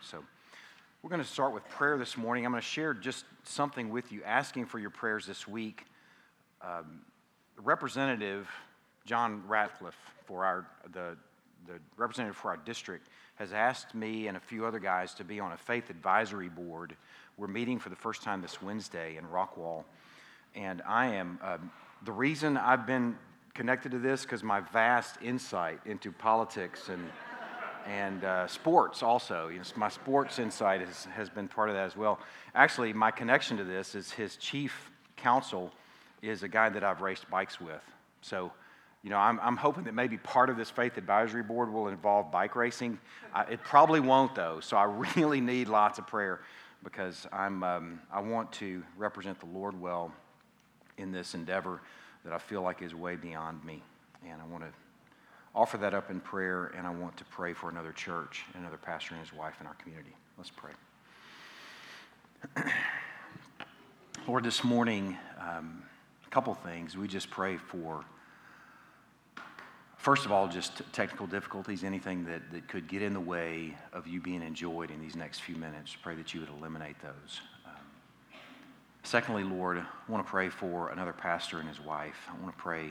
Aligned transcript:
So 0.00 0.22
we're 1.02 1.10
going 1.10 1.22
to 1.22 1.28
start 1.28 1.52
with 1.52 1.68
prayer 1.68 1.98
this 1.98 2.16
morning. 2.16 2.46
I'm 2.46 2.52
going 2.52 2.62
to 2.62 2.66
share 2.66 2.94
just 2.94 3.24
something 3.44 3.90
with 3.90 4.12
you, 4.12 4.22
asking 4.24 4.66
for 4.66 4.78
your 4.78 4.90
prayers 4.90 5.26
this 5.26 5.48
week. 5.48 5.84
Um, 6.62 7.00
Representative 7.56 8.48
John 9.04 9.42
Ratcliffe 9.48 9.98
for 10.26 10.44
our 10.44 10.66
the 10.92 11.16
the 11.66 11.80
representative 11.96 12.36
for 12.36 12.50
our 12.50 12.56
district 12.58 13.08
has 13.34 13.52
asked 13.52 13.94
me 13.94 14.28
and 14.28 14.36
a 14.36 14.40
few 14.40 14.64
other 14.64 14.78
guys 14.78 15.12
to 15.14 15.24
be 15.24 15.40
on 15.40 15.52
a 15.52 15.56
faith 15.56 15.90
advisory 15.90 16.48
board. 16.48 16.94
We're 17.36 17.48
meeting 17.48 17.78
for 17.78 17.88
the 17.88 17.96
first 17.96 18.22
time 18.22 18.40
this 18.40 18.62
Wednesday 18.62 19.16
in 19.16 19.24
Rockwall, 19.26 19.84
and 20.54 20.80
I 20.86 21.06
am 21.06 21.38
um, 21.42 21.70
the 22.04 22.12
reason 22.12 22.56
I've 22.56 22.86
been 22.86 23.16
connected 23.54 23.90
to 23.92 23.98
this 23.98 24.22
because 24.22 24.44
my 24.44 24.60
vast 24.60 25.16
insight 25.20 25.80
into 25.84 26.12
politics 26.12 26.88
and 26.88 27.04
and 27.88 28.22
uh, 28.22 28.46
sports 28.46 29.02
also. 29.02 29.50
My 29.74 29.88
sports 29.88 30.38
insight 30.38 30.80
has, 30.80 31.06
has 31.06 31.30
been 31.30 31.48
part 31.48 31.70
of 31.70 31.74
that 31.74 31.86
as 31.86 31.96
well. 31.96 32.20
Actually, 32.54 32.92
my 32.92 33.10
connection 33.10 33.56
to 33.56 33.64
this 33.64 33.94
is 33.94 34.12
his 34.12 34.36
chief 34.36 34.90
counsel 35.16 35.72
is 36.20 36.42
a 36.42 36.48
guy 36.48 36.68
that 36.68 36.84
I've 36.84 37.00
raced 37.00 37.28
bikes 37.30 37.60
with. 37.60 37.80
So, 38.20 38.52
you 39.02 39.08
know, 39.08 39.16
I'm, 39.16 39.40
I'm 39.40 39.56
hoping 39.56 39.84
that 39.84 39.94
maybe 39.94 40.18
part 40.18 40.50
of 40.50 40.58
this 40.58 40.68
faith 40.68 40.98
advisory 40.98 41.42
board 41.42 41.72
will 41.72 41.88
involve 41.88 42.30
bike 42.30 42.56
racing. 42.56 42.98
I, 43.34 43.44
it 43.44 43.62
probably 43.62 44.00
won't, 44.00 44.34
though. 44.34 44.60
So 44.60 44.76
I 44.76 44.84
really 45.16 45.40
need 45.40 45.68
lots 45.68 45.98
of 45.98 46.06
prayer 46.06 46.40
because 46.84 47.26
I'm, 47.32 47.62
um, 47.62 48.00
I 48.12 48.20
want 48.20 48.52
to 48.54 48.82
represent 48.98 49.40
the 49.40 49.46
Lord 49.46 49.80
well 49.80 50.12
in 50.98 51.10
this 51.10 51.34
endeavor 51.34 51.80
that 52.24 52.34
I 52.34 52.38
feel 52.38 52.60
like 52.60 52.82
is 52.82 52.94
way 52.94 53.16
beyond 53.16 53.64
me. 53.64 53.82
And 54.28 54.42
I 54.42 54.44
want 54.44 54.64
to 54.64 54.70
offer 55.54 55.78
that 55.78 55.94
up 55.94 56.10
in 56.10 56.20
prayer, 56.20 56.72
and 56.76 56.86
I 56.86 56.90
want 56.90 57.16
to 57.18 57.24
pray 57.24 57.52
for 57.52 57.68
another 57.70 57.92
church, 57.92 58.44
another 58.54 58.76
pastor 58.76 59.14
and 59.14 59.24
his 59.24 59.32
wife 59.32 59.54
in 59.60 59.66
our 59.66 59.74
community. 59.74 60.14
Let's 60.36 60.50
pray. 60.50 60.72
Lord, 64.28 64.44
this 64.44 64.62
morning, 64.62 65.16
um, 65.40 65.82
a 66.26 66.30
couple 66.30 66.54
things. 66.54 66.96
We 66.96 67.08
just 67.08 67.30
pray 67.30 67.56
for, 67.56 68.04
first 69.96 70.26
of 70.26 70.32
all, 70.32 70.46
just 70.46 70.82
technical 70.92 71.26
difficulties, 71.26 71.82
anything 71.82 72.24
that, 72.26 72.42
that 72.52 72.68
could 72.68 72.86
get 72.86 73.02
in 73.02 73.14
the 73.14 73.20
way 73.20 73.74
of 73.92 74.06
you 74.06 74.20
being 74.20 74.42
enjoyed 74.42 74.90
in 74.90 75.00
these 75.00 75.16
next 75.16 75.40
few 75.40 75.56
minutes. 75.56 75.96
Pray 76.00 76.14
that 76.14 76.34
you 76.34 76.40
would 76.40 76.50
eliminate 76.50 77.00
those. 77.00 77.40
Um, 77.66 77.72
secondly, 79.02 79.44
Lord, 79.44 79.78
I 79.78 80.12
want 80.12 80.24
to 80.24 80.30
pray 80.30 80.50
for 80.50 80.90
another 80.90 81.12
pastor 81.12 81.58
and 81.58 81.68
his 81.68 81.80
wife. 81.80 82.28
I 82.28 82.40
want 82.42 82.54
to 82.54 82.62
pray 82.62 82.90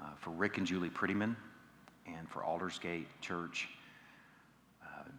uh, 0.00 0.10
for 0.20 0.30
Rick 0.30 0.58
and 0.58 0.66
Julie 0.66 0.90
Prettyman 0.90 1.36
and 2.06 2.28
for 2.28 2.44
Aldersgate 2.44 3.06
Church. 3.20 3.68
Um, 4.82 5.12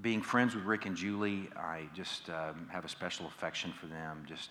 being 0.00 0.22
friends 0.22 0.54
with 0.54 0.64
Rick 0.64 0.86
and 0.86 0.96
Julie, 0.96 1.48
I 1.56 1.88
just 1.94 2.28
um, 2.30 2.68
have 2.70 2.84
a 2.84 2.88
special 2.88 3.26
affection 3.26 3.72
for 3.72 3.86
them. 3.86 4.24
Just 4.28 4.50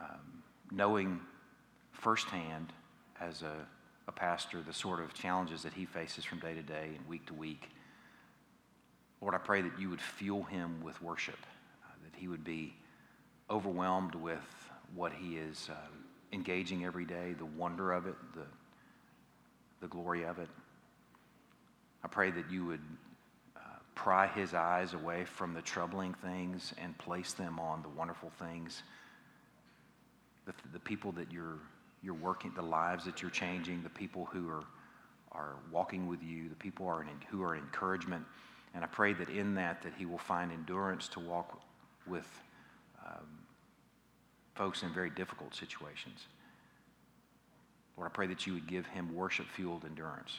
um, 0.00 0.42
knowing 0.70 1.20
firsthand 1.92 2.72
as 3.20 3.42
a, 3.42 3.54
a 4.08 4.12
pastor 4.12 4.62
the 4.62 4.72
sort 4.72 5.00
of 5.00 5.14
challenges 5.14 5.62
that 5.62 5.72
he 5.72 5.84
faces 5.84 6.24
from 6.24 6.38
day 6.38 6.54
to 6.54 6.62
day 6.62 6.90
and 6.96 7.06
week 7.08 7.26
to 7.26 7.34
week. 7.34 7.70
Lord, 9.20 9.34
I 9.34 9.38
pray 9.38 9.62
that 9.62 9.78
you 9.78 9.88
would 9.90 10.00
fuel 10.00 10.42
him 10.42 10.82
with 10.82 11.00
worship, 11.00 11.38
uh, 11.84 11.88
that 12.04 12.18
he 12.18 12.28
would 12.28 12.44
be 12.44 12.74
overwhelmed 13.50 14.14
with 14.14 14.70
what 14.94 15.12
he 15.12 15.36
is 15.36 15.68
uh, 15.70 15.74
engaging 16.32 16.84
every 16.84 17.04
day, 17.04 17.34
the 17.38 17.46
wonder 17.46 17.92
of 17.92 18.06
it, 18.06 18.14
the 18.34 18.44
the 19.80 19.88
glory 19.88 20.24
of 20.24 20.38
it. 20.38 20.48
I 22.02 22.08
pray 22.08 22.30
that 22.30 22.50
you 22.50 22.66
would 22.66 22.80
uh, 23.56 23.60
pry 23.94 24.26
his 24.28 24.54
eyes 24.54 24.94
away 24.94 25.24
from 25.24 25.54
the 25.54 25.62
troubling 25.62 26.14
things 26.14 26.72
and 26.82 26.96
place 26.98 27.32
them 27.32 27.58
on 27.58 27.82
the 27.82 27.88
wonderful 27.88 28.30
things, 28.38 28.82
the, 30.46 30.52
the 30.72 30.78
people 30.78 31.12
that 31.12 31.32
you're, 31.32 31.58
you're 32.02 32.14
working, 32.14 32.52
the 32.54 32.62
lives 32.62 33.04
that 33.04 33.22
you're 33.22 33.30
changing, 33.30 33.82
the 33.82 33.88
people 33.88 34.26
who 34.26 34.48
are, 34.48 34.64
are 35.32 35.56
walking 35.72 36.06
with 36.06 36.22
you, 36.22 36.48
the 36.48 36.54
people 36.54 36.86
are 36.86 37.02
in, 37.02 37.08
who 37.28 37.42
are 37.42 37.56
encouragement. 37.56 38.24
And 38.74 38.84
I 38.84 38.86
pray 38.86 39.12
that 39.14 39.28
in 39.28 39.54
that, 39.54 39.82
that 39.82 39.94
he 39.98 40.06
will 40.06 40.18
find 40.18 40.52
endurance 40.52 41.08
to 41.08 41.20
walk 41.20 41.60
with 42.06 42.28
um, 43.04 43.26
folks 44.54 44.82
in 44.82 44.92
very 44.92 45.10
difficult 45.10 45.54
situations. 45.54 46.26
Lord, 47.96 48.10
I 48.10 48.14
pray 48.14 48.26
that 48.26 48.46
you 48.46 48.54
would 48.54 48.66
give 48.66 48.86
him 48.86 49.14
worship 49.14 49.46
fueled 49.46 49.84
endurance. 49.84 50.38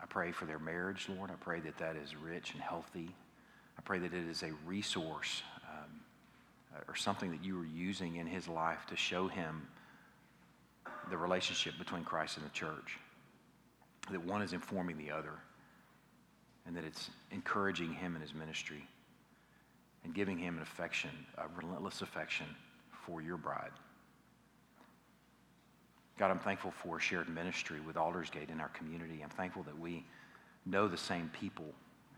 I 0.00 0.06
pray 0.06 0.32
for 0.32 0.46
their 0.46 0.58
marriage, 0.58 1.08
Lord. 1.14 1.30
I 1.30 1.34
pray 1.34 1.60
that 1.60 1.76
that 1.78 1.96
is 1.96 2.14
rich 2.16 2.52
and 2.52 2.62
healthy. 2.62 3.14
I 3.78 3.82
pray 3.82 3.98
that 3.98 4.14
it 4.14 4.28
is 4.28 4.42
a 4.42 4.52
resource 4.66 5.42
um, 5.64 5.90
or 6.86 6.96
something 6.96 7.30
that 7.30 7.44
you 7.44 7.60
are 7.60 7.66
using 7.66 8.16
in 8.16 8.26
his 8.26 8.48
life 8.48 8.86
to 8.88 8.96
show 8.96 9.28
him 9.28 9.66
the 11.10 11.16
relationship 11.16 11.74
between 11.78 12.04
Christ 12.04 12.36
and 12.36 12.46
the 12.46 12.50
church. 12.50 12.98
That 14.10 14.24
one 14.24 14.40
is 14.40 14.52
informing 14.52 14.96
the 14.96 15.10
other, 15.10 15.34
and 16.66 16.76
that 16.76 16.84
it's 16.84 17.10
encouraging 17.30 17.92
him 17.92 18.14
in 18.14 18.22
his 18.22 18.32
ministry 18.32 18.86
and 20.04 20.14
giving 20.14 20.38
him 20.38 20.56
an 20.56 20.62
affection, 20.62 21.10
a 21.36 21.44
relentless 21.60 22.02
affection 22.02 22.46
for 23.04 23.20
your 23.20 23.36
bride. 23.36 23.70
God, 26.18 26.32
I'm 26.32 26.40
thankful 26.40 26.72
for 26.72 26.98
shared 26.98 27.28
ministry 27.28 27.78
with 27.78 27.96
Aldersgate 27.96 28.50
in 28.50 28.60
our 28.60 28.70
community. 28.70 29.20
I'm 29.22 29.30
thankful 29.30 29.62
that 29.62 29.78
we 29.78 30.04
know 30.66 30.88
the 30.88 30.96
same 30.96 31.30
people 31.32 31.72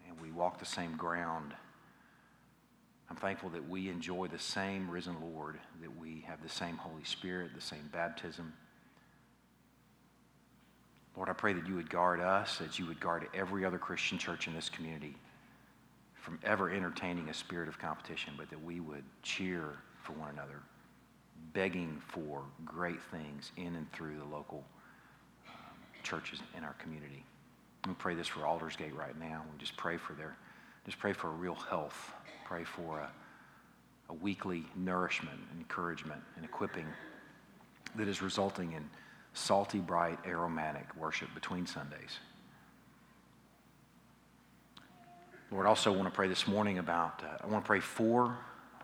and 0.08 0.18
we 0.18 0.32
walk 0.32 0.58
the 0.58 0.64
same 0.64 0.96
ground. 0.96 1.52
I'm 3.10 3.16
thankful 3.16 3.50
that 3.50 3.68
we 3.68 3.90
enjoy 3.90 4.28
the 4.28 4.38
same 4.38 4.90
risen 4.90 5.16
Lord, 5.20 5.58
that 5.82 5.98
we 5.98 6.24
have 6.26 6.42
the 6.42 6.48
same 6.48 6.78
Holy 6.78 7.04
Spirit, 7.04 7.50
the 7.54 7.60
same 7.60 7.90
baptism. 7.92 8.54
Lord, 11.14 11.28
I 11.28 11.34
pray 11.34 11.52
that 11.52 11.66
you 11.66 11.74
would 11.74 11.90
guard 11.90 12.20
us, 12.20 12.56
that 12.56 12.78
you 12.78 12.86
would 12.86 13.00
guard 13.00 13.28
every 13.34 13.66
other 13.66 13.78
Christian 13.78 14.16
church 14.16 14.46
in 14.46 14.54
this 14.54 14.70
community 14.70 15.14
from 16.14 16.38
ever 16.42 16.70
entertaining 16.70 17.28
a 17.28 17.34
spirit 17.34 17.68
of 17.68 17.78
competition, 17.78 18.32
but 18.38 18.48
that 18.48 18.62
we 18.64 18.80
would 18.80 19.04
cheer 19.22 19.76
for 20.02 20.12
one 20.12 20.30
another 20.30 20.62
begging 21.52 22.00
for 22.08 22.42
great 22.64 23.00
things 23.10 23.52
in 23.56 23.74
and 23.76 23.90
through 23.92 24.16
the 24.18 24.24
local 24.24 24.64
um, 25.48 25.76
churches 26.02 26.40
in 26.56 26.64
our 26.64 26.74
community. 26.74 27.24
We 27.86 27.94
pray 27.94 28.14
this 28.14 28.26
for 28.26 28.40
Aldersgate 28.40 28.94
right 28.94 29.18
now. 29.18 29.42
We 29.52 29.58
just 29.58 29.76
pray 29.76 29.96
for 29.96 30.12
their, 30.12 30.36
just 30.84 30.98
pray 30.98 31.12
for 31.12 31.30
real 31.30 31.54
health. 31.54 32.12
Pray 32.44 32.64
for 32.64 32.98
a, 32.98 33.10
a 34.10 34.14
weekly 34.14 34.64
nourishment, 34.76 35.38
encouragement, 35.56 36.20
and 36.36 36.44
equipping 36.44 36.86
that 37.96 38.08
is 38.08 38.22
resulting 38.22 38.72
in 38.72 38.88
salty, 39.32 39.78
bright, 39.78 40.18
aromatic 40.26 40.86
worship 40.96 41.32
between 41.34 41.66
Sundays. 41.66 42.18
Lord, 45.50 45.66
I 45.66 45.68
also 45.68 45.90
want 45.90 46.04
to 46.04 46.14
pray 46.14 46.28
this 46.28 46.46
morning 46.46 46.78
about, 46.78 47.22
uh, 47.24 47.38
I 47.42 47.46
want 47.46 47.64
to 47.64 47.66
pray 47.66 47.80
for 47.80 48.36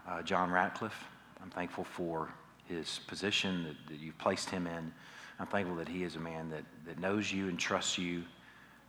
uh, 0.09 0.23
John 0.23 0.51
Ratcliffe. 0.51 1.05
I'm 1.41 1.51
thankful 1.51 1.85
for 1.85 2.33
his 2.69 3.01
position 3.07 3.65
that, 3.65 3.93
that 3.93 4.01
you've 4.01 4.19
placed 4.19 4.51
him 4.51 4.67
in. 4.67 4.93
I'm 5.39 5.47
thankful 5.47 5.77
that 5.77 5.89
he 5.89 6.03
is 6.03 6.17
a 6.17 6.21
man 6.21 6.49
that, 6.51 6.65
that 6.87 6.99
knows 6.99 7.33
you 7.33 7.49
and 7.49 7.59
trusts 7.59 7.99
you 7.99 8.23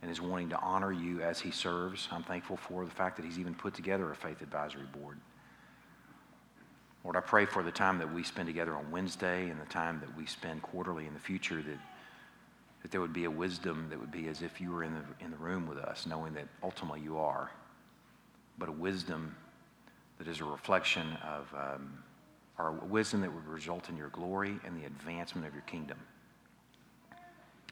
and 0.02 0.10
is 0.10 0.20
wanting 0.20 0.48
to 0.50 0.58
honor 0.60 0.92
you 0.92 1.20
as 1.22 1.40
he 1.40 1.50
serves. 1.50 2.08
I'm 2.10 2.22
thankful 2.22 2.56
for 2.56 2.84
the 2.84 2.90
fact 2.90 3.16
that 3.16 3.24
he's 3.24 3.38
even 3.38 3.54
put 3.54 3.74
together 3.74 4.10
a 4.10 4.16
faith 4.16 4.40
advisory 4.42 4.86
board. 5.00 5.18
Lord, 7.04 7.16
I 7.16 7.20
pray 7.20 7.46
for 7.46 7.62
the 7.62 7.70
time 7.70 7.98
that 7.98 8.12
we 8.12 8.22
spend 8.22 8.46
together 8.46 8.74
on 8.76 8.90
Wednesday 8.90 9.48
and 9.48 9.60
the 9.60 9.66
time 9.66 10.00
that 10.00 10.16
we 10.16 10.26
spend 10.26 10.62
quarterly 10.62 11.06
in 11.06 11.14
the 11.14 11.20
future 11.20 11.62
that, 11.62 11.78
that 12.82 12.90
there 12.90 13.00
would 13.00 13.12
be 13.12 13.24
a 13.24 13.30
wisdom 13.30 13.86
that 13.90 13.98
would 13.98 14.12
be 14.12 14.28
as 14.28 14.42
if 14.42 14.60
you 14.60 14.70
were 14.70 14.84
in 14.84 14.94
the, 14.94 15.24
in 15.24 15.30
the 15.30 15.36
room 15.36 15.66
with 15.66 15.78
us, 15.78 16.06
knowing 16.06 16.34
that 16.34 16.46
ultimately 16.62 17.00
you 17.00 17.18
are, 17.18 17.50
but 18.58 18.68
a 18.68 18.72
wisdom 18.72 19.34
that 20.18 20.28
is 20.28 20.40
a 20.40 20.44
reflection 20.44 21.16
of 21.24 21.46
um, 21.54 22.02
are 22.58 22.72
wisdom 22.72 23.20
that 23.20 23.32
would 23.32 23.46
result 23.46 23.88
in 23.88 23.96
your 23.96 24.08
glory 24.08 24.58
and 24.64 24.80
the 24.80 24.86
advancement 24.86 25.46
of 25.46 25.54
your 25.54 25.62
kingdom. 25.62 25.98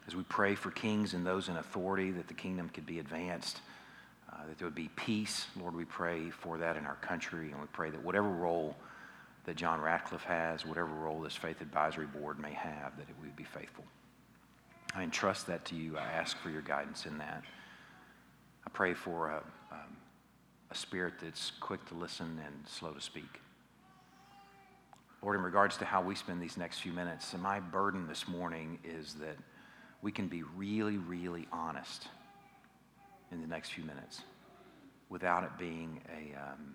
As 0.07 0.15
we 0.15 0.23
pray 0.25 0.55
for 0.55 0.71
kings 0.71 1.15
and 1.15 1.27
those 1.27 1.49
in 1.49 1.57
authority, 1.57 2.13
that 2.13 2.29
the 2.29 2.35
kingdom 2.35 2.69
could 2.69 2.87
be 2.87 3.01
advanced, 3.01 3.61
uh, 4.33 4.47
that 4.47 4.59
there 4.59 4.67
would 4.67 4.75
be 4.77 4.91
peace, 4.95 5.47
Lord, 5.61 5.75
we 5.75 5.85
pray 5.85 6.31
for 6.31 6.59
that 6.59 6.77
in 6.77 6.87
our 6.87 6.95
country, 6.97 7.51
and 7.51 7.61
we 7.61 7.67
pray 7.73 7.91
that 7.91 8.03
whatever 8.05 8.29
role 8.29 8.77
that 9.45 9.57
John 9.57 9.81
Ratcliffe 9.81 10.23
has, 10.23 10.65
whatever 10.65 10.89
role 10.89 11.21
this 11.21 11.35
faith 11.35 11.61
advisory 11.61 12.07
board 12.07 12.39
may 12.39 12.53
have, 12.53 12.97
that 12.97 13.09
it 13.09 13.15
would 13.21 13.35
be 13.35 13.45
faithful. 13.45 13.85
I 14.95 15.03
entrust 15.03 15.47
that 15.49 15.65
to 15.67 15.75
you. 15.75 15.99
I 15.99 16.05
ask 16.05 16.37
for 16.39 16.51
your 16.51 16.63
guidance 16.63 17.07
in 17.07 17.19
that. 17.19 17.43
I 18.65 18.71
pray 18.71 18.95
for 18.95 19.31
a, 19.31 19.43
um, 19.73 19.97
a 20.71 20.75
spirit 20.75 21.15
that's 21.21 21.53
quick 21.61 21.85
to 21.87 21.95
listen 21.95 22.41
and 22.45 22.69
slow 22.69 22.93
to 22.93 23.01
speak. 23.01 23.41
Lord, 25.23 25.37
in 25.37 25.43
regards 25.43 25.77
to 25.79 25.85
how 25.85 26.03
we 26.03 26.15
spend 26.15 26.41
these 26.41 26.57
next 26.57 26.79
few 26.81 26.93
minutes, 26.93 27.33
and 27.33 27.43
my 27.43 27.59
burden 27.59 28.07
this 28.07 28.29
morning 28.29 28.79
is 28.85 29.15
that 29.15 29.37
we 30.03 30.13
can 30.13 30.29
be 30.29 30.43
really, 30.43 30.99
really 30.99 31.49
honest 31.53 32.09
in 33.33 33.41
the 33.41 33.47
next 33.47 33.71
few 33.71 33.85
minutes. 33.85 34.23
without 35.09 35.45
it 35.45 35.51
being 35.59 36.01
a, 36.09 36.37
um, 36.39 36.75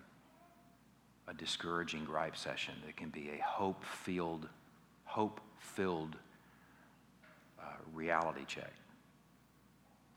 a 1.28 1.34
discouraging 1.34 2.04
gripe 2.04 2.36
session. 2.36 2.74
It 2.88 2.96
can 2.96 3.10
be 3.10 3.30
a 3.30 3.42
hope-filled, 3.42 4.48
hope-filled 5.04 6.16
uh, 7.60 7.64
reality 7.92 8.44
check 8.46 8.72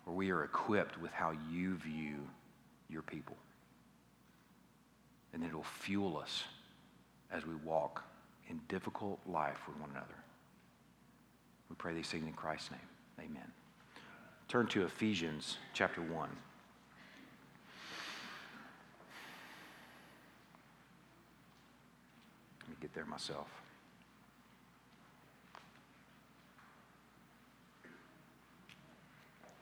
where 0.06 0.16
we 0.16 0.32
are 0.32 0.44
equipped 0.44 1.02
with 1.02 1.12
how 1.12 1.34
you 1.52 1.76
view 1.76 2.18
your 2.90 3.02
people. 3.02 3.36
And 5.34 5.44
it 5.44 5.54
will 5.54 5.64
fuel 5.64 6.18
us 6.18 6.44
as 7.32 7.46
we 7.46 7.56
walk 7.56 8.04
in 8.50 8.60
difficult 8.68 9.20
life 9.28 9.58
with 9.68 9.78
one 9.80 9.90
another. 9.92 10.16
We 11.70 11.76
pray 11.76 11.94
these 11.94 12.08
things 12.08 12.26
in 12.28 12.34
Christ's 12.34 12.72
name. 12.72 12.80
Amen. 13.20 13.52
Turn 14.48 14.68
to 14.68 14.86
Ephesians 14.86 15.58
chapter 15.74 16.02
1. 16.02 16.12
Let 22.62 22.70
me 22.70 22.76
get 22.82 22.94
there 22.94 23.06
myself. 23.06 23.48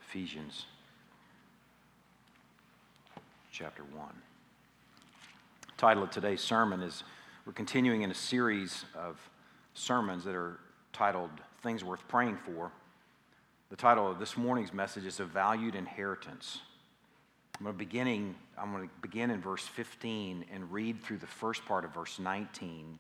Ephesians 0.08 0.66
chapter 3.52 3.84
1. 3.84 4.08
The 5.68 5.72
title 5.78 6.04
of 6.04 6.12
today's 6.12 6.42
sermon 6.42 6.82
is 6.82 7.04
we're 7.46 7.52
continuing 7.52 8.04
in 8.04 8.12
a 8.12 8.16
series 8.16 8.86
of 8.96 9.20
sermons 9.74 10.24
that 10.24 10.34
are 10.34 10.60
titled 10.94 11.30
Things 11.62 11.84
Worth 11.84 12.08
Praying 12.08 12.38
For. 12.38 12.72
The 13.70 13.76
title 13.76 14.10
of 14.10 14.18
this 14.18 14.38
morning's 14.38 14.72
message 14.72 15.06
is 15.06 15.20
A 15.20 15.26
Valued 15.26 15.76
Inheritance. 15.76 16.60
I'm 17.60 17.66
going 17.66 17.76
to, 17.76 17.78
beginning, 17.78 18.36
I'm 18.58 18.72
going 18.72 18.88
to 18.88 18.94
begin 19.02 19.30
in 19.30 19.42
verse 19.42 19.68
15 19.68 20.46
and 20.54 20.72
read 20.72 21.04
through 21.04 21.18
the 21.18 21.28
first 21.28 21.66
part 21.66 21.84
of 21.84 21.94
verse 21.94 22.18
19. 22.18 22.98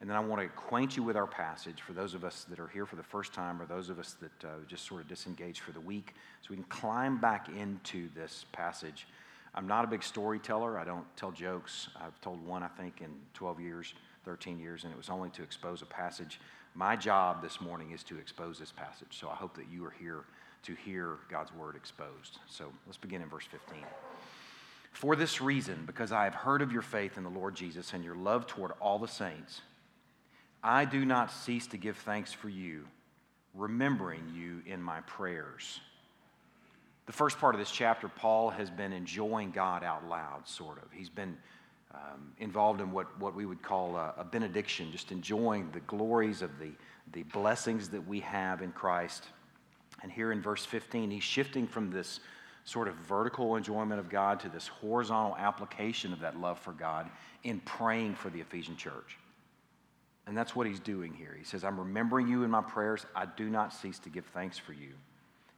And 0.00 0.08
then 0.08 0.16
I 0.16 0.20
want 0.20 0.40
to 0.40 0.46
acquaint 0.46 0.96
you 0.96 1.02
with 1.02 1.16
our 1.16 1.26
passage 1.26 1.80
for 1.82 1.92
those 1.92 2.14
of 2.14 2.22
us 2.22 2.44
that 2.44 2.60
are 2.60 2.68
here 2.68 2.86
for 2.86 2.94
the 2.94 3.02
first 3.02 3.32
time 3.32 3.60
or 3.60 3.66
those 3.66 3.90
of 3.90 3.98
us 3.98 4.14
that 4.20 4.48
uh, 4.48 4.52
just 4.68 4.86
sort 4.86 5.00
of 5.00 5.08
disengaged 5.08 5.60
for 5.60 5.72
the 5.72 5.80
week 5.80 6.14
so 6.42 6.48
we 6.50 6.56
can 6.56 6.64
climb 6.66 7.18
back 7.18 7.48
into 7.48 8.08
this 8.14 8.44
passage. 8.52 9.08
I'm 9.54 9.66
not 9.66 9.84
a 9.84 9.88
big 9.88 10.02
storyteller. 10.02 10.78
I 10.78 10.84
don't 10.84 11.04
tell 11.16 11.32
jokes. 11.32 11.88
I've 11.96 12.18
told 12.20 12.44
one, 12.46 12.62
I 12.62 12.68
think, 12.68 13.00
in 13.00 13.10
12 13.34 13.60
years, 13.60 13.94
13 14.24 14.58
years, 14.58 14.84
and 14.84 14.92
it 14.92 14.96
was 14.96 15.08
only 15.08 15.30
to 15.30 15.42
expose 15.42 15.82
a 15.82 15.86
passage. 15.86 16.40
My 16.74 16.94
job 16.94 17.42
this 17.42 17.60
morning 17.60 17.90
is 17.90 18.04
to 18.04 18.18
expose 18.18 18.58
this 18.58 18.70
passage. 18.70 19.18
So 19.18 19.28
I 19.28 19.34
hope 19.34 19.56
that 19.56 19.66
you 19.70 19.84
are 19.84 19.94
here 19.98 20.24
to 20.62 20.74
hear 20.74 21.16
God's 21.28 21.52
word 21.54 21.74
exposed. 21.74 22.38
So 22.46 22.66
let's 22.86 22.98
begin 22.98 23.22
in 23.22 23.28
verse 23.28 23.46
15. 23.50 23.82
For 24.92 25.16
this 25.16 25.40
reason, 25.40 25.84
because 25.86 26.12
I 26.12 26.24
have 26.24 26.34
heard 26.34 26.62
of 26.62 26.72
your 26.72 26.82
faith 26.82 27.16
in 27.16 27.24
the 27.24 27.30
Lord 27.30 27.54
Jesus 27.54 27.92
and 27.92 28.04
your 28.04 28.16
love 28.16 28.46
toward 28.46 28.72
all 28.80 28.98
the 28.98 29.08
saints, 29.08 29.62
I 30.62 30.84
do 30.84 31.04
not 31.04 31.32
cease 31.32 31.66
to 31.68 31.76
give 31.76 31.96
thanks 31.96 32.32
for 32.32 32.48
you, 32.48 32.86
remembering 33.54 34.30
you 34.34 34.62
in 34.66 34.82
my 34.82 35.00
prayers. 35.02 35.80
The 37.06 37.12
first 37.12 37.38
part 37.38 37.54
of 37.54 37.58
this 37.58 37.70
chapter, 37.70 38.08
Paul 38.08 38.50
has 38.50 38.70
been 38.70 38.92
enjoying 38.92 39.50
God 39.50 39.82
out 39.82 40.08
loud, 40.08 40.46
sort 40.46 40.78
of. 40.78 40.92
He's 40.92 41.08
been 41.08 41.36
um, 41.94 42.32
involved 42.38 42.80
in 42.80 42.92
what, 42.92 43.18
what 43.18 43.34
we 43.34 43.46
would 43.46 43.62
call 43.62 43.96
a, 43.96 44.14
a 44.18 44.24
benediction, 44.24 44.92
just 44.92 45.10
enjoying 45.10 45.70
the 45.72 45.80
glories 45.80 46.42
of 46.42 46.58
the, 46.58 46.70
the 47.12 47.24
blessings 47.24 47.88
that 47.88 48.06
we 48.06 48.20
have 48.20 48.62
in 48.62 48.70
Christ. 48.72 49.24
And 50.02 50.12
here 50.12 50.32
in 50.32 50.40
verse 50.40 50.64
15, 50.64 51.10
he's 51.10 51.22
shifting 51.22 51.66
from 51.66 51.90
this 51.90 52.20
sort 52.64 52.86
of 52.86 52.94
vertical 52.94 53.56
enjoyment 53.56 53.98
of 53.98 54.08
God 54.08 54.38
to 54.40 54.48
this 54.48 54.68
horizontal 54.68 55.36
application 55.36 56.12
of 56.12 56.20
that 56.20 56.40
love 56.40 56.58
for 56.58 56.72
God 56.72 57.10
in 57.42 57.58
praying 57.60 58.14
for 58.14 58.30
the 58.30 58.40
Ephesian 58.40 58.76
church. 58.76 59.18
And 60.26 60.36
that's 60.36 60.54
what 60.54 60.66
he's 60.66 60.78
doing 60.78 61.12
here. 61.12 61.34
He 61.36 61.44
says, 61.44 61.64
I'm 61.64 61.78
remembering 61.78 62.28
you 62.28 62.44
in 62.44 62.50
my 62.50 62.60
prayers. 62.60 63.04
I 63.16 63.26
do 63.26 63.50
not 63.50 63.72
cease 63.72 63.98
to 64.00 64.10
give 64.10 64.26
thanks 64.26 64.58
for 64.58 64.72
you. 64.72 64.92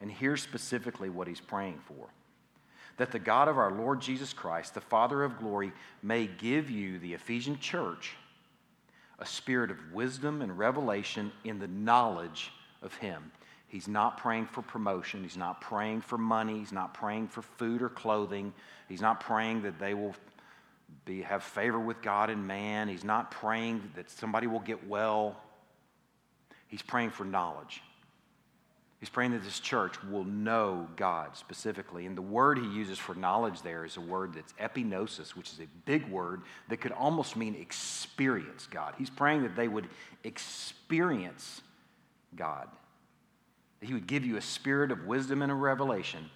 And 0.02 0.10
here's 0.10 0.42
specifically 0.42 1.08
what 1.08 1.28
he's 1.28 1.40
praying 1.40 1.78
for 1.86 2.08
that 2.98 3.10
the 3.10 3.18
God 3.18 3.48
of 3.48 3.56
our 3.56 3.72
Lord 3.72 4.02
Jesus 4.02 4.34
Christ, 4.34 4.74
the 4.74 4.80
Father 4.82 5.24
of 5.24 5.38
glory, 5.38 5.72
may 6.02 6.26
give 6.26 6.68
you, 6.68 6.98
the 6.98 7.14
Ephesian 7.14 7.58
church, 7.58 8.16
a 9.18 9.24
spirit 9.24 9.70
of 9.70 9.78
wisdom 9.94 10.42
and 10.42 10.58
revelation 10.58 11.32
in 11.42 11.58
the 11.58 11.68
knowledge 11.68 12.52
of 12.82 12.94
him. 12.96 13.32
He's 13.66 13.88
not 13.88 14.18
praying 14.18 14.46
for 14.46 14.60
promotion. 14.60 15.22
He's 15.22 15.38
not 15.38 15.62
praying 15.62 16.02
for 16.02 16.18
money. 16.18 16.58
He's 16.58 16.72
not 16.72 16.92
praying 16.92 17.28
for 17.28 17.40
food 17.40 17.80
or 17.80 17.88
clothing. 17.88 18.52
He's 18.90 19.00
not 19.00 19.20
praying 19.20 19.62
that 19.62 19.78
they 19.78 19.94
will 19.94 20.14
be, 21.06 21.22
have 21.22 21.42
favor 21.42 21.80
with 21.80 22.02
God 22.02 22.28
and 22.28 22.46
man. 22.46 22.88
He's 22.88 23.04
not 23.04 23.30
praying 23.30 23.90
that 23.96 24.10
somebody 24.10 24.46
will 24.46 24.60
get 24.60 24.86
well. 24.86 25.40
He's 26.68 26.82
praying 26.82 27.10
for 27.10 27.24
knowledge. 27.24 27.82
He's 29.02 29.08
praying 29.08 29.32
that 29.32 29.42
this 29.42 29.58
church 29.58 30.00
will 30.04 30.22
know 30.22 30.86
God 30.94 31.36
specifically. 31.36 32.06
And 32.06 32.16
the 32.16 32.22
word 32.22 32.56
he 32.56 32.68
uses 32.68 33.00
for 33.00 33.16
knowledge 33.16 33.60
there 33.62 33.84
is 33.84 33.96
a 33.96 34.00
word 34.00 34.32
that's 34.32 34.52
epignosis, 34.60 35.30
which 35.30 35.50
is 35.50 35.58
a 35.58 35.66
big 35.86 36.08
word 36.08 36.42
that 36.68 36.76
could 36.76 36.92
almost 36.92 37.34
mean 37.34 37.56
experience 37.56 38.68
God. 38.70 38.94
He's 38.96 39.10
praying 39.10 39.42
that 39.42 39.56
they 39.56 39.66
would 39.66 39.88
experience 40.22 41.62
God. 42.36 42.68
That 43.80 43.86
he 43.88 43.92
would 43.92 44.06
give 44.06 44.24
you 44.24 44.36
a 44.36 44.40
spirit 44.40 44.92
of 44.92 45.04
wisdom 45.04 45.42
and 45.42 45.50
a 45.50 45.56
revelation 45.56 46.30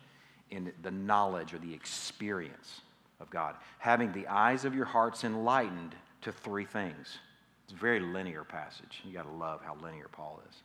in 0.50 0.72
the 0.82 0.90
knowledge 0.90 1.54
or 1.54 1.58
the 1.58 1.72
experience 1.72 2.80
of 3.20 3.30
God, 3.30 3.54
having 3.78 4.10
the 4.10 4.26
eyes 4.26 4.64
of 4.64 4.74
your 4.74 4.86
hearts 4.86 5.22
enlightened 5.22 5.94
to 6.22 6.32
three 6.32 6.64
things. 6.64 7.18
It's 7.62 7.74
a 7.74 7.76
very 7.76 8.00
linear 8.00 8.42
passage. 8.42 9.02
You 9.04 9.12
got 9.12 9.22
to 9.22 9.36
love 9.36 9.60
how 9.64 9.76
linear 9.80 10.08
Paul 10.10 10.42
is. 10.50 10.56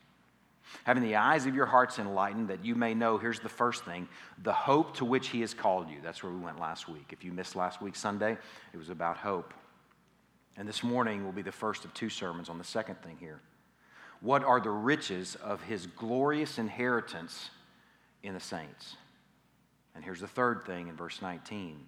Having 0.84 1.04
the 1.04 1.16
eyes 1.16 1.46
of 1.46 1.56
your 1.56 1.66
hearts 1.66 2.00
enlightened 2.00 2.48
that 2.48 2.66
you 2.66 2.76
may 2.76 2.94
know, 2.94 3.18
here's 3.18 3.40
the 3.40 3.50
first 3.50 3.86
thing 3.86 4.08
the 4.44 4.54
hope 4.54 4.96
to 4.98 5.06
which 5.06 5.30
he 5.30 5.42
has 5.42 5.54
called 5.54 5.90
you. 5.90 5.98
That's 6.04 6.24
where 6.24 6.32
we 6.32 6.40
went 6.40 6.60
last 6.60 6.88
week. 6.88 7.08
If 7.12 7.24
you 7.24 7.32
missed 7.32 7.56
last 7.56 7.82
week's 7.82 8.00
Sunday, 8.00 8.38
it 8.74 8.78
was 8.78 8.90
about 8.90 9.18
hope. 9.18 9.54
And 10.58 10.68
this 10.68 10.84
morning 10.84 11.24
will 11.24 11.32
be 11.32 11.42
the 11.42 11.52
first 11.52 11.86
of 11.86 11.94
two 11.94 12.10
sermons 12.10 12.50
on 12.50 12.58
the 12.58 12.64
second 12.64 13.02
thing 13.02 13.18
here. 13.20 13.40
What 14.20 14.44
are 14.44 14.60
the 14.60 14.70
riches 14.70 15.36
of 15.36 15.62
his 15.64 15.88
glorious 15.88 16.58
inheritance 16.60 17.50
in 18.24 18.34
the 18.34 18.40
saints? 18.40 18.96
And 19.96 20.04
here's 20.04 20.22
the 20.22 20.28
third 20.28 20.64
thing 20.66 20.88
in 20.88 20.96
verse 20.96 21.22
19 21.22 21.88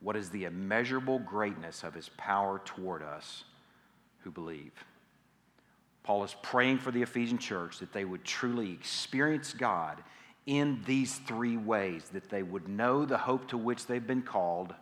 what 0.00 0.14
is 0.14 0.28
the 0.28 0.44
immeasurable 0.44 1.18
greatness 1.20 1.82
of 1.82 1.94
his 1.94 2.10
power 2.18 2.60
toward 2.64 3.02
us 3.02 3.44
who 4.20 4.30
believe. 4.30 4.72
Paul 6.06 6.22
is 6.22 6.36
praying 6.40 6.78
for 6.78 6.92
the 6.92 7.02
Ephesian 7.02 7.36
church 7.36 7.80
that 7.80 7.92
they 7.92 8.04
would 8.04 8.24
truly 8.24 8.70
experience 8.70 9.52
God 9.52 10.04
in 10.46 10.80
these 10.86 11.16
three 11.26 11.56
ways 11.56 12.04
that 12.12 12.30
they 12.30 12.44
would 12.44 12.68
know 12.68 13.04
the 13.04 13.18
hope 13.18 13.48
to 13.48 13.58
which 13.58 13.86
they've 13.86 14.06
been 14.06 14.22
called, 14.22 14.72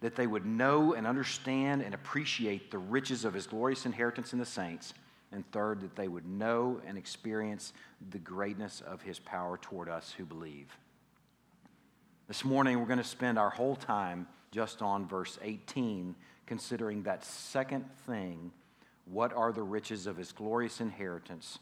that 0.00 0.16
they 0.16 0.26
would 0.26 0.44
know 0.44 0.92
and 0.94 1.06
understand 1.06 1.82
and 1.82 1.94
appreciate 1.94 2.72
the 2.72 2.78
riches 2.78 3.24
of 3.24 3.32
his 3.32 3.46
glorious 3.46 3.86
inheritance 3.86 4.32
in 4.32 4.40
the 4.40 4.44
saints, 4.44 4.92
and 5.30 5.48
third, 5.52 5.80
that 5.82 5.94
they 5.94 6.08
would 6.08 6.26
know 6.26 6.80
and 6.84 6.98
experience 6.98 7.72
the 8.10 8.18
greatness 8.18 8.80
of 8.80 9.00
his 9.00 9.20
power 9.20 9.56
toward 9.58 9.88
us 9.88 10.10
who 10.10 10.24
believe. 10.24 10.76
This 12.26 12.44
morning, 12.44 12.80
we're 12.80 12.86
going 12.86 12.98
to 12.98 13.04
spend 13.04 13.38
our 13.38 13.50
whole 13.50 13.76
time 13.76 14.26
just 14.50 14.82
on 14.82 15.06
verse 15.06 15.38
18, 15.42 16.16
considering 16.44 17.04
that 17.04 17.24
second 17.24 17.84
thing 18.04 18.50
what 19.10 19.32
are 19.32 19.52
the 19.52 19.62
riches 19.62 20.06
of 20.06 20.16
his 20.16 20.32
glorious 20.32 20.80
inheritance 20.80 21.58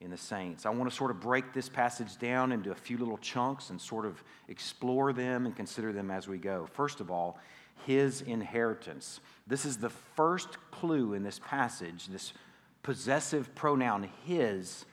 in 0.00 0.10
the 0.10 0.16
saints? 0.16 0.66
I 0.66 0.70
want 0.70 0.90
to 0.90 0.96
sort 0.96 1.10
of 1.10 1.20
break 1.20 1.52
this 1.52 1.68
passage 1.68 2.18
down 2.18 2.52
into 2.52 2.70
a 2.70 2.74
few 2.74 2.98
little 2.98 3.18
chunks 3.18 3.70
and 3.70 3.80
sort 3.80 4.06
of 4.06 4.22
explore 4.48 5.12
them 5.12 5.46
and 5.46 5.56
consider 5.56 5.92
them 5.92 6.10
as 6.10 6.28
we 6.28 6.38
go. 6.38 6.68
First 6.72 7.00
of 7.00 7.10
all, 7.10 7.38
his 7.86 8.20
inheritance. 8.22 9.20
This 9.46 9.64
is 9.64 9.78
the 9.78 9.90
first 9.90 10.58
clue 10.70 11.14
in 11.14 11.22
this 11.22 11.40
passage, 11.44 12.08
this 12.08 12.32
possessive 12.82 13.54
pronoun 13.54 14.08
his, 14.24 14.84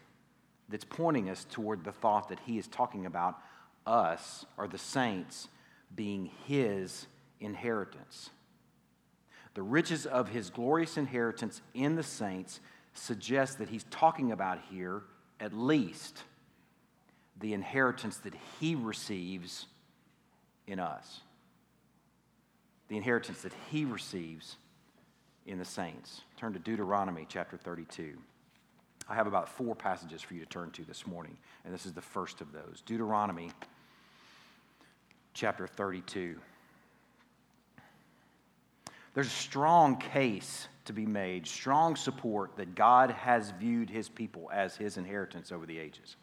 that's 0.70 0.86
pointing 0.86 1.30
us 1.30 1.46
toward 1.50 1.84
the 1.84 1.92
thought 1.92 2.30
that 2.30 2.40
he 2.46 2.58
is 2.58 2.68
talking 2.68 3.06
about 3.06 3.38
us, 3.86 4.46
or 4.58 4.68
the 4.68 4.78
saints, 4.78 5.48
being 5.96 6.30
his 6.46 7.08
inheritance. 7.40 8.30
The 9.58 9.64
riches 9.64 10.06
of 10.06 10.30
his 10.30 10.52
glorious 10.52 10.98
inheritance 10.98 11.64
in 11.74 11.96
the 11.96 12.04
saints 12.04 12.60
suggests 12.94 13.56
that 13.56 13.70
he's 13.70 13.86
talking 13.86 14.32
about 14.32 14.60
here, 14.70 15.02
at 15.40 15.52
least, 15.52 16.22
the 17.40 17.56
inheritance 17.56 18.18
that 18.18 18.36
he 18.60 18.76
receives 18.76 19.66
in 20.68 20.80
us. 20.80 21.22
The 22.90 22.98
inheritance 22.98 23.42
that 23.42 23.54
he 23.72 23.84
receives 23.84 24.58
in 25.48 25.58
the 25.58 25.66
saints. 25.66 26.22
Turn 26.40 26.54
to 26.54 26.60
Deuteronomy 26.60 27.26
chapter 27.28 27.58
32. 27.58 28.16
I 29.10 29.16
have 29.16 29.26
about 29.26 29.50
four 29.50 29.74
passages 29.74 30.22
for 30.22 30.36
you 30.36 30.42
to 30.42 30.46
turn 30.46 30.70
to 30.70 30.86
this 30.86 31.08
morning, 31.08 31.36
and 31.66 31.74
this 31.74 31.88
is 31.88 31.94
the 31.94 32.02
first 32.02 32.42
of 32.42 32.52
those. 32.52 32.84
Deuteronomy 32.86 33.50
chapter 35.34 35.66
32. 35.66 36.40
There's 39.18 39.26
a 39.26 39.32
strong 39.32 39.98
case 39.98 40.68
to 40.86 40.94
be 40.94 41.08
made, 41.08 41.48
strong 41.48 41.96
support 41.96 42.56
that 42.58 42.76
God 42.76 43.10
has 43.10 43.50
viewed 43.60 43.90
his 43.90 44.10
people 44.10 44.48
as 44.54 44.76
his 44.76 44.96
inheritance 44.98 45.52
over 45.52 45.66
the 45.66 45.80
ages. 45.80 46.18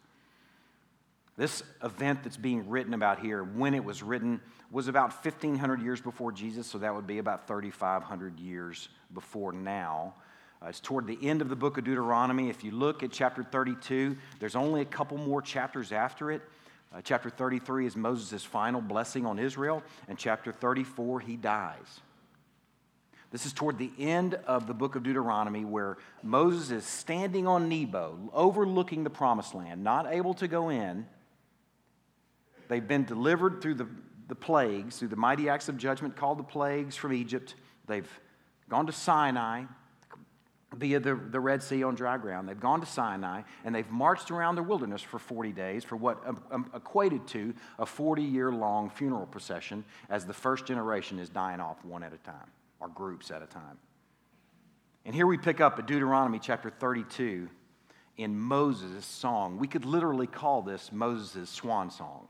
This 1.37 1.65
event 1.83 2.23
that's 2.23 2.37
being 2.37 2.69
written 2.69 2.95
about 2.95 3.19
here, 3.19 3.43
when 3.43 3.75
it 3.75 3.85
was 3.85 4.05
written, 4.05 4.41
was 4.71 4.87
about 4.87 5.11
1,500 5.25 5.83
years 5.83 6.01
before 6.01 6.31
Jesus, 6.31 6.69
so 6.69 6.79
that 6.79 6.95
would 6.95 7.09
be 7.09 7.19
about 7.19 7.49
3,500 7.49 8.39
years 8.39 8.89
before 9.13 9.53
now. 9.53 10.15
Uh, 10.63 10.69
it's 10.69 10.79
toward 10.79 11.09
the 11.09 11.19
end 11.21 11.43
of 11.43 11.49
the 11.49 11.57
book 11.57 11.77
of 11.77 11.83
Deuteronomy. 11.83 12.49
If 12.49 12.63
you 12.63 12.71
look 12.71 13.03
at 13.03 13.11
chapter 13.11 13.43
32, 13.43 14.17
there's 14.39 14.55
only 14.55 14.83
a 14.83 14.85
couple 14.85 15.19
more 15.19 15.43
chapters 15.43 15.91
after 15.91 16.31
it. 16.31 16.43
Uh, 16.95 17.01
chapter 17.03 17.29
33 17.29 17.89
is 17.89 17.97
Moses' 17.97 18.45
final 18.45 18.81
blessing 18.81 19.27
on 19.27 19.41
Israel, 19.41 19.83
and 20.07 20.17
chapter 20.17 20.53
34, 20.53 21.19
he 21.19 21.35
dies. 21.35 22.01
This 23.35 23.47
is 23.47 23.53
toward 23.53 23.79
the 23.79 23.91
end 23.99 24.35
of 24.47 24.69
the 24.69 24.75
book 24.75 24.95
of 24.95 25.03
Deuteronomy 25.03 25.65
where 25.65 25.97
Moses 26.23 26.71
is 26.71 26.85
standing 26.85 27.49
on 27.49 27.69
Nebo, 27.69 28.31
overlooking 28.33 29.03
the 29.03 29.11
promised 29.11 29.57
land, 29.57 29.83
not 29.83 30.07
able 30.07 30.35
to 30.35 30.47
go 30.47 30.69
in. 30.69 31.05
They've 32.69 32.87
been 32.87 33.05
delivered 33.05 33.61
through 33.61 33.75
the, 33.75 33.89
the 34.29 34.37
plagues, 34.37 34.99
through 34.99 35.09
the 35.09 35.17
mighty 35.17 35.49
acts 35.49 35.69
of 35.69 35.77
judgment 35.77 36.15
called 36.15 36.39
the 36.39 36.45
plagues 36.45 36.95
from 36.95 37.13
Egypt. 37.13 37.57
They've 37.89 38.09
gone 38.69 38.87
to 38.87 38.93
Sinai 38.93 39.65
via 40.73 41.01
the, 41.01 41.17
the 41.17 41.41
Red 41.41 41.61
Sea 41.61 41.83
on 41.83 41.97
dry 41.97 42.19
ground. 42.19 42.49
They've 42.49 42.61
gone 42.61 42.83
to 42.83 42.87
Sinai 42.87 43.43
and 43.65 43.75
they've 43.75 43.91
marched 43.91 44.31
around 44.31 44.55
the 44.55 44.63
wilderness 44.63 45.03
for 45.03 45.19
40 45.19 45.51
days 45.51 45.83
for 45.83 45.97
what 45.97 46.25
um, 46.25 46.41
um, 46.53 46.71
equated 46.73 47.27
to 47.27 47.53
a 47.81 47.87
40 47.87 48.23
year 48.23 48.53
long 48.53 48.91
funeral 48.91 49.27
procession 49.27 49.85
as 50.09 50.25
the 50.25 50.33
first 50.33 50.67
generation 50.67 51.19
is 51.19 51.29
dying 51.29 51.59
off 51.59 51.85
one 51.85 52.05
at 52.05 52.13
a 52.13 52.19
time, 52.19 52.53
or 52.85 52.89
groups 52.89 53.31
at 53.31 53.43
a 53.43 53.47
time. 53.47 53.79
And 55.07 55.15
here 55.15 55.27
we 55.27 55.39
pick 55.39 55.61
up 55.61 55.79
at 55.79 55.87
Deuteronomy 55.87 56.39
chapter 56.39 56.71
32 56.71 57.49
in 58.19 58.39
Moses' 58.39 59.07
song. 59.07 59.59
We 59.59 59.67
could 59.67 59.85
literally 59.85 60.27
call 60.27 60.63
this 60.63 60.93
Moses' 60.93 61.49
swan 61.49 61.91
song. 61.91 62.29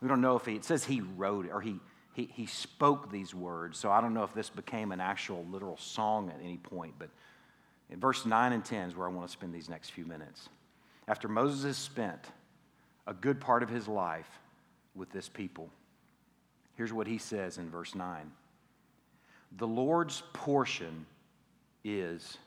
We 0.00 0.08
don't 0.08 0.20
know 0.20 0.36
if 0.36 0.46
he, 0.46 0.54
it 0.54 0.64
says 0.64 0.84
he 0.84 1.00
wrote 1.00 1.48
or 1.50 1.60
he, 1.60 1.78
he, 2.14 2.30
he 2.32 2.46
spoke 2.46 3.10
these 3.10 3.34
words. 3.34 3.78
So 3.78 3.90
I 3.90 4.00
don't 4.00 4.14
know 4.14 4.24
if 4.24 4.32
this 4.32 4.48
became 4.48 4.92
an 4.92 5.00
actual 5.00 5.44
literal 5.50 5.76
song 5.76 6.30
at 6.30 6.40
any 6.42 6.56
point, 6.56 6.94
but 6.98 7.10
in 7.90 7.98
verse 8.00 8.24
9 8.24 8.52
and 8.52 8.64
10 8.64 8.90
is 8.90 8.96
where 8.96 9.08
I 9.08 9.10
want 9.10 9.26
to 9.26 9.32
spend 9.32 9.52
these 9.52 9.68
next 9.68 9.90
few 9.90 10.04
minutes. 10.04 10.48
After 11.08 11.28
Moses 11.28 11.64
has 11.64 11.76
spent 11.76 12.26
a 13.08 13.14
good 13.14 13.40
part 13.40 13.64
of 13.64 13.68
his 13.68 13.88
life 13.88 14.40
with 14.94 15.10
this 15.10 15.28
people, 15.28 15.68
here's 16.76 16.92
what 16.92 17.08
he 17.08 17.18
says 17.18 17.58
in 17.58 17.68
verse 17.68 17.94
9 17.94 18.30
The 19.58 19.66
Lord's 19.66 20.22
portion 20.32 21.06
is 21.84 22.38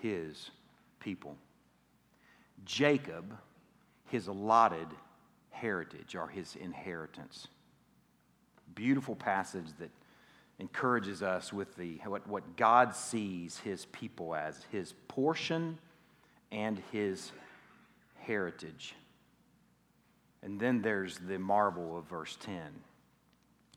his 0.00 0.50
people. 1.00 1.36
Jacob, 2.64 3.36
his 4.08 4.28
allotted 4.28 4.88
heritage 5.50 6.14
or 6.14 6.28
his 6.28 6.56
inheritance 6.56 7.48
beautiful 8.74 9.14
passage 9.14 9.66
that 9.78 9.90
encourages 10.58 11.22
us 11.22 11.52
with 11.52 11.74
the, 11.76 12.00
what, 12.06 12.26
what 12.26 12.56
God 12.56 12.94
sees 12.94 13.58
his 13.58 13.86
people 13.86 14.34
as 14.34 14.64
his 14.70 14.94
portion 15.08 15.78
and 16.50 16.80
his 16.92 17.32
heritage. 18.18 18.94
And 20.42 20.58
then 20.58 20.82
there's 20.82 21.18
the 21.18 21.38
marvel 21.38 21.96
of 21.96 22.04
verse 22.04 22.36
10. 22.40 22.56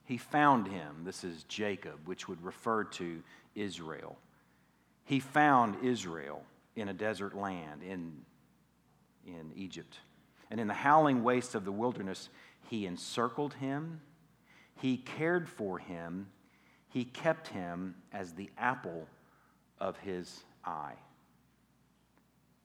He 0.05 0.17
found 0.17 0.67
him, 0.67 1.03
this 1.03 1.23
is 1.23 1.43
Jacob, 1.43 1.99
which 2.05 2.27
would 2.27 2.43
refer 2.43 2.83
to 2.83 3.23
Israel. 3.55 4.17
He 5.03 5.19
found 5.19 5.83
Israel 5.83 6.43
in 6.75 6.89
a 6.89 6.93
desert 6.93 7.35
land 7.35 7.81
in, 7.83 8.13
in 9.25 9.51
Egypt. 9.55 9.99
And 10.51 10.59
in 10.59 10.67
the 10.67 10.73
howling 10.73 11.23
waste 11.23 11.55
of 11.55 11.65
the 11.65 11.71
wilderness, 11.71 12.29
he 12.69 12.85
encircled 12.85 13.55
him 13.55 14.01
he 14.77 14.97
cared 14.97 15.47
for 15.47 15.79
him, 15.79 16.27
he 16.89 17.05
kept 17.05 17.47
him 17.47 17.95
as 18.11 18.33
the 18.33 18.49
apple 18.57 19.07
of 19.79 19.97
his 19.97 20.43
eye. 20.63 20.95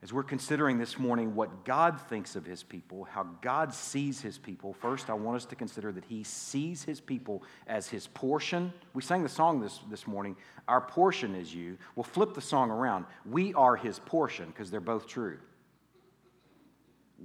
As 0.03 0.11
we're 0.11 0.23
considering 0.23 0.79
this 0.79 0.97
morning 0.97 1.35
what 1.35 1.63
God 1.63 2.01
thinks 2.09 2.35
of 2.35 2.43
his 2.45 2.63
people, 2.63 3.03
how 3.03 3.23
God 3.41 3.71
sees 3.73 4.19
his 4.19 4.37
people, 4.37 4.73
first 4.73 5.09
I 5.09 5.13
want 5.13 5.37
us 5.37 5.45
to 5.45 5.55
consider 5.55 5.91
that 5.91 6.05
he 6.05 6.23
sees 6.23 6.83
his 6.83 6.99
people 6.99 7.43
as 7.67 7.87
his 7.87 8.07
portion. 8.07 8.73
We 8.93 9.03
sang 9.03 9.21
the 9.21 9.29
song 9.29 9.61
this, 9.61 9.79
this 9.89 10.07
morning, 10.07 10.35
Our 10.67 10.81
portion 10.81 11.35
is 11.35 11.53
you. 11.53 11.77
We'll 11.95 12.03
flip 12.03 12.33
the 12.33 12.41
song 12.41 12.71
around. 12.71 13.05
We 13.29 13.53
are 13.53 13.75
his 13.75 13.99
portion, 13.99 14.47
because 14.47 14.71
they're 14.71 14.79
both 14.79 15.05
true. 15.05 15.37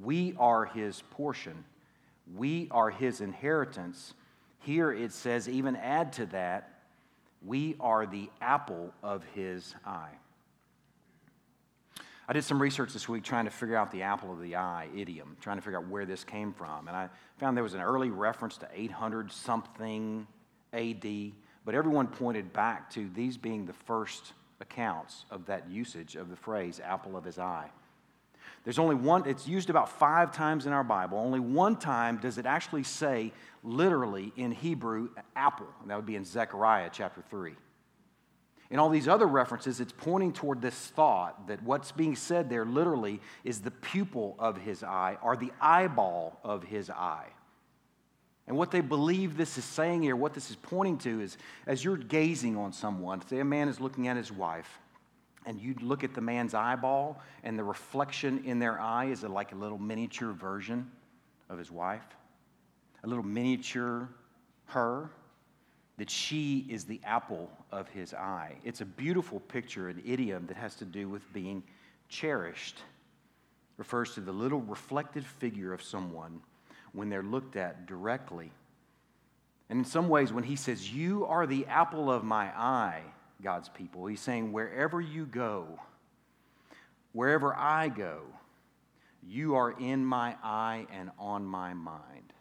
We 0.03 0.35
are 0.39 0.67
his 0.67 1.03
portion. 1.11 1.65
We 2.35 2.69
are 2.71 2.91
his 2.91 3.23
inheritance 3.23 4.13
here 4.67 4.93
it 4.93 5.13
says, 5.13 5.49
even 5.49 5.77
add 5.77 6.13
to 6.15 6.27
that, 6.27 6.81
we 7.41 7.77
are 7.79 8.05
the 8.05 8.29
apple 8.41 8.93
of 9.01 9.23
his 9.33 9.77
eye. 9.87 10.11
I 12.29 12.33
did 12.33 12.43
some 12.43 12.61
research 12.61 12.93
this 12.93 13.09
week 13.09 13.23
trying 13.23 13.45
to 13.45 13.51
figure 13.53 13.77
out 13.77 13.93
the 13.93 14.03
apple 14.03 14.33
of 14.33 14.41
the 14.41 14.57
eye 14.57 14.89
idiom, 14.97 15.37
trying 15.41 15.59
to 15.59 15.63
figure 15.63 15.79
out 15.79 15.87
where 15.87 16.05
this 16.05 16.25
came 16.25 16.53
from. 16.53 16.89
And 16.89 16.97
I 16.97 17.09
found 17.39 17.57
there 17.57 17.63
was 17.63 17.75
an 17.75 17.81
early 17.81 18.11
reference 18.11 18.57
to 18.59 18.69
800 18.75 19.31
something 19.31 20.27
AD, 20.73 21.07
but 21.65 21.75
everyone 21.75 22.09
pointed 22.09 22.53
back 22.53 22.91
to 22.91 23.09
these 23.15 23.37
being 23.37 23.65
the 23.65 23.73
first 23.73 24.33
accounts 24.61 25.25
of 25.31 25.47
that 25.47 25.71
usage 25.71 26.17
of 26.17 26.29
the 26.29 26.37
phrase 26.37 26.81
apple 26.85 27.17
of 27.17 27.25
his 27.25 27.39
eye. 27.39 27.71
There's 28.65 28.81
only 28.81 28.97
one, 28.97 29.29
it's 29.29 29.47
used 29.47 29.71
about 29.71 29.89
five 29.89 30.33
times 30.33 30.67
in 30.67 30.73
our 30.73 30.83
Bible. 30.83 31.19
Only 31.19 31.39
one 31.39 31.77
time 31.77 32.17
does 32.17 32.39
it 32.39 32.47
actually 32.47 32.83
say, 32.83 33.33
literally 33.63 34.33
in 34.37 34.51
Hebrew, 34.51 35.11
apple. 35.37 35.69
And 35.81 35.91
that 35.91 35.97
would 35.97 36.07
be 36.07 36.17
in 36.17 36.25
Zechariah 36.25 36.91
chapter 36.93 37.23
3. 37.31 37.55
In 38.71 38.79
all 38.79 38.89
these 38.89 39.07
other 39.07 39.27
references, 39.27 39.81
it's 39.81 39.93
pointing 39.93 40.33
toward 40.33 40.61
this 40.61 40.75
thought 40.75 41.47
that 41.49 41.63
what's 41.63 41.93
being 41.93 42.17
said 42.17 42.51
there 42.51 42.65
literally 42.65 43.21
is 43.45 43.61
the 43.61 43.71
pupil 43.71 44.35
of 44.39 44.57
his 44.57 44.83
eye 44.83 45.19
or 45.23 45.37
the 45.37 45.53
eyeball 45.61 46.41
of 46.43 46.65
his 46.65 46.91
eye. 46.91 47.29
And 48.49 48.57
what 48.57 48.71
they 48.71 48.81
believe 48.81 49.37
this 49.37 49.59
is 49.59 49.65
saying 49.65 50.03
here, 50.03 50.17
what 50.17 50.35
this 50.35 50.51
is 50.51 50.57
pointing 50.57 50.99
to 50.99 51.21
is 51.21 51.37
as 51.67 51.85
you're 51.85 51.97
gazing 51.97 52.57
on 52.57 52.73
someone, 52.73 53.27
say 53.27 53.41
a 53.41 53.45
man 53.45 53.69
is 53.69 53.81
looking 53.81 54.09
at 54.09 54.17
his 54.17 54.31
wife, 54.31 54.79
and 55.45 55.61
you 55.61 55.75
look 55.81 56.05
at 56.05 56.15
the 56.15 56.21
man's 56.21 56.55
eyeball, 56.55 57.21
and 57.45 57.59
the 57.59 57.65
reflection 57.65 58.43
in 58.45 58.59
their 58.59 58.81
eye 58.81 59.07
is 59.07 59.23
like 59.23 59.53
a 59.53 59.57
little 59.57 59.79
miniature 59.79 60.33
version 60.33 60.91
of 61.49 61.59
his 61.59 61.71
wife, 61.71 62.05
a 63.05 63.07
little 63.07 63.25
miniature 63.25 64.09
her, 64.67 65.11
that 65.99 66.11
she 66.11 66.67
is 66.69 66.85
the 66.85 67.01
apple 67.05 67.51
of 67.73 67.89
his 67.89 68.13
eye. 68.13 68.57
It's 68.65 68.81
a 68.81 68.87
beautiful 68.87 69.41
picture, 69.41 69.89
an 69.89 70.03
idiom 70.05 70.47
that 70.47 70.57
has 70.57 70.75
to 70.77 70.85
do 70.85 71.09
with 71.09 71.33
being 71.33 71.63
cherished. 72.09 72.83
refers 73.79 74.15
to 74.15 74.21
the 74.21 74.33
little 74.33 74.61
reflected 74.63 75.25
figure 75.25 75.73
of 75.73 75.83
someone 75.83 76.41
when 76.93 77.11
they're 77.11 77.23
looked 77.23 77.57
at 77.57 77.87
directly. 77.87 78.51
And 79.69 79.81
in 79.81 79.85
some 79.85 80.09
ways, 80.09 80.33
when 80.33 80.45
he 80.45 80.57
says, 80.57 80.93
You 80.93 81.27
are 81.27 81.47
the 81.47 81.67
apple 81.67 82.11
of 82.11 82.25
my 82.25 82.47
eye, 82.47 83.03
God's 83.43 83.69
people. 83.69 84.07
He's 84.07 84.21
saying, 84.21 84.53
wherever 84.53 85.01
you 85.01 85.27
go, 85.27 85.67
wherever 87.13 87.55
I 87.55 87.89
go, 87.89 88.23
you 89.23 89.57
are 89.57 89.73
in 89.73 90.05
my 90.05 90.37
eye 90.43 90.87
and 90.93 91.11
on 91.19 91.45
my 91.45 91.75
mind. 91.75 92.33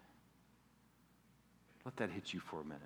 Let 1.83 1.97
that 1.97 2.11
hit 2.11 2.33
you 2.33 2.39
for 2.39 2.61
a 2.61 2.63
minute. 2.63 2.81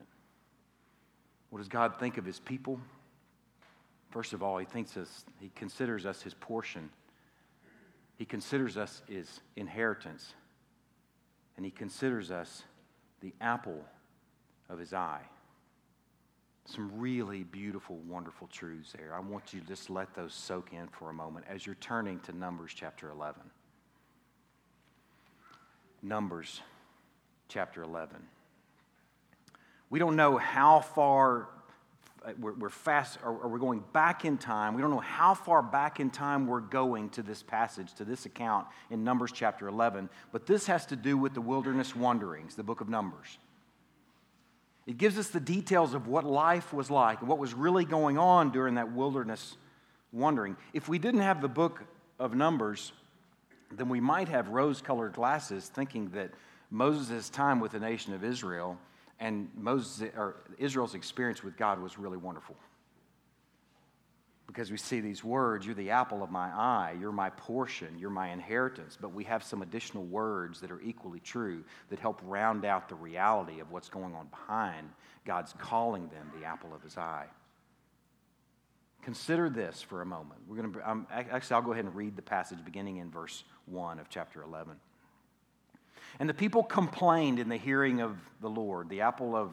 What 1.50 1.60
does 1.60 1.68
God 1.68 2.00
think 2.00 2.18
of 2.18 2.26
his 2.26 2.40
people? 2.40 2.80
First 4.12 4.34
of 4.34 4.42
all, 4.42 4.58
he 4.58 4.66
thinks 4.66 4.98
us, 4.98 5.26
he 5.40 5.52
considers 5.56 6.06
us 6.06 6.22
his 6.22 6.34
portion. 6.34 6.90
He 8.18 8.26
considers 8.26 8.78
us 8.78 9.02
his 9.08 9.40
inheritance. 9.56 10.34
And 11.58 11.66
he 11.66 11.72
considers 11.72 12.32
us 12.32 12.64
the 13.22 13.34
apple 13.42 13.84
of 14.70 14.80
his 14.80 14.94
eye 14.94 15.22
some 16.70 16.92
really 17.00 17.44
beautiful, 17.44 17.98
wonderful 18.08 18.48
truths 18.48 18.94
there. 18.96 19.14
I 19.16 19.20
want 19.20 19.54
you 19.54 19.60
to 19.60 19.68
just 19.68 19.90
let 19.90 20.14
those 20.14 20.34
soak 20.34 20.72
in 20.72 20.88
for 20.88 21.10
a 21.10 21.14
moment 21.14 21.46
as 21.50 21.66
you're 21.66 21.76
turning 21.76 22.20
to 22.22 22.32
Numbers 22.32 22.72
chapter 22.76 23.10
11. 23.10 23.42
Numbers 26.04 26.62
chapter 27.48 27.82
11. 27.82 28.18
We 29.90 30.00
don't 30.00 30.16
know 30.16 30.38
how 30.38 30.82
far 30.82 31.50
uh, 32.26 32.34
we're, 32.40 32.54
we're 32.54 32.70
fast, 32.70 33.18
or, 33.24 33.32
or, 33.32 33.48
we're 33.48 33.60
going 33.60 33.84
back 33.94 34.26
in 34.26 34.38
time. 34.38 34.74
We 34.74 34.82
don't 34.82 34.92
know 34.92 35.00
how 35.00 35.34
far 35.34 35.62
back 35.62 36.02
in 36.02 36.10
time 36.10 36.48
we're 36.48 36.60
going 36.60 37.10
to 37.12 37.24
this 37.24 37.42
passage, 37.42 37.94
to 37.94 38.04
this 38.04 38.26
account 38.26 38.68
in 38.92 39.06
Numbers 39.06 39.32
chapter 39.32 39.68
11, 39.70 40.10
but 40.34 40.46
this 40.46 40.68
has 40.68 40.86
to 40.88 40.98
do 40.98 41.18
with 41.18 41.34
the 41.34 41.42
wilderness 41.42 41.96
wanderings, 41.96 42.56
the 42.56 42.64
book 42.64 42.82
of 42.82 42.90
Numbers. 42.90 43.38
It 44.86 44.98
gives 44.98 45.18
us 45.18 45.30
the 45.30 45.40
details 45.40 45.94
of 45.94 46.08
what 46.08 46.26
life 46.26 46.74
was 46.74 46.92
like 46.92 47.20
and 47.22 47.30
what 47.30 47.38
was 47.38 47.54
really 47.54 47.86
going 47.86 48.18
on 48.18 48.52
during 48.52 48.76
that 48.76 48.92
wilderness 48.92 49.56
wandering. 50.12 50.58
If 50.74 50.90
we 50.90 51.00
didn't 51.00 51.22
have 51.22 51.42
the 51.42 51.48
book 51.48 51.84
of 52.20 52.36
Numbers, 52.36 52.92
then 53.72 53.88
we 53.88 54.02
might 54.02 54.28
have 54.28 54.50
rose 54.50 54.82
colored 54.82 55.14
glasses 55.14 55.68
thinking 55.68 56.10
that 56.10 56.32
Moses' 56.70 57.30
time 57.30 57.60
with 57.60 57.72
the 57.72 57.80
nation 57.80 58.14
of 58.14 58.24
Israel 58.24 58.78
and 59.20 59.50
Moses, 59.56 60.10
or 60.16 60.38
Israel's 60.58 60.96
experience 60.96 61.44
with 61.44 61.58
God 61.58 61.82
was 61.82 62.00
really 62.00 62.18
wonderful. 62.18 62.56
Because 64.48 64.72
we 64.72 64.78
see 64.78 65.00
these 65.00 65.24
words, 65.24 65.66
you're 65.66 65.76
the 65.76 65.92
apple 65.92 66.24
of 66.24 66.32
my 66.32 66.48
eye, 66.48 66.96
you're 67.00 67.12
my 67.12 67.30
portion, 67.30 68.00
you're 68.00 68.10
my 68.10 68.30
inheritance. 68.30 68.98
But 69.00 69.14
we 69.14 69.24
have 69.26 69.44
some 69.44 69.62
additional 69.62 70.06
words 70.06 70.60
that 70.62 70.72
are 70.72 70.82
equally 70.82 71.20
true 71.20 71.64
that 71.90 72.00
help 72.00 72.20
round 72.24 72.66
out 72.66 72.90
the 72.90 72.96
reality 72.96 73.60
of 73.60 73.72
what's 73.72 73.90
going 73.90 74.16
on 74.16 74.28
behind 74.28 74.90
God's 75.26 75.54
calling 75.60 76.08
them 76.08 76.32
the 76.40 76.48
apple 76.48 76.74
of 76.74 76.82
his 76.82 76.98
eye. 76.98 77.28
Consider 79.04 79.50
this 79.50 79.82
for 79.82 80.02
a 80.02 80.06
moment. 80.06 80.40
We're 80.48 80.58
going 80.58 80.74
to, 80.74 80.90
um, 80.90 81.08
actually, 81.12 81.56
I'll 81.56 81.62
go 81.62 81.72
ahead 81.74 81.86
and 81.86 81.96
read 81.96 82.16
the 82.16 82.22
passage 82.22 82.64
beginning 82.66 82.98
in 82.98 83.12
verse 83.12 83.44
1 83.68 84.00
of 84.00 84.10
chapter 84.10 84.42
11. 84.42 84.74
And 86.20 86.30
the 86.30 86.34
people 86.34 86.64
complained 86.64 87.40
in 87.40 87.50
the 87.50 87.58
hearing 87.58 88.02
of 88.02 88.18
the 88.42 88.50
Lord, 88.50 88.90
the 88.90 89.02
apple 89.02 89.36
of 89.36 89.52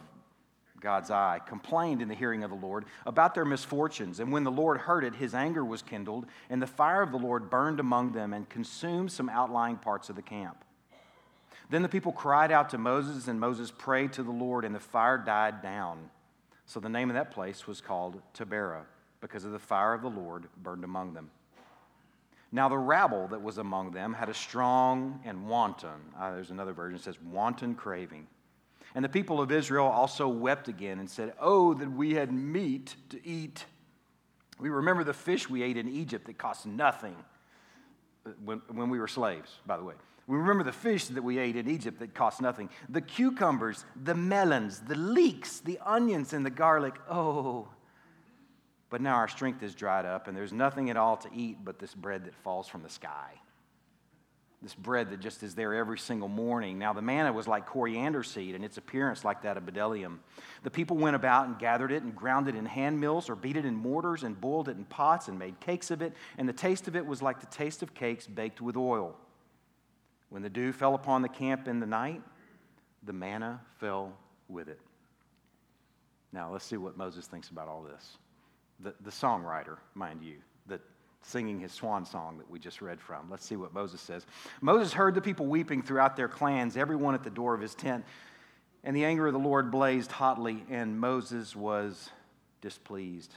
God's 0.80 1.10
eye, 1.10 1.40
complained 1.46 2.02
in 2.02 2.08
the 2.08 2.14
hearing 2.14 2.44
of 2.44 2.50
the 2.50 2.56
Lord 2.56 2.84
about 3.06 3.34
their 3.34 3.44
misfortunes. 3.44 4.20
And 4.20 4.30
when 4.30 4.44
the 4.44 4.50
Lord 4.50 4.78
heard 4.78 5.04
it, 5.04 5.14
his 5.14 5.34
anger 5.34 5.64
was 5.64 5.82
kindled, 5.82 6.26
and 6.50 6.62
the 6.62 6.66
fire 6.66 7.02
of 7.02 7.12
the 7.12 7.18
Lord 7.18 7.50
burned 7.50 7.80
among 7.80 8.12
them 8.12 8.32
and 8.32 8.48
consumed 8.48 9.10
some 9.10 9.28
outlying 9.28 9.76
parts 9.76 10.10
of 10.10 10.16
the 10.16 10.22
camp. 10.22 10.64
Then 11.68 11.82
the 11.82 11.88
people 11.88 12.12
cried 12.12 12.52
out 12.52 12.70
to 12.70 12.78
Moses, 12.78 13.26
and 13.26 13.40
Moses 13.40 13.72
prayed 13.76 14.12
to 14.14 14.22
the 14.22 14.30
Lord, 14.30 14.64
and 14.64 14.74
the 14.74 14.80
fire 14.80 15.18
died 15.18 15.62
down. 15.62 16.10
So 16.66 16.78
the 16.78 16.88
name 16.88 17.10
of 17.10 17.14
that 17.14 17.32
place 17.32 17.66
was 17.66 17.80
called 17.80 18.20
Taberah, 18.34 18.84
because 19.20 19.44
of 19.44 19.52
the 19.52 19.58
fire 19.58 19.94
of 19.94 20.02
the 20.02 20.10
Lord 20.10 20.44
burned 20.62 20.84
among 20.84 21.14
them. 21.14 21.30
Now, 22.52 22.68
the 22.68 22.78
rabble 22.78 23.28
that 23.28 23.42
was 23.42 23.58
among 23.58 23.90
them 23.90 24.14
had 24.14 24.28
a 24.28 24.34
strong 24.34 25.20
and 25.24 25.48
wanton, 25.48 26.00
uh, 26.18 26.32
there's 26.32 26.50
another 26.50 26.72
version 26.72 26.96
that 26.96 27.04
says 27.04 27.20
wanton 27.20 27.74
craving. 27.74 28.28
And 28.94 29.04
the 29.04 29.08
people 29.10 29.40
of 29.40 29.52
Israel 29.52 29.86
also 29.86 30.26
wept 30.28 30.68
again 30.68 30.98
and 30.98 31.10
said, 31.10 31.34
Oh, 31.38 31.74
that 31.74 31.90
we 31.90 32.14
had 32.14 32.32
meat 32.32 32.96
to 33.10 33.26
eat. 33.26 33.64
We 34.58 34.70
remember 34.70 35.04
the 35.04 35.12
fish 35.12 35.50
we 35.50 35.62
ate 35.62 35.76
in 35.76 35.88
Egypt 35.88 36.26
that 36.26 36.38
cost 36.38 36.64
nothing 36.64 37.16
uh, 38.24 38.30
when, 38.42 38.62
when 38.72 38.88
we 38.88 38.98
were 38.98 39.08
slaves, 39.08 39.58
by 39.66 39.76
the 39.76 39.84
way. 39.84 39.94
We 40.26 40.38
remember 40.38 40.64
the 40.64 40.72
fish 40.72 41.06
that 41.06 41.22
we 41.22 41.38
ate 41.38 41.56
in 41.56 41.68
Egypt 41.68 41.98
that 42.00 42.14
cost 42.14 42.40
nothing. 42.40 42.70
The 42.88 43.00
cucumbers, 43.00 43.84
the 44.02 44.14
melons, 44.14 44.80
the 44.80 44.96
leeks, 44.96 45.60
the 45.60 45.78
onions, 45.84 46.32
and 46.32 46.44
the 46.44 46.50
garlic. 46.50 46.94
Oh, 47.08 47.68
but 48.90 49.00
now 49.00 49.14
our 49.16 49.28
strength 49.28 49.62
is 49.62 49.74
dried 49.74 50.06
up, 50.06 50.28
and 50.28 50.36
there's 50.36 50.52
nothing 50.52 50.90
at 50.90 50.96
all 50.96 51.16
to 51.18 51.28
eat 51.34 51.58
but 51.64 51.78
this 51.78 51.94
bread 51.94 52.24
that 52.24 52.34
falls 52.34 52.68
from 52.68 52.82
the 52.82 52.88
sky. 52.88 53.32
This 54.62 54.74
bread 54.74 55.10
that 55.10 55.20
just 55.20 55.42
is 55.42 55.54
there 55.54 55.74
every 55.74 55.98
single 55.98 56.28
morning. 56.28 56.78
Now, 56.78 56.92
the 56.92 57.02
manna 57.02 57.32
was 57.32 57.46
like 57.46 57.66
coriander 57.66 58.22
seed, 58.22 58.54
and 58.54 58.64
its 58.64 58.78
appearance 58.78 59.24
like 59.24 59.42
that 59.42 59.56
of 59.56 59.64
bdellium. 59.64 60.18
The 60.62 60.70
people 60.70 60.96
went 60.96 61.16
about 61.16 61.46
and 61.46 61.58
gathered 61.58 61.92
it 61.92 62.02
and 62.02 62.16
ground 62.16 62.48
it 62.48 62.54
in 62.54 62.64
hand 62.64 62.98
mills 62.98 63.28
or 63.28 63.34
beat 63.34 63.56
it 63.56 63.64
in 63.64 63.74
mortars 63.74 64.22
and 64.22 64.40
boiled 64.40 64.68
it 64.68 64.76
in 64.76 64.84
pots 64.84 65.28
and 65.28 65.38
made 65.38 65.60
cakes 65.60 65.90
of 65.90 66.00
it, 66.00 66.14
and 66.38 66.48
the 66.48 66.52
taste 66.52 66.88
of 66.88 66.96
it 66.96 67.04
was 67.04 67.20
like 67.20 67.40
the 67.40 67.46
taste 67.46 67.82
of 67.82 67.94
cakes 67.94 68.26
baked 68.26 68.60
with 68.60 68.76
oil. 68.76 69.16
When 70.30 70.42
the 70.42 70.50
dew 70.50 70.72
fell 70.72 70.94
upon 70.94 71.22
the 71.22 71.28
camp 71.28 71.68
in 71.68 71.78
the 71.80 71.86
night, 71.86 72.22
the 73.02 73.12
manna 73.12 73.60
fell 73.78 74.16
with 74.48 74.68
it. 74.68 74.80
Now, 76.32 76.52
let's 76.52 76.64
see 76.64 76.76
what 76.76 76.96
Moses 76.96 77.26
thinks 77.26 77.50
about 77.50 77.68
all 77.68 77.82
this 77.82 78.18
the, 78.80 78.94
the 79.00 79.10
songwriter, 79.10 79.76
mind 79.94 80.22
you, 80.22 80.36
that 80.66 80.80
singing 81.22 81.60
his 81.60 81.72
swan 81.72 82.04
song 82.04 82.38
that 82.38 82.50
we 82.50 82.58
just 82.58 82.80
read 82.80 83.00
from. 83.00 83.30
Let's 83.30 83.44
see 83.44 83.56
what 83.56 83.74
Moses 83.74 84.00
says. 84.00 84.26
Moses 84.60 84.92
heard 84.92 85.14
the 85.14 85.20
people 85.20 85.46
weeping 85.46 85.82
throughout 85.82 86.16
their 86.16 86.28
clans, 86.28 86.76
everyone 86.76 87.14
at 87.14 87.24
the 87.24 87.30
door 87.30 87.54
of 87.54 87.60
his 87.60 87.74
tent. 87.74 88.04
And 88.84 88.94
the 88.94 89.04
anger 89.04 89.26
of 89.26 89.32
the 89.32 89.38
Lord 89.38 89.72
blazed 89.72 90.12
hotly, 90.12 90.64
and 90.70 91.00
Moses 91.00 91.56
was 91.56 92.10
displeased. 92.60 93.34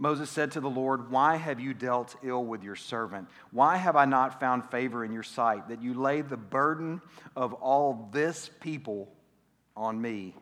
Moses 0.00 0.30
said 0.30 0.52
to 0.52 0.60
the 0.60 0.70
Lord, 0.70 1.10
Why 1.10 1.36
have 1.36 1.60
you 1.60 1.74
dealt 1.74 2.16
ill 2.22 2.44
with 2.44 2.64
your 2.64 2.74
servant? 2.74 3.28
Why 3.52 3.76
have 3.76 3.96
I 3.96 4.06
not 4.06 4.40
found 4.40 4.68
favor 4.70 5.04
in 5.04 5.12
your 5.12 5.22
sight 5.22 5.68
that 5.68 5.82
you 5.82 5.94
lay 5.94 6.22
the 6.22 6.38
burden 6.38 7.02
of 7.36 7.52
all 7.52 8.08
this 8.10 8.50
people 8.60 9.12
on 9.76 10.00
me? 10.00 10.34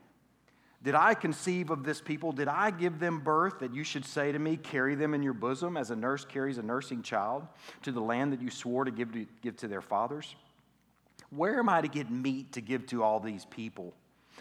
Did 0.83 0.95
I 0.95 1.15
conceive 1.15 1.71
of 1.71 1.83
this 1.83 2.01
people? 2.01 2.31
Did 2.31 2.47
I 2.47 2.71
give 2.71 3.01
them 3.01 3.19
birth 3.19 3.59
that 3.61 3.75
you 3.75 3.83
should 3.83 4.05
say 4.05 4.31
to 4.31 4.39
me, 4.39 4.57
Carry 4.57 4.95
them 4.95 5.13
in 5.13 5.23
your 5.23 5.33
bosom 5.33 5.77
as 5.77 5.91
a 5.91 5.97
nurse 5.97 6.25
carries 6.25 6.59
a 6.59 6.63
nursing 6.63 7.03
child 7.03 7.47
to 7.83 7.91
the 7.91 8.01
land 8.01 8.33
that 8.33 8.41
you 8.41 8.51
swore 8.51 8.85
to 8.85 8.91
give 8.91 9.13
to, 9.13 9.27
give 9.43 9.57
to 9.57 9.69
their 9.69 9.81
fathers? 9.81 10.37
Where 11.31 11.59
am 11.59 11.69
I 11.69 11.81
to 11.81 11.89
get 11.89 12.11
meat 12.11 12.53
to 12.53 12.61
give 12.61 12.87
to 12.87 13.03
all 13.03 13.19
these 13.19 13.45
people? 13.45 13.93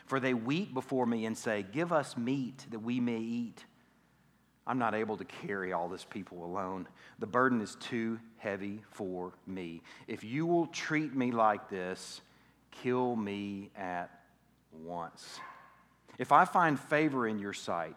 For 0.05 0.19
they 0.19 0.35
weep 0.35 0.73
before 0.73 1.07
me 1.07 1.25
and 1.25 1.35
say, 1.35 1.65
Give 1.71 1.91
us 1.91 2.15
meat 2.15 2.65
that 2.69 2.79
we 2.79 2.99
may 2.99 3.17
eat. 3.17 3.65
I'm 4.67 4.77
not 4.77 4.93
able 4.93 5.17
to 5.17 5.25
carry 5.25 5.71
all 5.73 5.87
this 5.87 6.05
people 6.05 6.43
alone. 6.43 6.87
The 7.19 7.25
burden 7.25 7.61
is 7.61 7.75
too 7.75 8.19
heavy 8.37 8.83
for 8.91 9.33
me. 9.47 9.81
If 10.07 10.23
you 10.23 10.45
will 10.45 10.67
treat 10.67 11.15
me 11.15 11.31
like 11.31 11.69
this, 11.69 12.21
kill 12.83 13.15
me 13.15 13.71
at 13.75 14.11
once. 14.83 15.39
If 16.17 16.31
I 16.31 16.45
find 16.45 16.79
favor 16.79 17.27
in 17.27 17.39
your 17.39 17.53
sight, 17.53 17.95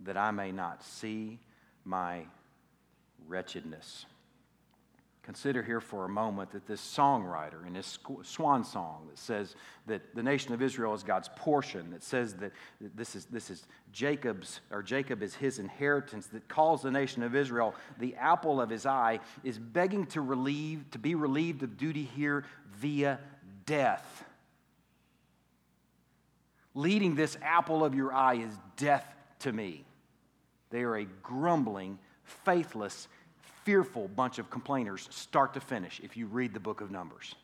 that 0.00 0.16
I 0.16 0.30
may 0.30 0.52
not 0.52 0.82
see 0.82 1.38
my 1.84 2.24
wretchedness. 3.26 4.06
Consider 5.22 5.62
here 5.62 5.80
for 5.80 6.04
a 6.04 6.08
moment 6.08 6.52
that 6.52 6.68
this 6.68 6.80
songwriter 6.80 7.66
in 7.66 7.72
this 7.72 7.98
swan 8.22 8.62
song 8.62 9.08
that 9.10 9.18
says 9.18 9.56
that 9.86 10.14
the 10.14 10.22
nation 10.22 10.54
of 10.54 10.62
Israel 10.62 10.94
is 10.94 11.02
God's 11.02 11.28
portion, 11.34 11.90
that 11.90 12.04
says 12.04 12.34
that 12.34 12.52
this 12.80 13.16
is, 13.16 13.24
this 13.24 13.50
is 13.50 13.66
Jacob's, 13.92 14.60
or 14.70 14.84
Jacob 14.84 15.24
is 15.24 15.34
his 15.34 15.58
inheritance, 15.58 16.28
that 16.28 16.46
calls 16.46 16.82
the 16.82 16.92
nation 16.92 17.24
of 17.24 17.34
Israel 17.34 17.74
the 17.98 18.14
apple 18.14 18.60
of 18.60 18.70
his 18.70 18.86
eye, 18.86 19.18
is 19.42 19.58
begging 19.58 20.06
to 20.06 20.20
relieve, 20.20 20.88
to 20.92 20.98
be 20.98 21.16
relieved 21.16 21.64
of 21.64 21.76
duty 21.76 22.04
here 22.04 22.44
via 22.78 23.18
death 23.64 24.25
leading 26.76 27.14
this 27.14 27.36
apple 27.42 27.84
of 27.84 27.94
your 27.94 28.12
eye 28.12 28.34
is 28.34 28.52
death 28.76 29.06
to 29.40 29.52
me. 29.52 29.84
They 30.70 30.82
are 30.82 30.96
a 30.96 31.06
grumbling, 31.22 31.98
faithless, 32.22 33.08
fearful 33.64 34.08
bunch 34.08 34.38
of 34.38 34.50
complainers, 34.50 35.08
start 35.10 35.54
to 35.54 35.60
finish, 35.60 36.00
if 36.04 36.16
you 36.16 36.26
read 36.26 36.52
the 36.52 36.60
book 36.60 36.82
of 36.82 36.90
Numbers. 36.90 37.34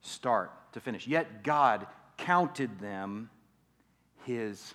Start 0.00 0.50
to 0.72 0.80
finish. 0.80 1.06
Yet 1.06 1.44
God 1.44 1.86
counted 2.16 2.80
them 2.80 3.28
his 4.24 4.74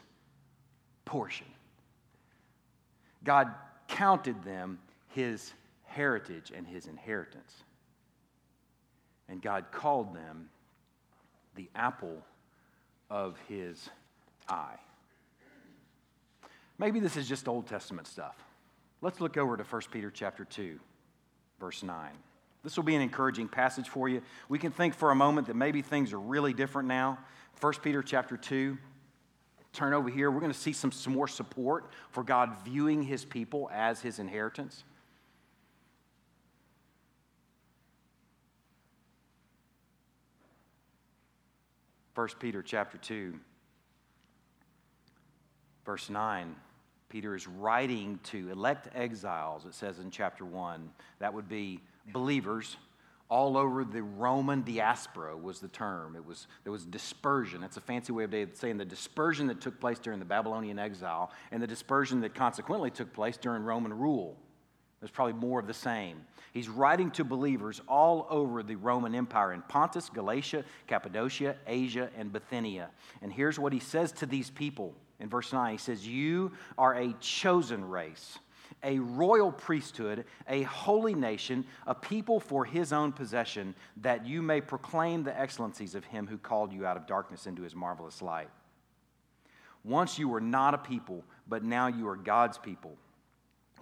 portion. 1.03 1.47
God 3.23 3.51
counted 3.87 4.43
them 4.43 4.79
his 5.09 5.51
heritage 5.83 6.51
and 6.55 6.67
his 6.67 6.85
inheritance. 6.85 7.51
And 9.27 9.41
God 9.41 9.65
called 9.71 10.15
them 10.15 10.49
the 11.55 11.69
apple 11.75 12.23
of 13.10 13.38
his 13.48 13.89
eye. 14.48 14.78
Maybe 16.78 17.00
this 17.00 17.17
is 17.17 17.28
just 17.28 17.48
Old 17.48 17.67
Testament 17.67 18.08
stuff. 18.08 18.36
Let's 19.02 19.22
look 19.22 19.38
over 19.38 19.58
to 19.58 19.63
1 19.63 19.82
Peter 19.91 20.12
chapter 20.12 20.46
2, 20.46 20.80
verse 21.60 21.84
9. 21.84 22.12
This 22.63 22.76
will 22.76 22.84
be 22.84 22.96
an 22.96 23.02
encouraging 23.02 23.48
passage 23.48 23.89
for 23.89 24.10
you. 24.10 24.22
We 24.50 24.60
can 24.60 24.72
think 24.72 24.93
for 24.93 25.12
a 25.12 25.15
moment 25.15 25.48
that 25.48 25.56
maybe 25.56 25.82
things 25.82 26.13
are 26.13 26.20
really 26.20 26.54
different 26.54 26.88
now. 26.88 27.20
1 27.62 27.74
Peter 27.84 28.04
chapter 28.04 28.38
2. 28.38 28.78
Turn 29.74 29.93
over 29.93 30.10
here. 30.10 30.32
We're 30.32 30.39
going 30.39 30.52
to 30.52 30.58
see 30.58 30.74
some, 30.74 30.91
some 30.91 31.13
more 31.13 31.28
support 31.28 31.91
for 32.10 32.24
God 32.24 32.52
viewing 32.65 33.04
his 33.04 33.24
people 33.24 33.70
as 33.74 34.02
his 34.02 34.20
inheritance. 34.20 34.84
1 42.17 42.30
Peter 42.39 42.63
chapter 42.63 42.97
2 42.97 43.36
verse 45.86 46.10
9 46.10 46.56
Peter 47.10 47.36
is 47.36 47.47
writing 47.47 48.19
to 48.23 48.49
elect 48.49 48.89
exiles 48.95 49.65
it 49.65 49.75
says 49.75 49.99
in 49.99 50.10
chapter 50.10 50.43
1 50.43 50.89
that 51.19 51.32
would 51.32 51.47
be 51.47 51.80
believers 52.12 52.75
all 53.30 53.56
over 53.56 53.84
the 53.84 54.01
Roman 54.01 54.63
diaspora 54.63 55.36
was 55.36 55.60
the 55.60 55.67
term. 55.67 56.15
It 56.15 56.25
was 56.25 56.47
there 56.63 56.71
was 56.71 56.86
dispersion. 56.86 57.60
That's 57.60 57.75
a 57.75 57.82
fancy 57.82 58.13
way 58.13 58.23
of 58.23 58.34
saying 58.53 58.77
the 58.77 58.86
dispersion 58.86 59.47
that 59.47 59.60
took 59.60 59.82
place 59.82 59.99
during 59.99 60.19
the 60.19 60.25
Babylonian 60.25 60.80
exile 60.80 61.32
and 61.51 61.62
the 61.62 61.67
dispersion 61.67 62.21
that 62.21 62.34
consequently 62.34 62.89
took 62.89 63.12
place 63.12 63.36
during 63.36 63.63
Roman 63.63 63.93
rule. 63.93 64.38
There's 64.99 65.12
probably 65.12 65.33
more 65.33 65.60
of 65.60 65.67
the 65.67 65.73
same. 65.73 66.21
He's 66.53 66.69
writing 66.69 67.12
to 67.12 67.23
believers 67.23 67.81
all 67.88 68.25
over 68.29 68.63
the 68.63 68.75
Roman 68.75 69.13
Empire 69.13 69.53
in 69.53 69.62
Pontus, 69.62 70.10
Galatia, 70.10 70.63
Cappadocia, 70.88 71.55
Asia, 71.67 72.10
and 72.17 72.33
Bithynia. 72.33 72.89
And 73.21 73.31
here's 73.31 73.60
what 73.60 73.73
he 73.73 73.79
says 73.79 74.12
to 74.13 74.25
these 74.25 74.49
people 74.49 74.95
in 75.19 75.29
verse 75.29 75.53
9 75.53 75.71
He 75.71 75.77
says, 75.77 76.07
You 76.07 76.51
are 76.77 76.95
a 76.95 77.13
chosen 77.19 77.88
race, 77.88 78.39
a 78.83 78.97
royal 78.97 79.51
priesthood, 79.51 80.25
a 80.47 80.63
holy 80.63 81.13
nation, 81.13 81.65
a 81.86 81.93
people 81.93 82.39
for 82.39 82.65
his 82.65 82.91
own 82.91 83.12
possession, 83.12 83.75
that 83.97 84.25
you 84.25 84.41
may 84.41 84.62
proclaim 84.62 85.23
the 85.23 85.39
excellencies 85.39 85.93
of 85.93 86.05
him 86.05 86.25
who 86.25 86.39
called 86.39 86.73
you 86.73 86.88
out 86.88 86.97
of 86.97 87.05
darkness 87.05 87.45
into 87.45 87.62
his 87.62 87.75
marvelous 87.75 88.21
light. 88.21 88.49
Once 89.83 90.17
you 90.17 90.27
were 90.27 90.41
not 90.41 90.73
a 90.73 90.77
people, 90.77 91.23
but 91.47 91.63
now 91.63 91.86
you 91.86 92.07
are 92.07 92.15
God's 92.17 92.57
people. 92.57 92.97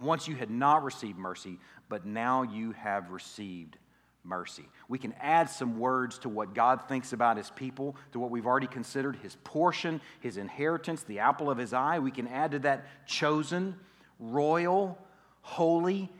Once 0.00 0.28
you 0.28 0.36
had 0.36 0.50
not 0.50 0.84
received 0.84 1.18
mercy, 1.18 1.58
but 1.88 2.04
now 2.04 2.42
you 2.42 2.72
have 2.72 3.10
received 3.10 3.78
mercy. 4.24 4.64
We 4.88 4.98
can 4.98 5.14
add 5.20 5.48
some 5.48 5.78
words 5.78 6.18
to 6.20 6.28
what 6.28 6.54
God 6.54 6.88
thinks 6.88 7.12
about 7.12 7.36
his 7.36 7.50
people, 7.50 7.96
to 8.12 8.18
what 8.18 8.30
we've 8.30 8.46
already 8.46 8.66
considered 8.66 9.16
his 9.16 9.36
portion, 9.44 10.00
his 10.20 10.36
inheritance, 10.36 11.02
the 11.04 11.20
apple 11.20 11.48
of 11.48 11.58
his 11.58 11.72
eye. 11.72 11.98
We 11.98 12.10
can 12.10 12.26
add 12.26 12.50
to 12.50 12.58
that 12.60 12.86
chosen, 13.06 13.76
royal, 14.18 14.98
holy, 15.42 16.10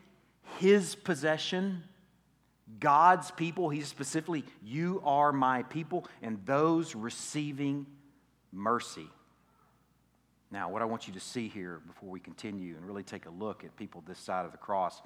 his 0.58 0.94
possession, 0.94 1.82
God's 2.78 3.30
people. 3.32 3.68
He's 3.68 3.88
specifically, 3.88 4.44
you 4.62 5.02
are 5.04 5.32
my 5.32 5.64
people, 5.64 6.06
and 6.22 6.44
those 6.46 6.94
receiving 6.94 7.86
mercy. 8.52 9.08
Now, 10.50 10.68
what 10.70 10.80
I 10.80 10.84
want 10.84 11.08
you 11.08 11.14
to 11.14 11.20
see 11.20 11.48
here 11.48 11.80
before 11.86 12.08
we 12.08 12.20
continue 12.20 12.76
and 12.76 12.86
really 12.86 13.02
take 13.02 13.26
a 13.26 13.30
look 13.30 13.64
at 13.64 13.76
people 13.76 14.02
this 14.06 14.18
side 14.18 14.46
of 14.46 14.52
the 14.52 14.58
cross, 14.58 15.02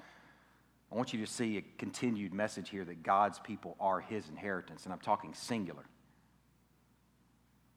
I 0.91 0.95
want 0.95 1.13
you 1.13 1.19
to 1.25 1.31
see 1.31 1.57
a 1.57 1.63
continued 1.77 2.33
message 2.33 2.69
here 2.69 2.85
that 2.85 3.01
God's 3.01 3.39
people 3.39 3.75
are 3.79 3.99
his 3.99 4.27
inheritance, 4.29 4.83
and 4.83 4.93
I'm 4.93 4.99
talking 4.99 5.33
singular. 5.33 5.83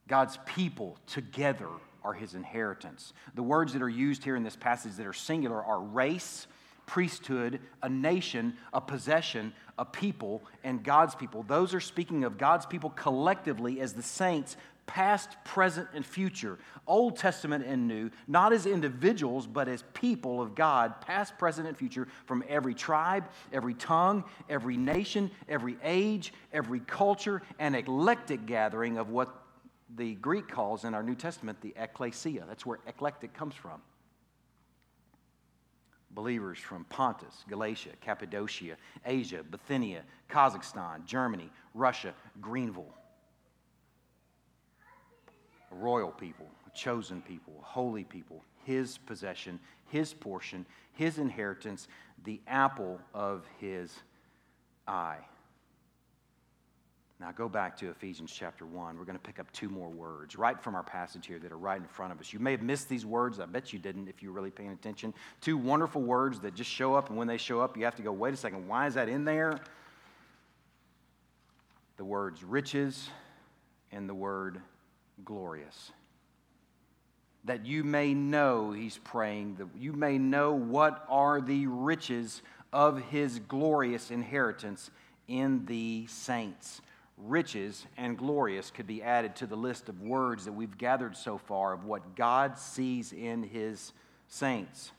God's 0.09 0.38
people 0.44 0.98
together 1.07 1.68
are 2.03 2.12
his 2.12 2.35
inheritance. 2.35 3.12
The 3.35 3.42
words 3.42 3.72
that 3.72 3.83
are 3.83 3.88
used 3.88 4.24
here 4.24 4.37
in 4.37 4.42
this 4.42 4.57
passage 4.57 4.96
that 4.96 5.07
are 5.07 5.14
singular 5.14 5.62
are 5.64 5.81
race, 5.81 6.46
priesthood, 6.87 7.61
a 7.83 7.88
nation, 7.88 8.55
a 8.72 8.81
possession, 8.81 9.55
a 9.79 9.85
people, 9.85 10.42
and 10.62 10.83
God's 10.83 11.14
people. 11.14 11.42
Those 11.44 11.72
are 11.72 11.81
speaking 11.81 12.24
of 12.24 12.37
God's 12.37 12.66
people 12.66 12.90
collectively 12.90 13.81
as 13.81 13.94
the 13.94 14.03
saints 14.03 14.57
past, 14.87 15.37
present, 15.44 15.88
and 15.94 16.05
future, 16.05 16.59
Old 16.87 17.16
Testament 17.16 17.64
and 17.66 17.88
New, 17.88 18.11
not 18.29 18.53
as 18.53 18.66
individuals, 18.66 19.47
but 19.47 19.68
as 19.68 19.85
people 19.94 20.40
of 20.40 20.55
God, 20.55 21.01
past, 21.01 21.38
present, 21.38 21.66
and 21.66 21.77
future, 21.77 22.09
from 22.27 22.44
every 22.49 22.75
tribe, 22.75 23.25
every 23.53 23.75
tongue, 23.75 24.25
every 24.49 24.77
nation, 24.77 25.31
every 25.49 25.77
age, 25.83 26.33
every 26.53 26.81
culture, 26.81 27.42
an 27.59 27.75
eclectic 27.75 28.47
gathering 28.47 28.99
of 28.99 29.11
what 29.11 29.42
the 29.97 30.14
Greek 30.16 30.49
calls 30.49 30.85
in 30.85 30.94
our 30.94 31.03
New 31.03 31.14
Testament 31.14 31.61
the 31.61 31.75
ecclesia. 31.77 32.44
That's 32.47 32.66
where 32.66 32.79
eclectic 32.87 33.33
comes 33.35 33.55
from. 33.55 33.81
Believers 36.11 36.59
from 36.59 36.85
Pontus, 36.85 37.44
Galatia, 37.49 37.90
Cappadocia, 38.01 38.77
Asia, 39.05 39.42
Bithynia, 39.42 40.03
Kazakhstan, 40.31 41.05
Germany, 41.05 41.51
Russia, 41.75 42.14
Greenville 42.40 42.94
a 45.75 45.83
royal 45.83 46.11
people, 46.11 46.47
a 46.67 46.77
chosen 46.77 47.23
people, 47.23 47.55
a 47.61 47.65
holy 47.65 48.05
people, 48.05 48.43
his 48.65 48.99
possession, 48.99 49.59
his 49.89 50.13
portion, 50.13 50.67
his 50.93 51.19
inheritance, 51.19 51.89
the 52.25 52.41
apple 52.47 53.01
of 53.13 53.45
his 53.61 53.93
eye. 54.87 55.19
Now 57.21 57.31
go 57.33 57.49
back 57.49 57.77
to 57.79 57.91
Ephesians 57.91 58.33
chapter 58.37 58.67
1. 58.67 58.99
We're 58.99 59.05
going 59.05 59.17
to 59.17 59.23
pick 59.23 59.39
up 59.39 59.51
two 59.53 59.69
more 59.69 59.89
words 59.89 60.37
right 60.37 60.61
from 60.61 60.75
our 60.75 60.83
passage 60.83 61.27
here 61.27 61.39
that 61.39 61.53
are 61.53 61.59
right 61.59 61.81
in 61.81 61.87
front 61.87 62.13
of 62.13 62.21
us. 62.21 62.33
You 62.33 62.39
may 62.39 62.51
have 62.51 62.63
missed 62.63 62.89
these 62.89 63.07
words. 63.07 63.39
I 63.39 63.47
bet 63.47 63.73
you 63.73 63.79
didn't 63.79 64.09
if 64.09 64.23
you 64.23 64.31
were 64.31 64.35
really 64.35 64.51
paying 64.51 64.73
attention. 64.73 65.15
Two 65.41 65.57
wonderful 65.57 66.03
words 66.03 66.41
that 66.41 66.55
just 66.55 66.71
show 66.71 66.95
up, 66.95 67.09
and 67.09 67.17
when 67.17 67.29
they 67.29 67.39
show 67.39 67.61
up, 67.61 67.77
you 67.77 67.85
have 67.85 67.95
to 67.97 68.03
go, 68.03 68.13
wait 68.13 68.35
a 68.35 68.37
second, 68.37 68.67
why 68.67 68.87
is 68.87 68.95
that 68.95 69.09
in 69.09 69.25
there? 69.25 69.59
The 71.97 72.05
words 72.05 72.43
riches 72.43 73.09
and 73.93 74.09
the 74.09 74.15
word 74.15 74.61
glorious. 75.24 75.92
That 77.44 77.66
you 77.66 77.85
may 77.85 78.14
know, 78.14 78.72
he's 78.72 78.98
praying, 78.98 79.57
that 79.57 79.68
you 79.79 79.92
may 79.92 80.18
know 80.18 80.53
what 80.53 81.05
are 81.09 81.40
the 81.40 81.66
riches 81.66 82.42
of 82.72 83.03
his 83.05 83.38
glorious 83.38 84.11
inheritance 84.11 84.90
in 85.29 85.66
the 85.66 86.07
saints. 86.09 86.81
Riches 87.16 87.87
and 87.96 88.18
glorious 88.18 88.70
could 88.70 88.87
be 88.87 89.03
added 89.03 89.37
to 89.37 89.46
the 89.46 89.57
list 89.57 89.88
of 89.88 90.00
words 90.00 90.46
that 90.46 90.53
we've 90.53 90.77
gathered 90.77 91.16
so 91.16 91.38
far 91.38 91.72
of 91.72 91.85
what 91.85 92.16
God 92.16 92.59
sees 92.59 93.12
in 93.12 93.42
his 93.42 93.92
saints. 94.27 94.90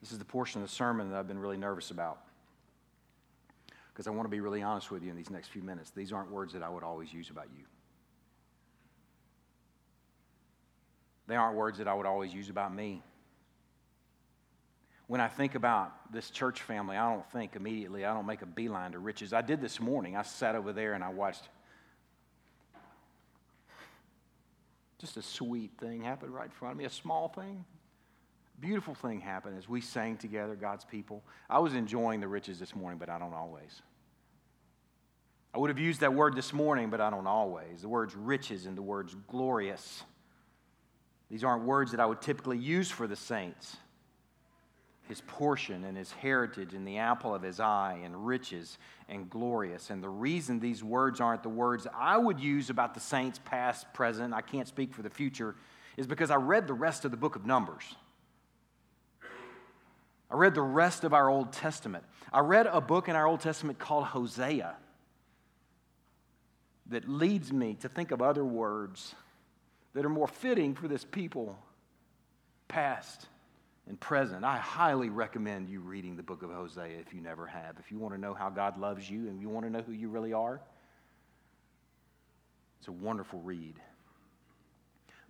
This 0.00 0.10
is 0.10 0.18
the 0.18 0.24
portion 0.24 0.62
of 0.62 0.68
the 0.68 0.74
sermon 0.74 1.10
that 1.10 1.18
I've 1.18 1.28
been 1.28 1.38
really 1.38 1.58
nervous 1.58 1.90
about. 1.90 2.18
Because 3.92 4.06
I 4.06 4.10
want 4.10 4.24
to 4.24 4.30
be 4.30 4.40
really 4.40 4.62
honest 4.62 4.90
with 4.90 5.02
you 5.02 5.10
in 5.10 5.16
these 5.16 5.30
next 5.30 5.48
few 5.48 5.62
minutes. 5.62 5.90
These 5.90 6.12
aren't 6.12 6.30
words 6.30 6.54
that 6.54 6.62
I 6.62 6.68
would 6.68 6.82
always 6.82 7.12
use 7.12 7.28
about 7.28 7.48
you. 7.56 7.64
They 11.32 11.36
aren't 11.36 11.56
words 11.56 11.78
that 11.78 11.88
I 11.88 11.94
would 11.94 12.04
always 12.04 12.34
use 12.34 12.50
about 12.50 12.74
me. 12.74 13.02
When 15.06 15.18
I 15.18 15.28
think 15.28 15.54
about 15.54 16.12
this 16.12 16.28
church 16.28 16.60
family, 16.60 16.98
I 16.98 17.10
don't 17.10 17.26
think 17.32 17.56
immediately, 17.56 18.04
I 18.04 18.12
don't 18.12 18.26
make 18.26 18.42
a 18.42 18.46
beeline 18.46 18.92
to 18.92 18.98
riches. 18.98 19.32
I 19.32 19.40
did 19.40 19.58
this 19.58 19.80
morning. 19.80 20.14
I 20.14 20.24
sat 20.24 20.54
over 20.54 20.74
there 20.74 20.92
and 20.92 21.02
I 21.02 21.08
watched 21.08 21.48
just 24.98 25.16
a 25.16 25.22
sweet 25.22 25.70
thing 25.80 26.02
happen 26.02 26.30
right 26.30 26.44
in 26.44 26.50
front 26.50 26.72
of 26.72 26.78
me, 26.78 26.84
a 26.84 26.90
small 26.90 27.28
thing. 27.28 27.64
Beautiful 28.60 28.94
thing 28.94 29.18
happened 29.18 29.56
as 29.56 29.66
we 29.66 29.80
sang 29.80 30.18
together, 30.18 30.54
God's 30.54 30.84
people. 30.84 31.24
I 31.48 31.60
was 31.60 31.72
enjoying 31.72 32.20
the 32.20 32.28
riches 32.28 32.58
this 32.58 32.76
morning, 32.76 32.98
but 32.98 33.08
I 33.08 33.18
don't 33.18 33.32
always. 33.32 33.80
I 35.54 35.58
would 35.58 35.70
have 35.70 35.78
used 35.78 36.00
that 36.00 36.12
word 36.12 36.36
this 36.36 36.52
morning, 36.52 36.90
but 36.90 37.00
I 37.00 37.08
don't 37.08 37.26
always. 37.26 37.80
The 37.80 37.88
words 37.88 38.14
riches 38.14 38.66
and 38.66 38.76
the 38.76 38.82
words 38.82 39.16
glorious 39.28 40.02
these 41.32 41.44
aren't 41.44 41.64
words 41.64 41.92
that 41.92 42.00
I 42.00 42.04
would 42.04 42.20
typically 42.20 42.58
use 42.58 42.90
for 42.90 43.06
the 43.06 43.16
saints. 43.16 43.78
His 45.08 45.22
portion 45.22 45.82
and 45.84 45.96
his 45.96 46.12
heritage 46.12 46.74
and 46.74 46.86
the 46.86 46.98
apple 46.98 47.34
of 47.34 47.40
his 47.40 47.58
eye 47.58 48.02
and 48.04 48.26
riches 48.26 48.76
and 49.08 49.30
glorious. 49.30 49.88
And 49.88 50.02
the 50.02 50.10
reason 50.10 50.60
these 50.60 50.84
words 50.84 51.22
aren't 51.22 51.42
the 51.42 51.48
words 51.48 51.86
I 51.98 52.18
would 52.18 52.38
use 52.38 52.68
about 52.68 52.92
the 52.92 53.00
saints, 53.00 53.40
past, 53.46 53.86
present, 53.94 54.34
I 54.34 54.42
can't 54.42 54.68
speak 54.68 54.92
for 54.92 55.00
the 55.00 55.08
future, 55.08 55.56
is 55.96 56.06
because 56.06 56.30
I 56.30 56.34
read 56.34 56.66
the 56.66 56.74
rest 56.74 57.06
of 57.06 57.10
the 57.10 57.16
book 57.16 57.34
of 57.34 57.46
Numbers. 57.46 57.96
I 60.30 60.36
read 60.36 60.54
the 60.54 60.60
rest 60.60 61.02
of 61.02 61.14
our 61.14 61.30
Old 61.30 61.50
Testament. 61.50 62.04
I 62.30 62.40
read 62.40 62.66
a 62.66 62.82
book 62.82 63.08
in 63.08 63.16
our 63.16 63.26
Old 63.26 63.40
Testament 63.40 63.78
called 63.78 64.04
Hosea 64.04 64.76
that 66.90 67.08
leads 67.08 67.50
me 67.50 67.72
to 67.80 67.88
think 67.88 68.10
of 68.10 68.20
other 68.20 68.44
words 68.44 69.14
that 69.94 70.04
are 70.04 70.10
more 70.10 70.28
fitting 70.28 70.74
for 70.74 70.88
this 70.88 71.04
people, 71.04 71.58
past 72.68 73.26
and 73.88 73.98
present. 73.98 74.44
I 74.44 74.58
highly 74.58 75.10
recommend 75.10 75.68
you 75.68 75.80
reading 75.80 76.16
the 76.16 76.22
book 76.22 76.42
of 76.42 76.50
Hosea 76.50 76.98
if 77.00 77.12
you 77.12 77.20
never 77.20 77.46
have. 77.46 77.76
If 77.78 77.90
you 77.90 77.98
want 77.98 78.14
to 78.14 78.20
know 78.20 78.34
how 78.34 78.48
God 78.48 78.78
loves 78.78 79.10
you 79.10 79.28
and 79.28 79.40
you 79.40 79.48
want 79.48 79.66
to 79.66 79.70
know 79.70 79.82
who 79.82 79.92
you 79.92 80.08
really 80.08 80.32
are, 80.32 80.60
it's 82.78 82.88
a 82.88 82.92
wonderful 82.92 83.40
read. 83.40 83.74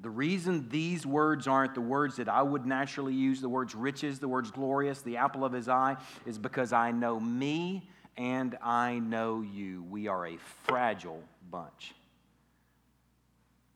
The 0.00 0.10
reason 0.10 0.68
these 0.68 1.06
words 1.06 1.46
aren't 1.46 1.74
the 1.74 1.80
words 1.80 2.16
that 2.16 2.28
I 2.28 2.42
would 2.42 2.66
naturally 2.66 3.14
use, 3.14 3.40
the 3.40 3.48
words 3.48 3.74
riches, 3.74 4.18
the 4.18 4.28
words 4.28 4.50
glorious, 4.50 5.02
the 5.02 5.18
apple 5.18 5.44
of 5.44 5.52
his 5.52 5.68
eye, 5.68 5.96
is 6.26 6.38
because 6.38 6.72
I 6.72 6.90
know 6.90 7.20
me 7.20 7.88
and 8.16 8.56
I 8.62 8.98
know 8.98 9.42
you. 9.42 9.84
We 9.84 10.08
are 10.08 10.26
a 10.26 10.36
fragile 10.64 11.22
bunch. 11.50 11.94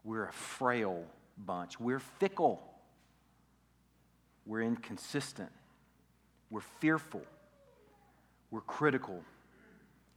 We're 0.06 0.26
a 0.26 0.32
frail 0.32 1.04
bunch. 1.36 1.80
We're 1.80 1.98
fickle. 1.98 2.62
We're 4.46 4.62
inconsistent. 4.62 5.50
We're 6.48 6.60
fearful. 6.60 7.22
We're 8.52 8.60
critical. 8.60 9.20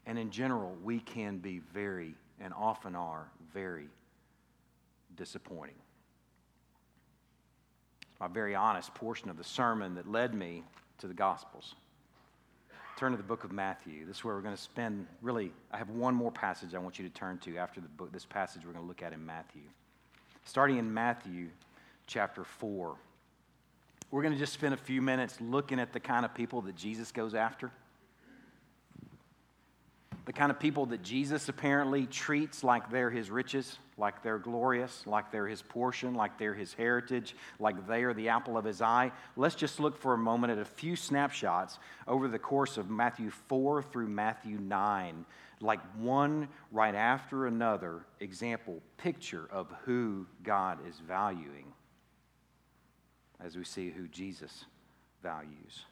And 0.06 0.19
in 0.19 0.30
general, 0.30 0.78
we 0.84 0.99
can 0.99 1.39
be 1.39 1.60
very, 1.73 2.13
and 2.39 2.54
often 2.54 2.95
are, 2.95 3.32
very 3.52 3.88
disappointing. 5.15 5.75
It's 8.12 8.19
my 8.19 8.28
very 8.28 8.54
honest 8.54 8.93
portion 8.93 9.32
of 9.32 9.38
the 9.38 9.43
sermon 9.43 9.95
that 9.95 10.08
led 10.08 10.36
me 10.36 10.63
to 10.99 11.08
the 11.08 11.15
Gospels. 11.15 11.73
Turn 12.95 13.12
to 13.12 13.17
the 13.17 13.23
book 13.23 13.43
of 13.43 13.52
Matthew. 13.52 14.06
This 14.06 14.17
is 14.17 14.23
where 14.23 14.36
we're 14.36 14.41
going 14.41 14.56
to 14.56 14.62
spend 14.62 15.08
really, 15.23 15.52
I 15.71 15.78
have 15.78 15.89
one 15.89 16.13
more 16.13 16.32
passage 16.32 16.75
I 16.75 16.80
want 16.80 16.99
you 16.99 17.08
to 17.08 17.13
turn 17.13 17.39
to 17.39 17.58
after 17.58 17.82
book, 17.82 18.12
this 18.12 18.25
passage 18.25 18.65
we're 18.65 18.73
going 18.73 18.84
to 18.84 18.88
look 18.88 19.02
at 19.02 19.13
in 19.13 19.25
Matthew 19.25 19.63
starting 20.50 20.80
in 20.80 20.92
Matthew 20.92 21.50
chapter 22.08 22.44
4. 22.44 22.96
we're 24.10 24.24
going 24.24 24.34
to 24.34 24.40
just 24.40 24.54
spend 24.54 24.74
a 24.74 24.78
few 24.78 25.00
minutes 25.00 25.40
looking 25.40 25.80
at 25.80 25.94
the 25.94 26.00
kind 26.00 26.26
of 26.26 26.34
people 26.34 26.64
that 26.64 26.76
Jesus 26.76 27.12
goes 27.12 27.36
after. 27.36 27.70
The 30.26 30.34
kind 30.34 30.50
of 30.50 30.60
people 30.60 30.88
that 30.88 31.04
Jesus 31.04 31.50
apparently 31.50 32.08
treats 32.08 32.64
like 32.64 32.90
they're 32.90 33.12
his 33.12 33.30
riches, 33.30 33.78
like 33.96 34.24
they're 34.24 34.40
glorious, 34.40 35.04
like 35.06 35.32
they're 35.32 35.48
his 35.48 35.62
portion, 35.62 36.16
like 36.16 36.40
they're 36.40 36.56
his 36.56 36.74
heritage, 36.74 37.36
like 37.60 37.88
they 37.88 38.02
are 38.02 38.16
the 38.16 38.30
apple 38.30 38.58
of 38.58 38.66
his 38.66 38.82
eye. 38.82 39.12
Let's 39.38 39.54
just 39.54 39.80
look 39.80 40.02
for 40.02 40.16
a 40.16 40.18
moment 40.18 40.52
at 40.52 40.58
a 40.58 40.66
few 40.66 40.96
snapshots 40.96 41.78
over 42.08 42.28
the 42.28 42.40
course 42.40 42.78
of 42.78 42.90
Matthew 42.90 43.30
4 43.30 43.84
through 43.84 44.08
Matthew 44.08 44.58
9, 44.58 45.26
like 45.62 45.80
one 45.98 46.48
right 46.72 46.95
after 46.95 47.48
another 47.48 48.06
example, 48.19 48.82
picture 48.98 49.48
of 49.52 49.67
who 49.84 50.26
God 50.43 50.80
is 50.88 51.00
valuing 51.00 51.74
as 53.43 53.56
we 53.56 53.63
see 53.63 53.89
who 53.89 54.08
Jesus 54.08 54.65
values. 55.22 55.86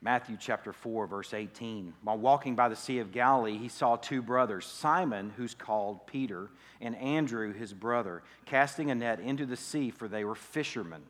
Matthew 0.00 0.36
chapter 0.38 0.72
4, 0.72 1.08
verse 1.08 1.34
18. 1.34 1.92
While 2.02 2.18
walking 2.18 2.54
by 2.54 2.68
the 2.68 2.76
Sea 2.76 3.00
of 3.00 3.10
Galilee, 3.10 3.58
he 3.58 3.68
saw 3.68 3.96
two 3.96 4.22
brothers, 4.22 4.64
Simon, 4.64 5.32
who's 5.36 5.54
called 5.54 6.06
Peter, 6.06 6.50
and 6.80 6.94
Andrew, 6.96 7.52
his 7.52 7.72
brother, 7.72 8.22
casting 8.46 8.90
a 8.92 8.94
net 8.94 9.18
into 9.18 9.44
the 9.44 9.56
sea, 9.56 9.90
for 9.90 10.06
they 10.06 10.24
were 10.24 10.36
fishermen. 10.36 11.02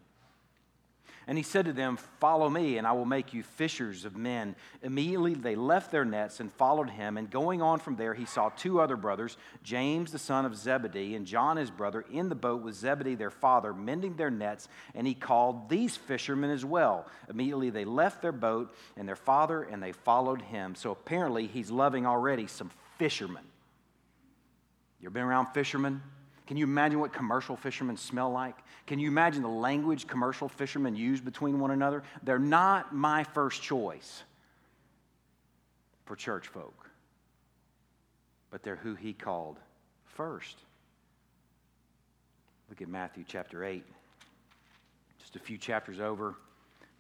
And 1.28 1.36
he 1.36 1.44
said 1.44 1.66
to 1.66 1.74
them, 1.74 1.98
Follow 2.20 2.48
me, 2.48 2.78
and 2.78 2.86
I 2.86 2.92
will 2.92 3.04
make 3.04 3.34
you 3.34 3.42
fishers 3.42 4.06
of 4.06 4.16
men. 4.16 4.56
Immediately 4.82 5.34
they 5.34 5.56
left 5.56 5.92
their 5.92 6.06
nets 6.06 6.40
and 6.40 6.50
followed 6.50 6.88
him. 6.88 7.18
And 7.18 7.30
going 7.30 7.60
on 7.60 7.80
from 7.80 7.96
there, 7.96 8.14
he 8.14 8.24
saw 8.24 8.48
two 8.48 8.80
other 8.80 8.96
brothers, 8.96 9.36
James 9.62 10.10
the 10.10 10.18
son 10.18 10.46
of 10.46 10.56
Zebedee, 10.56 11.14
and 11.14 11.26
John 11.26 11.58
his 11.58 11.70
brother, 11.70 12.02
in 12.10 12.30
the 12.30 12.34
boat 12.34 12.62
with 12.62 12.76
Zebedee 12.76 13.14
their 13.14 13.30
father, 13.30 13.74
mending 13.74 14.16
their 14.16 14.30
nets. 14.30 14.68
And 14.94 15.06
he 15.06 15.12
called 15.12 15.68
these 15.68 15.98
fishermen 15.98 16.50
as 16.50 16.64
well. 16.64 17.06
Immediately 17.28 17.70
they 17.70 17.84
left 17.84 18.22
their 18.22 18.32
boat 18.32 18.74
and 18.96 19.06
their 19.06 19.14
father, 19.14 19.64
and 19.64 19.82
they 19.82 19.92
followed 19.92 20.40
him. 20.40 20.74
So 20.74 20.92
apparently 20.92 21.46
he's 21.46 21.70
loving 21.70 22.06
already 22.06 22.46
some 22.46 22.70
fishermen. 22.96 23.44
You 24.98 25.08
ever 25.08 25.14
been 25.14 25.24
around 25.24 25.48
fishermen? 25.52 26.00
Can 26.48 26.56
you 26.56 26.64
imagine 26.64 26.98
what 26.98 27.12
commercial 27.12 27.56
fishermen 27.56 27.98
smell 27.98 28.30
like? 28.30 28.56
Can 28.86 28.98
you 28.98 29.08
imagine 29.08 29.42
the 29.42 29.48
language 29.48 30.06
commercial 30.06 30.48
fishermen 30.48 30.96
use 30.96 31.20
between 31.20 31.60
one 31.60 31.72
another? 31.72 32.02
They're 32.22 32.38
not 32.38 32.94
my 32.94 33.22
first 33.22 33.60
choice 33.60 34.22
for 36.06 36.16
church 36.16 36.48
folk, 36.48 36.88
but 38.50 38.62
they're 38.62 38.76
who 38.76 38.94
he 38.94 39.12
called 39.12 39.58
first. 40.06 40.56
Look 42.70 42.80
at 42.80 42.88
Matthew 42.88 43.24
chapter 43.28 43.62
8. 43.62 43.84
Just 45.20 45.36
a 45.36 45.40
few 45.40 45.58
chapters 45.58 46.00
over. 46.00 46.34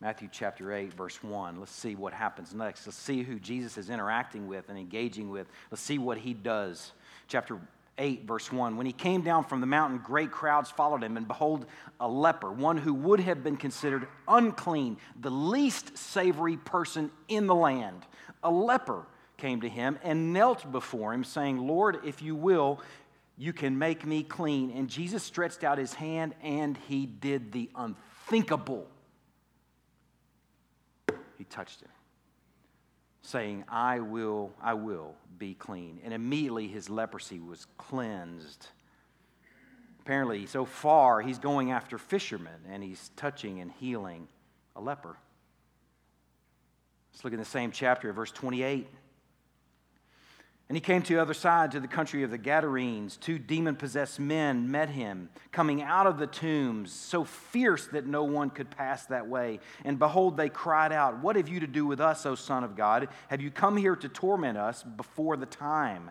Matthew 0.02 0.28
chapter 0.30 0.74
8, 0.74 0.92
verse 0.92 1.22
1. 1.24 1.58
Let's 1.58 1.72
see 1.72 1.94
what 1.94 2.12
happens 2.12 2.52
next. 2.52 2.86
Let's 2.86 2.98
see 2.98 3.22
who 3.22 3.40
Jesus 3.40 3.78
is 3.78 3.88
interacting 3.88 4.46
with 4.46 4.68
and 4.68 4.76
engaging 4.76 5.30
with. 5.30 5.46
Let's 5.70 5.82
see 5.82 5.96
what 5.96 6.18
he 6.18 6.34
does. 6.34 6.92
Chapter 7.28 7.58
8, 7.98 8.24
verse 8.24 8.50
1. 8.50 8.76
When 8.76 8.86
he 8.86 8.92
came 8.92 9.22
down 9.22 9.44
from 9.44 9.60
the 9.60 9.66
mountain, 9.66 9.98
great 9.98 10.30
crowds 10.30 10.70
followed 10.70 11.02
him, 11.02 11.16
and 11.16 11.26
behold, 11.26 11.66
a 12.00 12.08
leper, 12.08 12.50
one 12.50 12.78
who 12.78 12.94
would 12.94 13.20
have 13.20 13.42
been 13.42 13.56
considered 13.56 14.08
unclean, 14.26 14.96
the 15.20 15.30
least 15.30 15.98
savory 15.98 16.56
person 16.56 17.10
in 17.28 17.46
the 17.46 17.54
land, 17.54 18.06
a 18.42 18.50
leper 18.50 19.06
came 19.36 19.60
to 19.60 19.68
him 19.68 19.98
and 20.02 20.32
knelt 20.32 20.70
before 20.70 21.12
him, 21.12 21.24
saying, 21.24 21.58
Lord, 21.58 21.98
if 22.04 22.22
you 22.22 22.34
will, 22.34 22.80
you 23.36 23.52
can 23.52 23.78
make 23.78 24.04
me 24.04 24.22
clean. 24.22 24.70
And 24.70 24.88
Jesus 24.88 25.22
stretched 25.22 25.62
out 25.62 25.78
his 25.78 25.94
hand 25.94 26.34
and 26.42 26.76
he 26.88 27.06
did 27.06 27.52
the 27.52 27.70
unthinkable. 27.74 28.86
He 31.36 31.44
touched 31.44 31.80
him 31.80 31.88
saying, 33.22 33.64
I 33.68 34.00
will, 34.00 34.52
I 34.62 34.74
will 34.74 35.14
be 35.38 35.54
clean. 35.54 36.00
And 36.04 36.14
immediately 36.14 36.68
his 36.68 36.88
leprosy 36.88 37.40
was 37.40 37.66
cleansed. 37.76 38.68
Apparently, 40.00 40.46
so 40.46 40.64
far, 40.64 41.20
he's 41.20 41.38
going 41.38 41.70
after 41.70 41.98
fishermen 41.98 42.60
and 42.70 42.82
he's 42.82 43.10
touching 43.16 43.60
and 43.60 43.70
healing 43.70 44.28
a 44.74 44.80
leper. 44.80 45.16
Let's 47.12 47.24
look 47.24 47.32
in 47.32 47.38
the 47.38 47.44
same 47.44 47.72
chapter, 47.72 48.12
verse 48.12 48.30
28. 48.30 48.86
And 50.68 50.76
he 50.76 50.82
came 50.82 51.00
to 51.00 51.14
the 51.14 51.22
other 51.22 51.32
side, 51.32 51.72
to 51.72 51.80
the 51.80 51.88
country 51.88 52.22
of 52.22 52.30
the 52.30 52.36
Gadarenes. 52.36 53.16
Two 53.16 53.38
demon 53.38 53.74
possessed 53.74 54.20
men 54.20 54.70
met 54.70 54.90
him, 54.90 55.30
coming 55.50 55.80
out 55.80 56.06
of 56.06 56.18
the 56.18 56.26
tombs, 56.26 56.92
so 56.92 57.24
fierce 57.24 57.86
that 57.86 58.06
no 58.06 58.24
one 58.24 58.50
could 58.50 58.70
pass 58.70 59.06
that 59.06 59.26
way. 59.26 59.60
And 59.86 59.98
behold, 59.98 60.36
they 60.36 60.50
cried 60.50 60.92
out, 60.92 61.22
What 61.22 61.36
have 61.36 61.48
you 61.48 61.60
to 61.60 61.66
do 61.66 61.86
with 61.86 62.00
us, 62.00 62.26
O 62.26 62.34
Son 62.34 62.64
of 62.64 62.76
God? 62.76 63.08
Have 63.28 63.40
you 63.40 63.50
come 63.50 63.78
here 63.78 63.96
to 63.96 64.08
torment 64.10 64.58
us 64.58 64.82
before 64.82 65.38
the 65.38 65.46
time? 65.46 66.10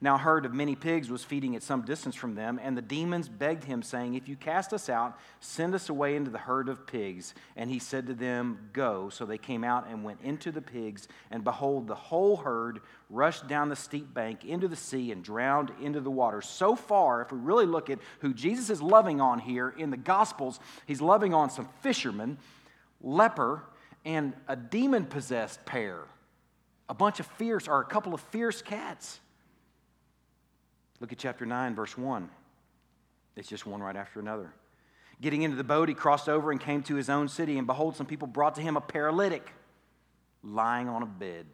Now, 0.00 0.16
a 0.16 0.18
herd 0.18 0.44
of 0.44 0.52
many 0.52 0.74
pigs 0.74 1.08
was 1.08 1.22
feeding 1.22 1.54
at 1.54 1.62
some 1.62 1.82
distance 1.82 2.14
from 2.14 2.34
them, 2.34 2.58
and 2.62 2.76
the 2.76 2.82
demons 2.82 3.28
begged 3.28 3.64
him, 3.64 3.82
saying, 3.82 4.14
If 4.14 4.28
you 4.28 4.36
cast 4.36 4.72
us 4.72 4.88
out, 4.88 5.18
send 5.40 5.74
us 5.74 5.88
away 5.88 6.16
into 6.16 6.30
the 6.30 6.38
herd 6.38 6.68
of 6.68 6.86
pigs. 6.86 7.34
And 7.56 7.70
he 7.70 7.78
said 7.78 8.06
to 8.08 8.14
them, 8.14 8.70
Go. 8.72 9.08
So 9.08 9.24
they 9.24 9.38
came 9.38 9.62
out 9.62 9.86
and 9.88 10.02
went 10.02 10.20
into 10.22 10.50
the 10.50 10.60
pigs, 10.60 11.06
and 11.30 11.44
behold, 11.44 11.86
the 11.86 11.94
whole 11.94 12.36
herd 12.36 12.80
rushed 13.08 13.46
down 13.46 13.68
the 13.68 13.76
steep 13.76 14.12
bank 14.12 14.44
into 14.44 14.66
the 14.66 14.76
sea 14.76 15.12
and 15.12 15.22
drowned 15.22 15.70
into 15.80 16.00
the 16.00 16.10
water. 16.10 16.42
So 16.42 16.74
far, 16.74 17.22
if 17.22 17.30
we 17.30 17.38
really 17.38 17.66
look 17.66 17.88
at 17.88 18.00
who 18.20 18.34
Jesus 18.34 18.70
is 18.70 18.82
loving 18.82 19.20
on 19.20 19.38
here 19.38 19.68
in 19.68 19.90
the 19.90 19.96
Gospels, 19.96 20.58
he's 20.86 21.00
loving 21.00 21.32
on 21.32 21.50
some 21.50 21.68
fishermen, 21.82 22.38
leper, 23.00 23.62
and 24.04 24.34
a 24.48 24.56
demon 24.56 25.04
possessed 25.06 25.64
pair. 25.64 26.00
A 26.88 26.94
bunch 26.94 27.20
of 27.20 27.26
fierce, 27.26 27.68
or 27.68 27.80
a 27.80 27.84
couple 27.84 28.12
of 28.12 28.20
fierce 28.20 28.60
cats. 28.60 29.20
Look 31.04 31.12
at 31.12 31.18
chapter 31.18 31.44
9, 31.44 31.74
verse 31.74 31.98
1. 31.98 32.30
It's 33.36 33.46
just 33.46 33.66
one 33.66 33.82
right 33.82 33.94
after 33.94 34.20
another. 34.20 34.54
Getting 35.20 35.42
into 35.42 35.54
the 35.54 35.62
boat, 35.62 35.90
he 35.90 35.94
crossed 35.94 36.30
over 36.30 36.50
and 36.50 36.58
came 36.58 36.82
to 36.84 36.94
his 36.94 37.10
own 37.10 37.28
city, 37.28 37.58
and 37.58 37.66
behold, 37.66 37.94
some 37.94 38.06
people 38.06 38.26
brought 38.26 38.54
to 38.54 38.62
him 38.62 38.78
a 38.78 38.80
paralytic 38.80 39.52
lying 40.42 40.88
on 40.88 41.02
a 41.02 41.06
bed. 41.06 41.44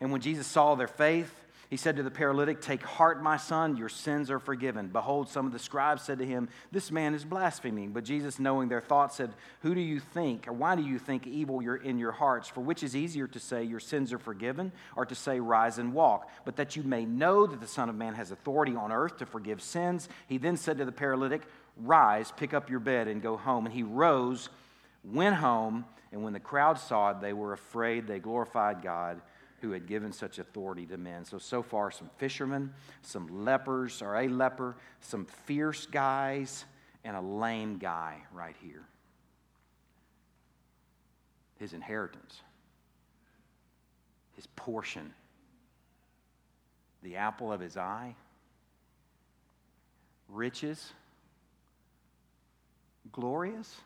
And 0.00 0.10
when 0.10 0.20
Jesus 0.20 0.48
saw 0.48 0.74
their 0.74 0.88
faith, 0.88 1.32
he 1.72 1.78
said 1.78 1.96
to 1.96 2.02
the 2.02 2.10
paralytic, 2.10 2.60
Take 2.60 2.82
heart, 2.82 3.22
my 3.22 3.38
son, 3.38 3.78
your 3.78 3.88
sins 3.88 4.30
are 4.30 4.38
forgiven. 4.38 4.88
Behold, 4.88 5.30
some 5.30 5.46
of 5.46 5.52
the 5.52 5.58
scribes 5.58 6.02
said 6.02 6.18
to 6.18 6.26
him, 6.26 6.50
This 6.70 6.90
man 6.90 7.14
is 7.14 7.24
blaspheming. 7.24 7.92
But 7.92 8.04
Jesus, 8.04 8.38
knowing 8.38 8.68
their 8.68 8.82
thoughts, 8.82 9.16
said, 9.16 9.32
Who 9.62 9.74
do 9.74 9.80
you 9.80 9.98
think, 9.98 10.46
or 10.46 10.52
why 10.52 10.76
do 10.76 10.82
you 10.82 10.98
think 10.98 11.26
evil 11.26 11.60
in 11.60 11.98
your 11.98 12.12
hearts? 12.12 12.46
For 12.46 12.60
which 12.60 12.82
is 12.82 12.94
easier 12.94 13.26
to 13.26 13.40
say, 13.40 13.64
Your 13.64 13.80
sins 13.80 14.12
are 14.12 14.18
forgiven, 14.18 14.70
or 14.96 15.06
to 15.06 15.14
say, 15.14 15.40
Rise 15.40 15.78
and 15.78 15.94
walk? 15.94 16.28
But 16.44 16.56
that 16.56 16.76
you 16.76 16.82
may 16.82 17.06
know 17.06 17.46
that 17.46 17.62
the 17.62 17.66
Son 17.66 17.88
of 17.88 17.94
Man 17.94 18.16
has 18.16 18.32
authority 18.32 18.76
on 18.76 18.92
earth 18.92 19.16
to 19.16 19.24
forgive 19.24 19.62
sins. 19.62 20.10
He 20.26 20.36
then 20.36 20.58
said 20.58 20.76
to 20.76 20.84
the 20.84 20.92
paralytic, 20.92 21.40
Rise, 21.78 22.34
pick 22.36 22.52
up 22.52 22.68
your 22.68 22.80
bed, 22.80 23.08
and 23.08 23.22
go 23.22 23.38
home. 23.38 23.64
And 23.64 23.74
he 23.74 23.82
rose, 23.82 24.50
went 25.02 25.36
home, 25.36 25.86
and 26.12 26.22
when 26.22 26.34
the 26.34 26.38
crowd 26.38 26.78
saw 26.78 27.12
it, 27.12 27.22
they 27.22 27.32
were 27.32 27.54
afraid. 27.54 28.06
They 28.06 28.18
glorified 28.18 28.82
God 28.82 29.22
who 29.62 29.70
had 29.70 29.86
given 29.86 30.12
such 30.12 30.40
authority 30.40 30.84
to 30.84 30.98
men. 30.98 31.24
So, 31.24 31.38
so 31.38 31.62
far, 31.62 31.92
some 31.92 32.10
fishermen, 32.18 32.74
some 33.00 33.44
lepers, 33.44 34.02
or 34.02 34.16
a 34.16 34.28
leper, 34.28 34.76
some 35.00 35.24
fierce 35.24 35.86
guys, 35.86 36.64
and 37.04 37.16
a 37.16 37.20
lame 37.20 37.78
guy 37.78 38.18
right 38.34 38.56
here. 38.60 38.82
His 41.60 41.74
inheritance, 41.74 42.40
his 44.34 44.48
portion, 44.56 45.14
the 47.04 47.16
apple 47.16 47.52
of 47.52 47.60
his 47.60 47.76
eye, 47.76 48.16
riches, 50.28 50.92
glorious. 53.12 53.76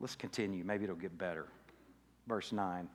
Let's 0.00 0.16
continue. 0.16 0.64
Maybe 0.64 0.84
it'll 0.84 0.96
get 0.96 1.18
better. 1.18 1.46
Verse 2.26 2.52
9. 2.52 2.88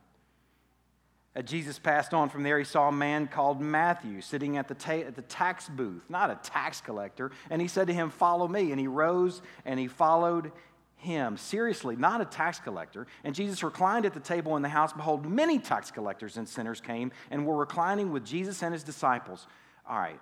As 1.36 1.44
Jesus 1.44 1.80
passed 1.80 2.14
on 2.14 2.28
from 2.28 2.44
there, 2.44 2.58
he 2.58 2.64
saw 2.64 2.88
a 2.88 2.92
man 2.92 3.26
called 3.26 3.60
Matthew 3.60 4.20
sitting 4.20 4.56
at 4.56 4.68
the, 4.68 4.74
ta- 4.74 4.92
at 4.92 5.16
the 5.16 5.22
tax 5.22 5.68
booth, 5.68 6.04
not 6.08 6.30
a 6.30 6.38
tax 6.42 6.80
collector. 6.80 7.32
And 7.50 7.60
he 7.60 7.66
said 7.66 7.88
to 7.88 7.92
him, 7.92 8.10
Follow 8.10 8.46
me. 8.46 8.70
And 8.70 8.78
he 8.78 8.86
rose 8.86 9.42
and 9.64 9.80
he 9.80 9.88
followed 9.88 10.52
him. 10.96 11.36
Seriously, 11.36 11.96
not 11.96 12.20
a 12.20 12.24
tax 12.24 12.60
collector. 12.60 13.08
And 13.24 13.34
Jesus 13.34 13.64
reclined 13.64 14.06
at 14.06 14.14
the 14.14 14.20
table 14.20 14.56
in 14.56 14.62
the 14.62 14.68
house. 14.68 14.92
Behold, 14.92 15.26
many 15.26 15.58
tax 15.58 15.90
collectors 15.90 16.36
and 16.36 16.48
sinners 16.48 16.80
came 16.80 17.10
and 17.32 17.44
were 17.44 17.56
reclining 17.56 18.12
with 18.12 18.24
Jesus 18.24 18.62
and 18.62 18.72
his 18.72 18.84
disciples. 18.84 19.46
All 19.88 19.98
right, 19.98 20.20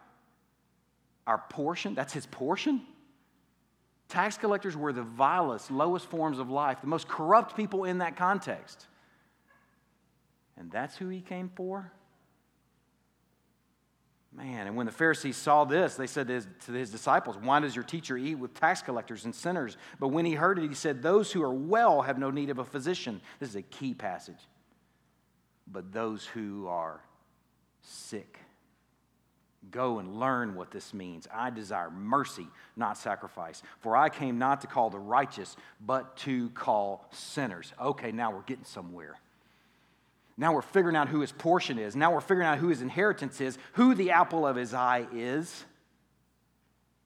our 1.27 1.39
portion, 1.51 1.95
that's 1.95 2.13
his 2.13 2.27
portion? 2.27 2.83
Tax 4.09 4.37
collectors 4.37 4.77
were 4.77 4.93
the 4.93 5.03
vilest, 5.03 5.71
lowest 5.71 6.07
forms 6.07 6.39
of 6.39 6.51
life, 6.51 6.81
the 6.81 6.87
most 6.87 7.09
corrupt 7.09 7.57
people 7.57 7.85
in 7.85 7.99
that 7.99 8.17
context. 8.17 8.87
And 10.57 10.71
that's 10.71 10.97
who 10.97 11.09
he 11.09 11.21
came 11.21 11.51
for? 11.55 11.93
Man, 14.35 14.67
and 14.67 14.77
when 14.77 14.87
the 14.87 14.93
Pharisees 14.93 15.37
saw 15.37 15.65
this, 15.65 15.97
they 15.97 16.07
said 16.07 16.29
to 16.29 16.35
his, 16.35 16.49
to 16.67 16.73
his, 16.73 16.91
disciples, 16.91 17.37
Why 17.37 17.61
does 17.61 17.77
your 17.77 17.85
teacher 17.85 18.17
eat 18.17 18.37
with 18.37 18.55
tax 18.55 18.81
collectors 18.81 19.27
and 19.27 19.35
sinners? 19.35 19.77
But 20.01 20.09
when 20.09 20.25
he 20.25 20.33
heard 20.33 20.59
it, 20.59 20.67
he 20.67 20.75
said, 20.75 21.03
Those 21.03 21.31
who 21.31 21.43
are 21.43 21.53
well 21.53 22.01
have 22.01 22.19
no 22.19 22.31
need 22.31 22.49
of 22.49 22.59
a 22.59 22.65
physician. 22.65 23.21
This 23.41 23.51
is 23.51 23.57
a 23.57 23.63
key 23.63 23.93
passage. 23.93 24.41
But 25.71 25.93
those 25.93 26.25
who 26.25 26.67
are 26.67 27.03
sick. 27.83 28.39
Go 29.71 29.99
and 29.99 30.19
learn 30.19 30.55
what 30.55 30.71
this 30.71 30.93
means. 30.95 31.29
I 31.33 31.51
desire 31.51 31.91
mercy, 31.91 32.49
not 32.75 32.97
sacrifice. 32.99 33.63
For 33.81 33.97
I 33.97 34.09
came 34.09 34.39
not 34.39 34.63
to 34.63 34.67
call 34.67 34.91
the 34.91 34.99
righteous, 34.99 35.57
but 35.85 36.17
to 36.19 36.49
call 36.51 37.07
sinners. 37.13 37.73
Okay, 37.81 38.13
now 38.13 38.33
we're 38.33 38.43
getting 38.43 38.65
somewhere. 38.65 39.21
Now 40.37 40.55
we're 40.55 40.63
figuring 40.63 40.97
out 40.97 41.09
who 41.09 41.21
his 41.21 41.33
portion 41.33 41.79
is. 41.79 41.95
Now 41.95 42.13
we're 42.13 42.21
figuring 42.21 42.49
out 42.49 42.59
who 42.59 42.69
his 42.69 42.83
inheritance 42.83 43.41
is, 43.41 43.59
who 43.75 43.95
the 43.95 44.13
apple 44.13 44.47
of 44.47 44.57
his 44.57 44.73
eye 44.75 45.07
is. 45.13 45.65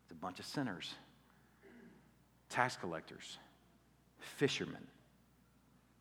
It's 0.05 0.13
a 0.13 0.15
bunch 0.15 0.39
of 0.39 0.47
sinners, 0.47 0.95
tax 2.49 2.77
collectors, 2.77 3.39
fishermen, 4.19 4.87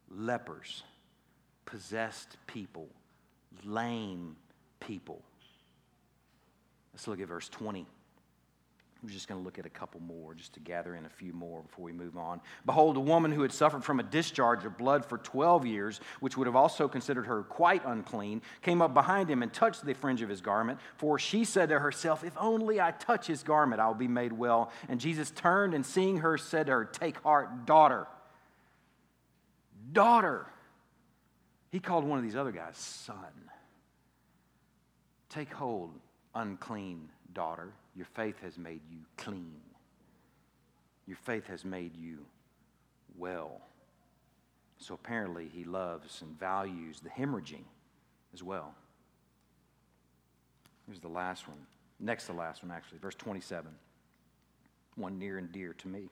lepers, 0.10 0.84
possessed 1.66 2.38
people, 2.46 2.88
lame 3.64 4.36
people. 4.80 5.22
Let's 6.94 7.08
look 7.08 7.20
at 7.20 7.28
verse 7.28 7.50
20. 7.50 7.88
We're 9.06 9.12
just 9.12 9.28
going 9.28 9.40
to 9.40 9.46
look 9.46 9.60
at 9.60 9.68
a 9.68 9.70
couple 9.70 10.00
more 10.00 10.34
just 10.34 10.54
to 10.54 10.60
gather 10.60 10.96
in 10.96 11.06
a 11.06 11.10
few 11.10 11.32
more 11.32 11.62
before 11.62 11.86
we 11.86 11.92
move 11.92 12.18
on. 12.18 12.42
Behold, 12.66 12.98
a 12.98 13.00
woman 13.00 13.32
who 13.32 13.44
had 13.44 13.52
suffered 13.52 13.84
from 13.84 14.00
a 14.00 14.04
discharge 14.04 14.66
of 14.66 14.80
blood 14.80 15.06
for 15.06 15.20
12 15.20 15.68
years, 15.68 16.00
which 16.22 16.36
would 16.36 16.48
have 16.48 16.56
also 16.56 16.88
considered 16.88 17.28
her 17.28 17.44
quite 17.44 17.86
unclean, 17.86 18.42
came 18.64 18.82
up 18.82 18.96
behind 18.96 19.30
him 19.30 19.44
and 19.44 19.54
touched 19.54 19.86
the 19.86 19.94
fringe 19.94 20.24
of 20.24 20.30
his 20.30 20.42
garment. 20.42 20.80
For 20.98 21.20
she 21.20 21.46
said 21.46 21.70
to 21.70 21.78
herself, 21.78 22.24
If 22.24 22.36
only 22.36 22.82
I 22.82 22.90
touch 22.90 23.28
his 23.28 23.44
garment, 23.44 23.80
I'll 23.80 23.94
be 23.94 24.08
made 24.08 24.34
well. 24.34 24.72
And 24.90 25.00
Jesus 25.00 25.30
turned 25.30 25.76
and 25.76 25.86
seeing 25.86 26.18
her 26.18 26.36
said 26.40 26.66
to 26.66 26.72
her, 26.72 26.86
Take 26.86 27.22
heart, 27.22 27.68
daughter. 27.68 28.08
Daughter. 29.92 30.48
He 31.72 31.80
called 31.80 32.06
one 32.06 32.18
of 32.18 32.24
these 32.24 32.36
other 32.36 32.52
guys 32.52 32.76
son. 32.76 33.52
Take 35.30 35.54
hold, 35.54 35.92
unclean 36.34 37.10
daughter. 37.32 37.72
Your 37.96 38.06
faith 38.06 38.36
has 38.44 38.58
made 38.58 38.82
you 38.90 39.00
clean. 39.18 39.62
Your 41.08 41.18
faith 41.18 41.48
has 41.48 41.64
made 41.64 41.96
you 41.96 42.26
well. 43.18 43.62
So 44.78 44.94
apparently, 44.94 45.50
he 45.54 45.64
loves 45.64 46.22
and 46.22 46.38
values 46.38 47.00
the 47.00 47.10
hemorrhaging 47.10 47.64
as 48.34 48.44
well. 48.44 48.74
Here's 50.86 51.00
the 51.00 51.08
last 51.08 51.48
one. 51.48 51.58
Next 52.00 52.26
to 52.26 52.34
the 52.34 52.38
last 52.38 52.62
one, 52.62 52.72
actually, 52.72 53.00
verse 53.00 53.16
27. 53.16 53.72
One 54.96 55.18
near 55.18 55.38
and 55.38 55.52
dear 55.52 55.74
to 55.74 55.88
me. 55.88 56.10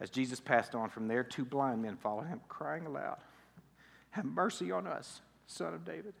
As 0.00 0.10
Jesus 0.10 0.40
passed 0.40 0.74
on 0.74 0.90
from 0.90 1.08
there, 1.08 1.24
two 1.24 1.44
blind 1.44 1.82
men 1.82 1.96
followed 1.96 2.26
him, 2.26 2.40
crying 2.48 2.86
aloud, 2.86 3.16
Have 4.10 4.24
mercy 4.24 4.70
on 4.70 4.86
us, 4.86 5.20
son 5.46 5.72
of 5.74 5.84
David. 5.84 6.14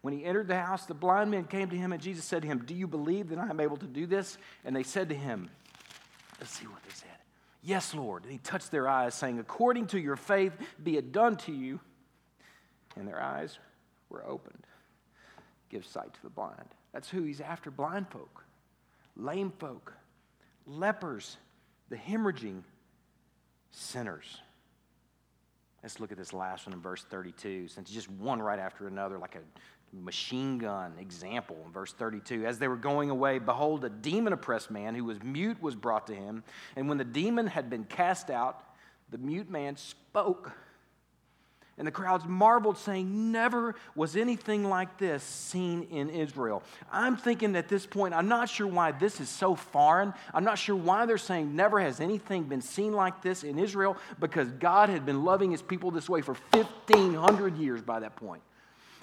When 0.00 0.12
he 0.12 0.24
entered 0.24 0.48
the 0.48 0.60
house, 0.60 0.84
the 0.84 0.94
blind 0.94 1.30
men 1.30 1.44
came 1.44 1.70
to 1.70 1.76
him, 1.76 1.92
and 1.92 2.02
Jesus 2.02 2.24
said 2.24 2.42
to 2.42 2.48
him, 2.48 2.58
Do 2.66 2.74
you 2.74 2.86
believe 2.86 3.30
that 3.30 3.38
I 3.38 3.48
am 3.48 3.58
able 3.58 3.78
to 3.78 3.86
do 3.86 4.06
this? 4.06 4.36
And 4.64 4.76
they 4.76 4.82
said 4.82 5.08
to 5.08 5.14
him, 5.14 5.48
Let's 6.38 6.52
see 6.52 6.66
what 6.66 6.82
they 6.82 6.92
said. 6.92 7.08
Yes, 7.62 7.94
Lord. 7.94 8.24
And 8.24 8.32
he 8.32 8.38
touched 8.38 8.70
their 8.70 8.86
eyes, 8.86 9.14
saying, 9.14 9.38
According 9.38 9.86
to 9.88 9.98
your 9.98 10.16
faith, 10.16 10.52
be 10.82 10.98
it 10.98 11.10
done 11.10 11.36
to 11.38 11.52
you. 11.52 11.80
And 12.96 13.08
their 13.08 13.20
eyes 13.20 13.58
were 14.10 14.24
opened. 14.26 14.66
Give 15.70 15.84
sight 15.84 16.12
to 16.12 16.22
the 16.22 16.28
blind. 16.28 16.68
That's 16.92 17.08
who 17.08 17.22
he's 17.22 17.40
after 17.40 17.70
blind 17.70 18.08
folk, 18.08 18.44
lame 19.16 19.52
folk, 19.58 19.94
lepers, 20.66 21.38
the 21.88 21.96
hemorrhaging, 21.96 22.62
sinners. 23.74 24.40
Let's 25.82 26.00
look 26.00 26.12
at 26.12 26.18
this 26.18 26.32
last 26.32 26.66
one 26.66 26.72
in 26.72 26.80
verse 26.80 27.04
32, 27.04 27.68
since 27.68 27.90
just 27.90 28.10
one 28.10 28.40
right 28.40 28.58
after 28.58 28.86
another, 28.86 29.18
like 29.18 29.34
a 29.34 29.40
machine 29.94 30.58
gun 30.58 30.94
example 30.98 31.56
in 31.66 31.72
verse 31.72 31.92
32. 31.92 32.46
As 32.46 32.58
they 32.58 32.68
were 32.68 32.76
going 32.76 33.10
away, 33.10 33.38
behold, 33.38 33.84
a 33.84 33.90
demon 33.90 34.32
oppressed 34.32 34.70
man 34.70 34.94
who 34.94 35.04
was 35.04 35.22
mute 35.22 35.60
was 35.62 35.74
brought 35.74 36.06
to 36.06 36.14
him. 36.14 36.42
And 36.76 36.88
when 36.88 36.98
the 36.98 37.04
demon 37.04 37.46
had 37.46 37.68
been 37.68 37.84
cast 37.84 38.30
out, 38.30 38.62
the 39.10 39.18
mute 39.18 39.50
man 39.50 39.76
spoke 39.76 40.52
and 41.76 41.86
the 41.86 41.92
crowds 41.92 42.24
marveled, 42.24 42.78
saying, 42.78 43.32
Never 43.32 43.74
was 43.96 44.14
anything 44.14 44.64
like 44.64 44.96
this 44.98 45.22
seen 45.24 45.84
in 45.90 46.08
Israel. 46.08 46.62
I'm 46.92 47.16
thinking 47.16 47.56
at 47.56 47.68
this 47.68 47.84
point, 47.84 48.14
I'm 48.14 48.28
not 48.28 48.48
sure 48.48 48.66
why 48.66 48.92
this 48.92 49.20
is 49.20 49.28
so 49.28 49.56
foreign. 49.56 50.14
I'm 50.32 50.44
not 50.44 50.58
sure 50.58 50.76
why 50.76 51.04
they're 51.06 51.18
saying 51.18 51.54
never 51.56 51.80
has 51.80 52.00
anything 52.00 52.44
been 52.44 52.62
seen 52.62 52.92
like 52.92 53.22
this 53.22 53.42
in 53.42 53.58
Israel, 53.58 53.96
because 54.20 54.48
God 54.52 54.88
had 54.88 55.04
been 55.04 55.24
loving 55.24 55.50
his 55.50 55.62
people 55.62 55.90
this 55.90 56.08
way 56.08 56.20
for 56.20 56.36
1,500 56.52 57.56
years 57.56 57.82
by 57.82 58.00
that 58.00 58.14
point. 58.14 58.42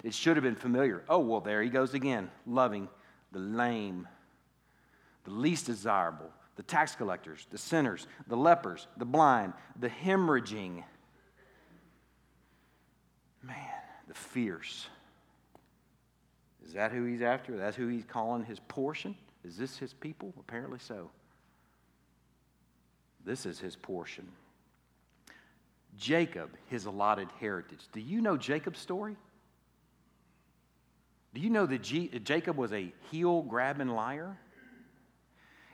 It 0.03 0.13
should 0.13 0.37
have 0.37 0.43
been 0.43 0.55
familiar. 0.55 1.03
Oh, 1.09 1.19
well, 1.19 1.41
there 1.41 1.61
he 1.61 1.69
goes 1.69 1.93
again, 1.93 2.31
loving 2.47 2.87
the 3.33 3.39
lame, 3.39 4.07
the 5.25 5.31
least 5.31 5.65
desirable, 5.65 6.29
the 6.55 6.63
tax 6.63 6.95
collectors, 6.95 7.47
the 7.51 7.57
sinners, 7.57 8.07
the 8.27 8.37
lepers, 8.37 8.87
the 8.97 9.05
blind, 9.05 9.53
the 9.79 9.89
hemorrhaging 9.89 10.83
Man, 13.43 13.55
the 14.11 14.17
fierce. 14.17 14.87
Is 16.65 16.73
that 16.73 16.91
who 16.91 17.05
he's 17.05 17.21
after? 17.21 17.55
That's 17.55 17.77
who 17.77 17.87
he's 17.87 18.03
calling 18.03 18.43
his 18.43 18.59
portion? 18.59 19.15
Is 19.45 19.55
this 19.55 19.77
his 19.77 19.93
people? 19.93 20.33
Apparently 20.37 20.79
so. 20.79 21.09
This 23.23 23.45
is 23.45 23.57
his 23.57 23.77
portion. 23.77 24.27
Jacob, 25.97 26.49
his 26.67 26.85
allotted 26.85 27.29
heritage. 27.39 27.79
Do 27.93 28.01
you 28.01 28.19
know 28.19 28.35
Jacob's 28.35 28.79
story? 28.79 29.15
Do 31.33 31.39
you 31.39 31.49
know 31.49 31.65
that 31.65 31.81
Jacob 31.81 32.57
was 32.57 32.73
a 32.73 32.91
heel 33.11 33.43
grabbing 33.43 33.87
liar? 33.87 34.37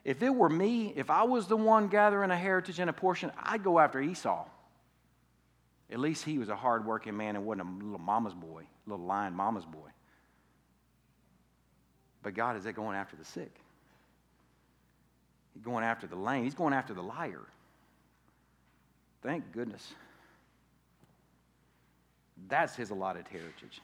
If 0.05 0.21
it 0.21 0.33
were 0.33 0.49
me, 0.49 0.93
if 0.95 1.09
I 1.09 1.23
was 1.23 1.47
the 1.47 1.57
one 1.57 1.87
gathering 1.87 2.29
a 2.29 2.37
heritage 2.37 2.79
and 2.79 2.89
a 2.89 2.93
portion, 2.93 3.31
I'd 3.41 3.63
go 3.63 3.79
after 3.79 3.99
Esau. 3.99 4.45
At 5.91 5.99
least 5.99 6.25
he 6.25 6.37
was 6.37 6.49
a 6.49 6.55
hardworking 6.55 7.15
man 7.15 7.35
and 7.35 7.45
wasn't 7.45 7.69
a 7.69 7.83
little 7.83 7.99
mama's 7.99 8.33
boy, 8.33 8.63
little 8.85 9.05
lying 9.05 9.33
mama's 9.33 9.65
boy. 9.65 9.89
But 12.23 12.33
God 12.33 12.57
is 12.57 12.65
going 12.73 12.97
after 12.97 13.15
the 13.15 13.23
sick. 13.23 13.55
He's 15.53 15.63
going 15.63 15.83
after 15.83 16.07
the 16.07 16.15
lame. 16.15 16.43
He's 16.43 16.55
going 16.55 16.73
after 16.73 16.93
the 16.93 17.01
liar. 17.01 17.45
Thank 19.23 19.51
goodness. 19.53 19.93
That's 22.49 22.75
his 22.75 22.89
allotted 22.89 23.27
heritage. 23.29 23.81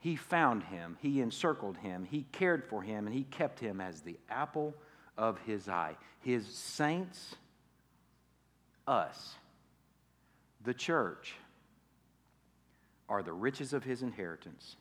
He 0.00 0.16
found 0.16 0.62
him, 0.64 0.96
he 1.00 1.20
encircled 1.20 1.76
him, 1.76 2.06
he 2.08 2.24
cared 2.32 2.64
for 2.64 2.82
him, 2.82 3.06
and 3.06 3.14
he 3.14 3.24
kept 3.24 3.58
him 3.58 3.80
as 3.80 4.00
the 4.00 4.16
apple 4.30 4.74
of 5.16 5.38
his 5.44 5.68
eye. 5.68 5.96
His 6.20 6.46
saints, 6.46 7.34
us 8.86 9.34
the 10.68 10.74
church 10.74 11.34
are 13.08 13.22
the 13.22 13.32
riches 13.32 13.72
of 13.72 13.84
his 13.84 14.02
inheritance, 14.02 14.76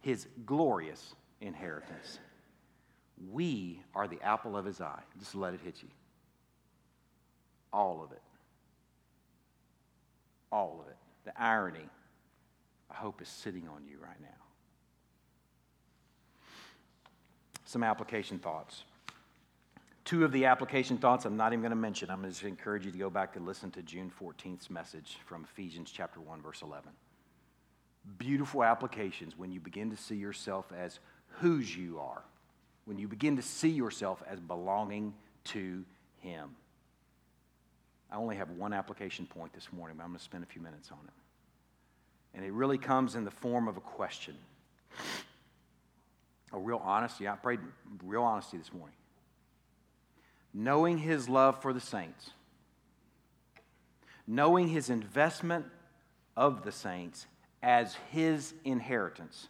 his 0.00 0.26
glorious 0.44 1.14
inheritance. 1.40 2.18
We 3.30 3.80
are 3.94 4.08
the 4.08 4.20
apple 4.20 4.56
of 4.56 4.64
his 4.64 4.80
eye. 4.80 5.02
Just 5.20 5.36
let 5.36 5.54
it 5.54 5.60
hit 5.64 5.80
you. 5.80 5.88
All 7.72 8.02
of 8.02 8.10
it. 8.10 8.20
All 10.50 10.80
of 10.82 10.88
it. 10.88 10.96
The 11.24 11.40
irony, 11.40 11.88
I 12.90 12.94
hope, 12.94 13.22
is 13.22 13.28
sitting 13.28 13.68
on 13.68 13.84
you 13.88 13.98
right 14.02 14.20
now. 14.20 14.26
Some 17.64 17.84
application 17.84 18.40
thoughts. 18.40 18.82
Two 20.06 20.24
of 20.24 20.30
the 20.30 20.44
application 20.44 20.98
thoughts 20.98 21.24
I'm 21.24 21.36
not 21.36 21.52
even 21.52 21.62
going 21.62 21.70
to 21.70 21.76
mention. 21.76 22.10
I'm 22.10 22.22
going 22.22 22.32
to 22.32 22.46
encourage 22.46 22.86
you 22.86 22.92
to 22.92 22.98
go 22.98 23.10
back 23.10 23.34
and 23.34 23.44
listen 23.44 23.72
to 23.72 23.82
June 23.82 24.12
14th's 24.20 24.70
message 24.70 25.18
from 25.26 25.42
Ephesians 25.42 25.90
chapter 25.92 26.20
1, 26.20 26.40
verse 26.40 26.62
11. 26.62 26.90
Beautiful 28.16 28.62
applications 28.62 29.36
when 29.36 29.50
you 29.50 29.58
begin 29.58 29.90
to 29.90 29.96
see 29.96 30.14
yourself 30.14 30.72
as 30.78 31.00
whose 31.40 31.76
you 31.76 31.98
are, 31.98 32.22
when 32.84 33.00
you 33.00 33.08
begin 33.08 33.34
to 33.34 33.42
see 33.42 33.68
yourself 33.68 34.22
as 34.30 34.38
belonging 34.38 35.12
to 35.42 35.84
Him. 36.20 36.50
I 38.08 38.14
only 38.14 38.36
have 38.36 38.50
one 38.50 38.72
application 38.72 39.26
point 39.26 39.52
this 39.54 39.72
morning, 39.72 39.96
but 39.96 40.04
I'm 40.04 40.10
going 40.10 40.18
to 40.18 40.24
spend 40.24 40.44
a 40.44 40.46
few 40.46 40.62
minutes 40.62 40.92
on 40.92 41.00
it. 41.04 42.36
And 42.36 42.44
it 42.44 42.52
really 42.52 42.78
comes 42.78 43.16
in 43.16 43.24
the 43.24 43.32
form 43.32 43.66
of 43.66 43.76
a 43.76 43.80
question. 43.80 44.36
A 46.52 46.58
real 46.60 46.80
honesty. 46.84 47.26
I 47.26 47.34
prayed 47.34 47.58
real 48.04 48.22
honesty 48.22 48.56
this 48.56 48.72
morning. 48.72 48.94
Knowing 50.58 50.96
his 50.96 51.28
love 51.28 51.60
for 51.60 51.74
the 51.74 51.80
saints, 51.80 52.30
knowing 54.26 54.68
his 54.68 54.88
investment 54.88 55.66
of 56.34 56.64
the 56.64 56.72
saints 56.72 57.26
as 57.62 57.94
his 58.10 58.54
inheritance, 58.64 59.48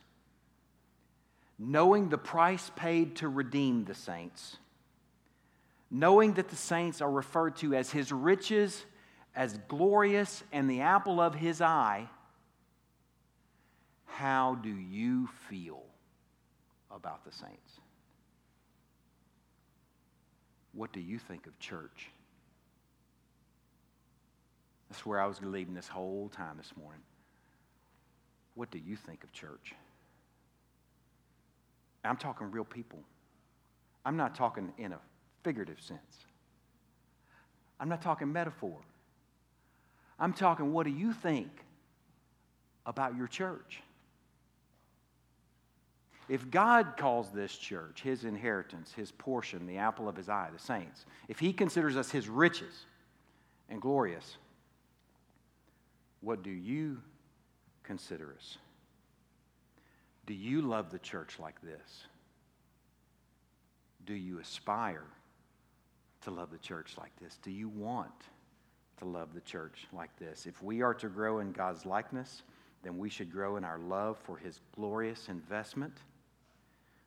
knowing 1.60 2.08
the 2.08 2.18
price 2.18 2.72
paid 2.74 3.14
to 3.14 3.28
redeem 3.28 3.84
the 3.84 3.94
saints, 3.94 4.56
knowing 5.92 6.32
that 6.32 6.48
the 6.48 6.56
saints 6.56 7.00
are 7.00 7.10
referred 7.10 7.54
to 7.54 7.72
as 7.72 7.92
his 7.92 8.10
riches, 8.10 8.84
as 9.36 9.56
glorious, 9.68 10.42
and 10.50 10.68
the 10.68 10.80
apple 10.80 11.20
of 11.20 11.36
his 11.36 11.60
eye, 11.60 12.08
how 14.06 14.56
do 14.56 14.70
you 14.70 15.28
feel 15.48 15.84
about 16.90 17.24
the 17.24 17.30
saints? 17.30 17.80
What 20.76 20.92
do 20.92 21.00
you 21.00 21.18
think 21.18 21.46
of 21.46 21.58
church? 21.58 22.10
That's 24.90 25.04
where 25.06 25.20
I 25.20 25.26
was 25.26 25.40
leading 25.42 25.74
this 25.74 25.88
whole 25.88 26.28
time 26.28 26.58
this 26.58 26.72
morning. 26.76 27.00
What 28.54 28.70
do 28.70 28.78
you 28.78 28.94
think 28.94 29.24
of 29.24 29.32
church? 29.32 29.74
I'm 32.04 32.16
talking 32.16 32.50
real 32.50 32.64
people. 32.64 33.00
I'm 34.04 34.16
not 34.16 34.34
talking 34.34 34.72
in 34.78 34.92
a 34.92 34.98
figurative 35.42 35.80
sense. 35.80 36.26
I'm 37.80 37.88
not 37.88 38.02
talking 38.02 38.32
metaphor. 38.32 38.78
I'm 40.18 40.32
talking 40.32 40.72
what 40.72 40.86
do 40.86 40.92
you 40.92 41.12
think 41.12 41.50
about 42.84 43.16
your 43.16 43.26
church? 43.26 43.82
If 46.28 46.50
God 46.50 46.96
calls 46.96 47.30
this 47.30 47.56
church 47.56 48.02
his 48.02 48.24
inheritance, 48.24 48.92
his 48.92 49.12
portion, 49.12 49.66
the 49.66 49.78
apple 49.78 50.08
of 50.08 50.16
his 50.16 50.28
eye, 50.28 50.48
the 50.52 50.58
saints, 50.58 51.06
if 51.28 51.38
he 51.38 51.52
considers 51.52 51.96
us 51.96 52.10
his 52.10 52.28
riches 52.28 52.86
and 53.68 53.80
glorious, 53.80 54.36
what 56.20 56.42
do 56.42 56.50
you 56.50 57.00
consider 57.84 58.34
us? 58.36 58.58
Do 60.26 60.34
you 60.34 60.62
love 60.62 60.90
the 60.90 60.98
church 60.98 61.38
like 61.38 61.60
this? 61.62 62.06
Do 64.04 64.14
you 64.14 64.40
aspire 64.40 65.06
to 66.22 66.32
love 66.32 66.50
the 66.50 66.58
church 66.58 66.94
like 66.98 67.12
this? 67.20 67.38
Do 67.42 67.52
you 67.52 67.68
want 67.68 68.10
to 68.98 69.04
love 69.04 69.32
the 69.32 69.40
church 69.42 69.86
like 69.92 70.16
this? 70.18 70.46
If 70.46 70.60
we 70.60 70.82
are 70.82 70.94
to 70.94 71.08
grow 71.08 71.38
in 71.38 71.52
God's 71.52 71.86
likeness, 71.86 72.42
then 72.82 72.98
we 72.98 73.08
should 73.08 73.30
grow 73.30 73.56
in 73.56 73.64
our 73.64 73.78
love 73.78 74.18
for 74.18 74.36
his 74.36 74.60
glorious 74.74 75.28
investment 75.28 75.92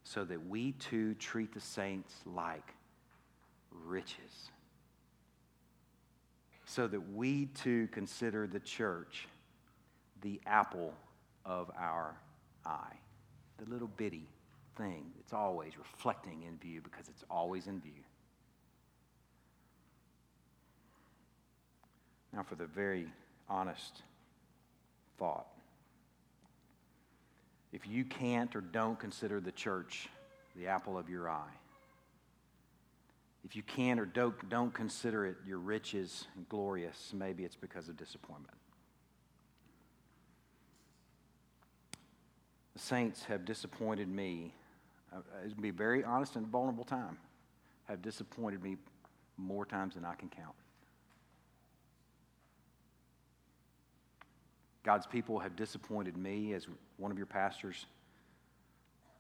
so 0.10 0.26
that 0.26 0.48
we 0.48 0.72
too 0.72 1.14
treat 1.16 1.54
the 1.54 1.60
saints 1.60 2.12
like 2.26 2.74
riches. 3.86 4.50
So 6.66 6.88
that 6.88 7.14
we 7.14 7.46
too 7.46 7.88
consider 7.92 8.48
the 8.48 8.60
church 8.60 9.28
the 10.22 10.42
apple 10.48 10.94
of 11.46 11.70
our 11.78 12.16
eye, 12.66 12.98
the 13.64 13.70
little 13.72 13.88
bitty 13.98 14.28
thing 14.76 15.12
that's 15.16 15.32
always 15.32 15.78
reflecting 15.78 16.42
in 16.42 16.58
view 16.58 16.82
because 16.82 17.08
it's 17.08 17.24
always 17.30 17.68
in 17.68 17.80
view. 17.80 17.92
Now, 22.34 22.42
for 22.42 22.56
the 22.56 22.66
very 22.66 23.06
honest 23.48 24.02
thought. 25.20 25.46
If 27.72 27.88
you 27.88 28.04
can't 28.04 28.56
or 28.56 28.62
don't 28.62 29.00
consider 29.00 29.40
the 29.40 29.52
church 29.52 30.10
the 30.56 30.68
apple 30.68 30.98
of 30.98 31.10
your 31.10 31.30
eye, 31.30 31.54
if 33.46 33.56
you 33.56 33.64
can 33.64 34.00
or 34.00 34.06
don't, 34.06 34.50
don't 34.50 34.74
consider 34.74 35.26
it 35.26 35.38
your 35.46 35.60
riches 35.60 36.28
and 36.36 36.48
glorious, 36.50 37.12
maybe 37.14 37.44
it's 37.44 37.56
because 37.56 37.88
of 37.88 37.98
disappointment. 37.98 38.58
The 42.74 42.80
saints 42.80 43.24
have 43.26 43.46
disappointed 43.46 44.08
me. 44.08 44.54
Uh, 45.14 45.20
it's 45.44 45.54
be 45.54 45.70
a 45.70 45.74
very 45.74 46.04
honest 46.04 46.36
and 46.36 46.48
vulnerable 46.48 46.84
time. 46.84 47.18
Have 47.88 48.02
disappointed 48.02 48.62
me 48.62 48.78
more 49.38 49.66
times 49.66 49.96
than 49.96 50.06
I 50.06 50.16
can 50.16 50.30
count. 50.30 50.56
God's 54.84 55.06
people 55.06 55.40
have 55.40 55.56
disappointed 55.56 56.16
me 56.16 56.54
as 56.54 56.68
one 56.98 57.12
of 57.12 57.18
your 57.18 57.28
pastors 57.28 57.86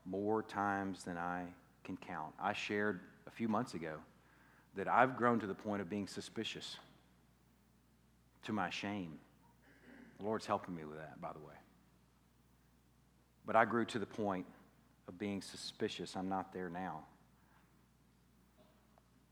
more 0.05 0.41
times 0.41 1.03
than 1.03 1.17
I 1.17 1.45
can 1.83 1.97
count. 1.97 2.33
I 2.41 2.53
shared 2.53 3.01
a 3.27 3.31
few 3.31 3.47
months 3.47 3.73
ago 3.73 3.95
that 4.75 4.87
I've 4.87 5.17
grown 5.17 5.39
to 5.39 5.47
the 5.47 5.53
point 5.53 5.81
of 5.81 5.89
being 5.89 6.07
suspicious 6.07 6.77
to 8.43 8.53
my 8.53 8.69
shame. 8.69 9.19
The 10.17 10.25
Lord's 10.25 10.45
helping 10.45 10.75
me 10.75 10.85
with 10.85 10.97
that, 10.97 11.19
by 11.21 11.33
the 11.33 11.39
way. 11.39 11.53
But 13.45 13.55
I 13.55 13.65
grew 13.65 13.85
to 13.85 13.99
the 13.99 14.05
point 14.05 14.45
of 15.07 15.17
being 15.17 15.41
suspicious. 15.41 16.15
I'm 16.15 16.29
not 16.29 16.53
there 16.53 16.69
now. 16.69 17.03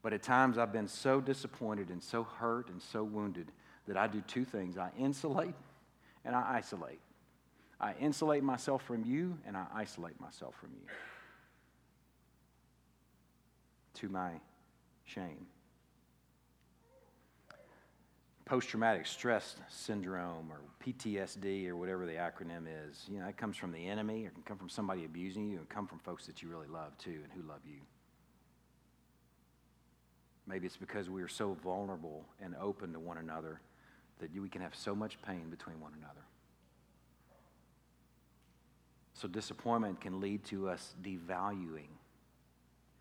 But 0.01 0.13
at 0.13 0.23
times 0.23 0.57
I've 0.57 0.71
been 0.73 0.87
so 0.87 1.21
disappointed 1.21 1.89
and 1.89 2.01
so 2.01 2.23
hurt 2.23 2.69
and 2.69 2.81
so 2.81 3.03
wounded 3.03 3.51
that 3.87 3.97
I 3.97 4.07
do 4.07 4.21
two 4.21 4.45
things 4.45 4.77
I 4.77 4.89
insulate 4.97 5.53
and 6.27 6.35
I 6.35 6.55
isolate. 6.57 6.99
I 7.79 7.93
insulate 7.99 8.43
myself 8.43 8.83
from 8.83 9.05
you 9.05 9.37
and 9.47 9.55
I 9.55 9.65
isolate 9.73 10.19
myself 10.19 10.55
from 10.59 10.71
you. 10.73 10.87
To 14.01 14.09
my 14.09 14.31
shame. 15.05 15.47
Post 18.45 18.69
traumatic 18.69 19.05
stress 19.05 19.55
syndrome 19.69 20.51
or 20.51 20.59
PTSD 20.85 21.67
or 21.67 21.75
whatever 21.75 22.05
the 22.05 22.13
acronym 22.13 22.65
is, 22.89 23.05
you 23.09 23.19
know, 23.19 23.27
it 23.27 23.37
comes 23.37 23.57
from 23.57 23.71
the 23.71 23.87
enemy 23.87 24.25
or 24.25 24.27
it 24.27 24.33
can 24.33 24.43
come 24.43 24.57
from 24.57 24.69
somebody 24.69 25.05
abusing 25.05 25.49
you 25.49 25.57
and 25.57 25.69
come 25.69 25.87
from 25.87 25.99
folks 25.99 26.25
that 26.27 26.41
you 26.41 26.49
really 26.49 26.67
love 26.67 26.97
too 26.97 27.19
and 27.23 27.31
who 27.33 27.47
love 27.47 27.61
you. 27.65 27.79
Maybe 30.45 30.65
it's 30.65 30.77
because 30.77 31.09
we 31.09 31.21
are 31.21 31.27
so 31.27 31.57
vulnerable 31.63 32.25
and 32.41 32.55
open 32.61 32.93
to 32.93 32.99
one 32.99 33.17
another 33.17 33.59
that 34.19 34.33
we 34.39 34.49
can 34.49 34.61
have 34.61 34.75
so 34.75 34.95
much 34.95 35.21
pain 35.21 35.49
between 35.49 35.79
one 35.79 35.93
another. 35.97 36.21
So, 39.13 39.27
disappointment 39.27 39.99
can 39.99 40.19
lead 40.19 40.43
to 40.45 40.69
us 40.69 40.93
devaluing 41.01 41.89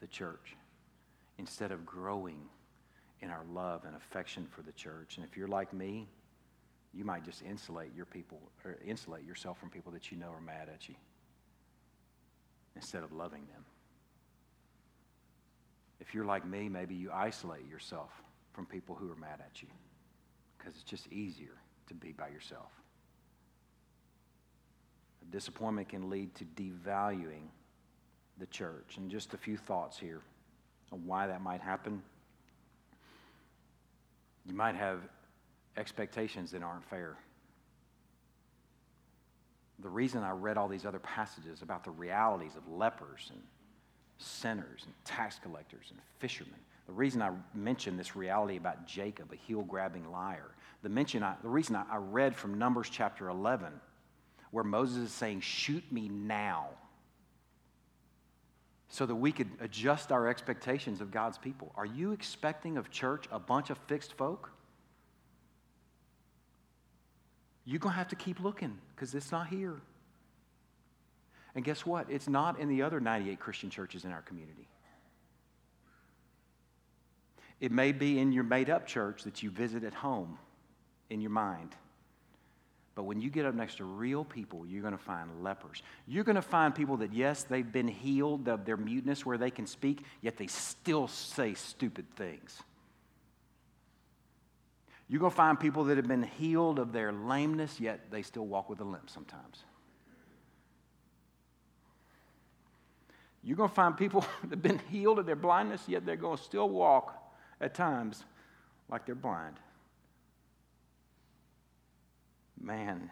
the 0.00 0.06
church 0.06 0.56
instead 1.38 1.72
of 1.72 1.84
growing 1.84 2.38
in 3.20 3.30
our 3.30 3.44
love 3.52 3.84
and 3.84 3.94
affection 3.94 4.46
for 4.50 4.62
the 4.62 4.72
church. 4.72 5.16
And 5.16 5.26
if 5.26 5.36
you're 5.36 5.48
like 5.48 5.72
me, 5.72 6.08
you 6.94 7.04
might 7.04 7.24
just 7.24 7.42
insulate 7.42 7.94
your 7.94 8.06
people 8.06 8.40
or 8.64 8.76
insulate 8.86 9.24
yourself 9.24 9.58
from 9.58 9.68
people 9.68 9.92
that 9.92 10.10
you 10.10 10.16
know 10.16 10.30
are 10.30 10.40
mad 10.40 10.68
at 10.72 10.88
you 10.88 10.94
instead 12.74 13.02
of 13.02 13.12
loving 13.12 13.46
them. 13.52 13.64
If 16.00 16.14
you're 16.14 16.24
like 16.24 16.46
me, 16.46 16.68
maybe 16.68 16.94
you 16.94 17.10
isolate 17.12 17.66
yourself 17.68 18.10
from 18.52 18.64
people 18.64 18.94
who 18.94 19.10
are 19.10 19.16
mad 19.16 19.40
at 19.40 19.62
you 19.62 19.68
because 20.66 20.80
it's 20.80 20.90
just 20.90 21.06
easier 21.12 21.54
to 21.86 21.94
be 21.94 22.10
by 22.10 22.28
yourself. 22.28 22.72
Disappointment 25.30 25.88
can 25.88 26.10
lead 26.10 26.34
to 26.34 26.44
devaluing 26.44 27.48
the 28.38 28.46
church. 28.46 28.96
And 28.96 29.08
just 29.10 29.32
a 29.34 29.36
few 29.36 29.56
thoughts 29.56 29.96
here 29.98 30.22
on 30.92 31.06
why 31.06 31.28
that 31.28 31.40
might 31.40 31.60
happen. 31.60 32.02
You 34.44 34.54
might 34.54 34.74
have 34.74 35.00
expectations 35.76 36.50
that 36.50 36.62
aren't 36.62 36.84
fair. 36.84 37.16
The 39.80 39.88
reason 39.88 40.22
I 40.22 40.30
read 40.30 40.56
all 40.56 40.68
these 40.68 40.86
other 40.86 41.00
passages 41.00 41.62
about 41.62 41.84
the 41.84 41.90
realities 41.90 42.56
of 42.56 42.66
lepers 42.72 43.30
and 43.32 43.40
sinners 44.18 44.82
and 44.84 44.94
tax 45.04 45.38
collectors 45.40 45.86
and 45.90 46.00
fishermen, 46.18 46.58
the 46.86 46.92
reason 46.92 47.20
I 47.22 47.30
mentioned 47.54 47.98
this 47.98 48.16
reality 48.16 48.56
about 48.56 48.86
Jacob, 48.86 49.32
a 49.32 49.36
heel 49.36 49.62
grabbing 49.62 50.10
liar, 50.10 50.55
the, 50.82 50.88
mention 50.88 51.22
I, 51.22 51.34
the 51.42 51.48
reason 51.48 51.76
I, 51.76 51.84
I 51.90 51.96
read 51.96 52.36
from 52.36 52.58
Numbers 52.58 52.88
chapter 52.90 53.28
11 53.28 53.72
where 54.50 54.64
Moses 54.64 54.98
is 54.98 55.12
saying, 55.12 55.40
Shoot 55.40 55.84
me 55.92 56.08
now, 56.08 56.68
so 58.88 59.04
that 59.04 59.14
we 59.14 59.32
could 59.32 59.50
adjust 59.60 60.12
our 60.12 60.28
expectations 60.28 61.00
of 61.00 61.10
God's 61.10 61.38
people. 61.38 61.72
Are 61.76 61.86
you 61.86 62.12
expecting 62.12 62.76
of 62.76 62.90
church 62.90 63.26
a 63.30 63.38
bunch 63.38 63.70
of 63.70 63.78
fixed 63.86 64.14
folk? 64.14 64.50
You're 67.64 67.80
going 67.80 67.92
to 67.92 67.98
have 67.98 68.08
to 68.08 68.16
keep 68.16 68.40
looking 68.40 68.78
because 68.94 69.14
it's 69.14 69.32
not 69.32 69.48
here. 69.48 69.74
And 71.54 71.64
guess 71.64 71.84
what? 71.84 72.06
It's 72.08 72.28
not 72.28 72.60
in 72.60 72.68
the 72.68 72.82
other 72.82 73.00
98 73.00 73.40
Christian 73.40 73.70
churches 73.70 74.04
in 74.04 74.12
our 74.12 74.22
community. 74.22 74.68
It 77.60 77.72
may 77.72 77.92
be 77.92 78.18
in 78.18 78.32
your 78.32 78.44
made 78.44 78.70
up 78.70 78.86
church 78.86 79.24
that 79.24 79.42
you 79.42 79.50
visit 79.50 79.82
at 79.82 79.94
home 79.94 80.38
in 81.10 81.20
your 81.20 81.30
mind. 81.30 81.74
But 82.94 83.04
when 83.04 83.20
you 83.20 83.28
get 83.28 83.44
up 83.44 83.54
next 83.54 83.76
to 83.76 83.84
real 83.84 84.24
people, 84.24 84.66
you're 84.66 84.80
going 84.80 84.96
to 84.96 85.02
find 85.02 85.42
lepers. 85.42 85.82
You're 86.06 86.24
going 86.24 86.36
to 86.36 86.42
find 86.42 86.74
people 86.74 86.96
that, 86.98 87.12
yes, 87.12 87.42
they've 87.42 87.70
been 87.70 87.88
healed 87.88 88.48
of 88.48 88.64
their 88.64 88.78
muteness 88.78 89.24
where 89.24 89.36
they 89.36 89.50
can 89.50 89.66
speak, 89.66 90.02
yet 90.22 90.38
they 90.38 90.46
still 90.46 91.06
say 91.06 91.52
stupid 91.52 92.06
things. 92.16 92.62
You're 95.08 95.20
going 95.20 95.30
to 95.30 95.36
find 95.36 95.60
people 95.60 95.84
that 95.84 95.98
have 95.98 96.08
been 96.08 96.22
healed 96.22 96.78
of 96.78 96.92
their 96.92 97.12
lameness, 97.12 97.78
yet 97.78 98.10
they 98.10 98.22
still 98.22 98.46
walk 98.46 98.70
with 98.70 98.80
a 98.80 98.84
limp 98.84 99.10
sometimes. 99.10 99.62
You're 103.44 103.56
going 103.56 103.68
to 103.68 103.74
find 103.74 103.94
people 103.94 104.22
that 104.42 104.50
have 104.50 104.62
been 104.62 104.80
healed 104.90 105.18
of 105.18 105.26
their 105.26 105.36
blindness, 105.36 105.82
yet 105.86 106.06
they're 106.06 106.16
going 106.16 106.38
to 106.38 106.42
still 106.42 106.68
walk 106.68 107.14
at 107.60 107.74
times 107.74 108.24
like 108.88 109.04
they're 109.04 109.14
blind. 109.14 109.56
Man, 112.60 113.10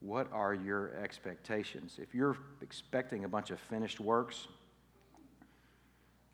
what 0.00 0.28
are 0.32 0.54
your 0.54 0.92
expectations? 1.02 1.98
If 2.00 2.14
you're 2.14 2.36
expecting 2.60 3.24
a 3.24 3.28
bunch 3.28 3.50
of 3.50 3.60
finished 3.60 4.00
works 4.00 4.48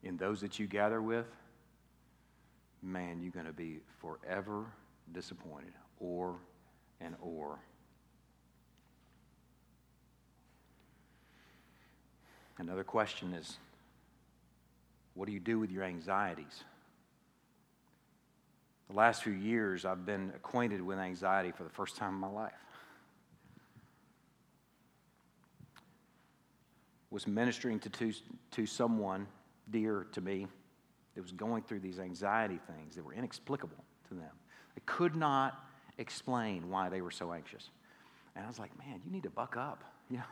in 0.02 0.16
those 0.16 0.40
that 0.40 0.58
you 0.58 0.66
gather 0.66 1.02
with, 1.02 1.26
man, 2.82 3.20
you're 3.20 3.32
going 3.32 3.46
to 3.46 3.52
be 3.52 3.80
forever 4.00 4.64
disappointed. 5.12 5.72
Or 6.00 6.36
and 7.00 7.14
or. 7.20 7.58
Another 12.58 12.84
question 12.84 13.34
is 13.34 13.58
what 15.14 15.26
do 15.26 15.32
you 15.32 15.40
do 15.40 15.58
with 15.58 15.70
your 15.70 15.84
anxieties? 15.84 16.64
The 18.88 18.96
last 18.96 19.22
few 19.22 19.32
years, 19.32 19.84
I've 19.84 20.06
been 20.06 20.32
acquainted 20.34 20.80
with 20.80 20.98
anxiety 20.98 21.52
for 21.52 21.64
the 21.64 21.70
first 21.70 21.96
time 21.96 22.14
in 22.14 22.20
my 22.20 22.30
life. 22.30 22.52
Was 27.10 27.26
ministering 27.26 27.78
to, 27.80 27.90
to, 27.90 28.12
to 28.52 28.66
someone 28.66 29.26
dear 29.70 30.06
to 30.12 30.20
me 30.20 30.46
that 31.14 31.22
was 31.22 31.32
going 31.32 31.62
through 31.62 31.80
these 31.80 31.98
anxiety 31.98 32.58
things 32.66 32.94
that 32.94 33.04
were 33.04 33.12
inexplicable 33.12 33.84
to 34.08 34.14
them. 34.14 34.30
They 34.74 34.82
could 34.86 35.16
not 35.16 35.64
explain 35.98 36.70
why 36.70 36.88
they 36.88 37.00
were 37.00 37.10
so 37.10 37.32
anxious. 37.32 37.70
And 38.36 38.44
I 38.44 38.48
was 38.48 38.58
like, 38.58 38.76
man, 38.78 39.00
you 39.04 39.10
need 39.10 39.24
to 39.24 39.30
buck 39.30 39.56
up. 39.56 39.84
Yeah, 40.10 40.22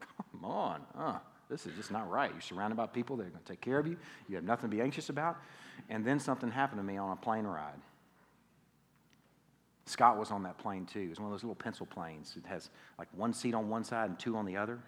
come 0.00 0.44
on. 0.44 0.80
Uh, 0.98 1.18
this 1.48 1.64
is 1.64 1.76
just 1.76 1.92
not 1.92 2.10
right. 2.10 2.32
You're 2.32 2.40
surrounded 2.40 2.74
by 2.74 2.86
people 2.86 3.16
that 3.18 3.28
are 3.28 3.30
going 3.30 3.44
to 3.44 3.52
take 3.52 3.60
care 3.60 3.78
of 3.78 3.86
you. 3.86 3.96
You 4.28 4.34
have 4.34 4.44
nothing 4.44 4.68
to 4.68 4.76
be 4.76 4.82
anxious 4.82 5.08
about. 5.08 5.36
And 5.88 6.04
then 6.04 6.18
something 6.18 6.50
happened 6.50 6.80
to 6.80 6.82
me 6.82 6.96
on 6.96 7.12
a 7.12 7.16
plane 7.16 7.44
ride. 7.44 7.78
Scott 9.90 10.16
was 10.16 10.30
on 10.30 10.44
that 10.44 10.56
plane 10.56 10.86
too. 10.86 11.00
It 11.00 11.08
was 11.10 11.18
one 11.18 11.26
of 11.26 11.32
those 11.32 11.42
little 11.42 11.56
pencil 11.56 11.84
planes. 11.84 12.34
It 12.36 12.46
has 12.46 12.70
like 12.98 13.08
one 13.12 13.32
seat 13.32 13.54
on 13.54 13.68
one 13.68 13.84
side 13.84 14.08
and 14.08 14.18
two 14.18 14.36
on 14.36 14.46
the 14.46 14.56
other. 14.56 14.78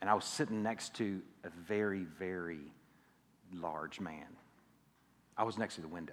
And 0.00 0.10
I 0.10 0.14
was 0.14 0.26
sitting 0.26 0.62
next 0.62 0.94
to 0.96 1.22
a 1.44 1.50
very, 1.66 2.04
very 2.18 2.60
large 3.54 4.00
man. 4.00 4.26
I 5.36 5.44
was 5.44 5.56
next 5.56 5.76
to 5.76 5.80
the 5.80 5.88
window. 5.88 6.12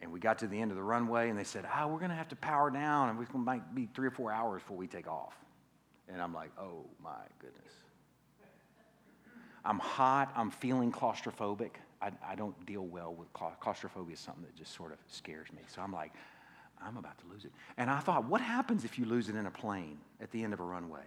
And 0.00 0.10
we 0.10 0.18
got 0.18 0.40
to 0.40 0.48
the 0.48 0.60
end 0.60 0.72
of 0.72 0.76
the 0.76 0.82
runway, 0.82 1.30
and 1.30 1.38
they 1.38 1.44
said, 1.44 1.64
Ah, 1.72 1.86
we're 1.86 2.00
going 2.00 2.10
to 2.10 2.16
have 2.16 2.28
to 2.30 2.36
power 2.36 2.68
down, 2.70 3.10
and 3.10 3.18
to 3.26 3.38
might 3.38 3.74
be 3.76 3.88
three 3.94 4.08
or 4.08 4.10
four 4.10 4.32
hours 4.32 4.60
before 4.62 4.76
we 4.76 4.88
take 4.88 5.06
off. 5.06 5.34
And 6.08 6.20
I'm 6.20 6.34
like, 6.34 6.50
Oh 6.58 6.84
my 7.02 7.22
goodness. 7.38 7.72
I'm 9.64 9.78
hot. 9.78 10.32
I'm 10.34 10.50
feeling 10.50 10.90
claustrophobic. 10.90 11.70
I, 12.02 12.10
I 12.32 12.34
don't 12.34 12.66
deal 12.66 12.84
well 12.84 13.14
with 13.14 13.32
claustrophobia, 13.32 14.14
is 14.14 14.20
something 14.20 14.42
that 14.42 14.56
just 14.56 14.74
sort 14.74 14.92
of 14.92 14.98
scares 15.06 15.52
me. 15.52 15.62
So 15.68 15.80
I'm 15.80 15.92
like, 15.92 16.12
I'm 16.84 16.96
about 16.96 17.18
to 17.18 17.26
lose 17.32 17.44
it. 17.44 17.52
And 17.76 17.88
I 17.88 18.00
thought, 18.00 18.24
what 18.24 18.40
happens 18.40 18.84
if 18.84 18.98
you 18.98 19.04
lose 19.04 19.28
it 19.28 19.36
in 19.36 19.46
a 19.46 19.50
plane 19.50 19.98
at 20.20 20.30
the 20.32 20.42
end 20.42 20.52
of 20.52 20.60
a 20.60 20.64
runway? 20.64 21.04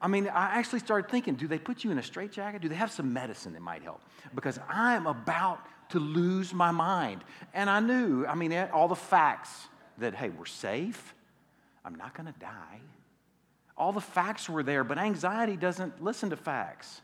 I 0.00 0.08
mean, 0.08 0.26
I 0.26 0.58
actually 0.58 0.80
started 0.80 1.08
thinking 1.10 1.34
do 1.34 1.46
they 1.46 1.58
put 1.58 1.84
you 1.84 1.92
in 1.92 1.98
a 1.98 2.02
straitjacket? 2.02 2.60
Do 2.60 2.68
they 2.68 2.74
have 2.74 2.90
some 2.90 3.12
medicine 3.12 3.52
that 3.52 3.62
might 3.62 3.82
help? 3.82 4.00
Because 4.34 4.58
I'm 4.68 5.06
about 5.06 5.60
to 5.90 6.00
lose 6.00 6.52
my 6.52 6.70
mind. 6.70 7.22
And 7.54 7.70
I 7.70 7.80
knew, 7.80 8.26
I 8.26 8.34
mean, 8.34 8.50
eh, 8.52 8.68
all 8.72 8.88
the 8.88 8.96
facts 8.96 9.68
that, 9.98 10.14
hey, 10.14 10.30
we're 10.30 10.46
safe, 10.46 11.14
I'm 11.84 11.94
not 11.94 12.14
going 12.14 12.32
to 12.32 12.38
die. 12.40 12.80
All 13.76 13.92
the 13.92 14.00
facts 14.00 14.48
were 14.48 14.62
there, 14.62 14.84
but 14.84 14.98
anxiety 14.98 15.56
doesn't 15.56 16.02
listen 16.02 16.30
to 16.30 16.36
facts. 16.36 17.00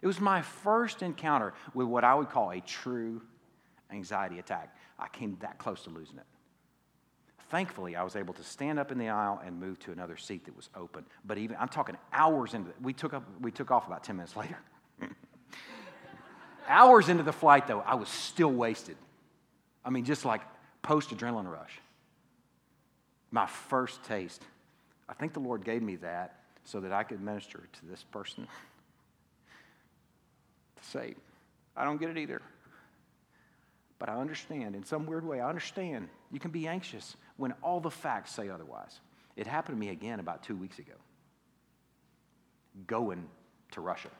It 0.00 0.06
was 0.06 0.20
my 0.20 0.42
first 0.42 1.02
encounter 1.02 1.54
with 1.74 1.88
what 1.88 2.04
I 2.04 2.14
would 2.14 2.30
call 2.30 2.50
a 2.50 2.60
true 2.60 3.22
anxiety 3.90 4.38
attack. 4.38 4.76
I 4.98 5.08
came 5.08 5.36
that 5.40 5.58
close 5.58 5.84
to 5.84 5.90
losing 5.90 6.18
it. 6.18 6.26
Thankfully, 7.50 7.96
I 7.96 8.02
was 8.02 8.14
able 8.14 8.34
to 8.34 8.44
stand 8.44 8.78
up 8.78 8.92
in 8.92 8.98
the 8.98 9.08
aisle 9.08 9.40
and 9.44 9.58
move 9.58 9.78
to 9.80 9.92
another 9.92 10.16
seat 10.16 10.44
that 10.44 10.54
was 10.54 10.68
open. 10.76 11.04
But 11.24 11.38
even 11.38 11.56
I'm 11.58 11.68
talking 11.68 11.96
hours 12.12 12.52
into 12.54 12.70
it. 12.70 12.76
We 12.82 12.92
took 12.92 13.14
up 13.14 13.24
we 13.40 13.50
took 13.50 13.70
off 13.70 13.86
about 13.86 14.04
10 14.04 14.16
minutes 14.16 14.36
later. 14.36 14.58
hours 16.68 17.08
into 17.08 17.22
the 17.22 17.32
flight 17.32 17.66
though, 17.66 17.80
I 17.80 17.94
was 17.94 18.08
still 18.08 18.52
wasted. 18.52 18.96
I 19.84 19.90
mean, 19.90 20.04
just 20.04 20.26
like 20.26 20.42
post 20.82 21.10
adrenaline 21.10 21.50
rush. 21.50 21.80
My 23.30 23.46
first 23.46 24.04
taste. 24.04 24.42
I 25.08 25.14
think 25.14 25.32
the 25.32 25.40
Lord 25.40 25.64
gave 25.64 25.82
me 25.82 25.96
that 25.96 26.40
so 26.64 26.80
that 26.80 26.92
I 26.92 27.02
could 27.02 27.22
minister 27.22 27.66
to 27.80 27.86
this 27.86 28.02
person 28.02 28.46
say, 30.84 31.14
I 31.76 31.84
don't 31.84 32.00
get 32.00 32.10
it 32.10 32.18
either. 32.18 32.42
But 33.98 34.08
I 34.08 34.16
understand, 34.16 34.76
in 34.76 34.84
some 34.84 35.06
weird 35.06 35.24
way, 35.24 35.40
I 35.40 35.48
understand 35.48 36.08
you 36.30 36.38
can 36.38 36.50
be 36.50 36.68
anxious 36.68 37.16
when 37.36 37.52
all 37.62 37.80
the 37.80 37.90
facts 37.90 38.32
say 38.32 38.48
otherwise. 38.48 39.00
It 39.36 39.46
happened 39.46 39.76
to 39.76 39.80
me 39.80 39.90
again 39.90 40.20
about 40.20 40.42
two 40.42 40.56
weeks 40.56 40.78
ago, 40.78 40.92
going 42.86 43.26
to 43.72 43.80
Russia 43.80 44.10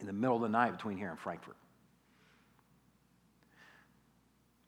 in 0.00 0.06
the 0.06 0.12
middle 0.12 0.36
of 0.36 0.42
the 0.42 0.48
night 0.48 0.72
between 0.72 0.96
here 0.96 1.10
and 1.10 1.18
Frankfurt. 1.18 1.56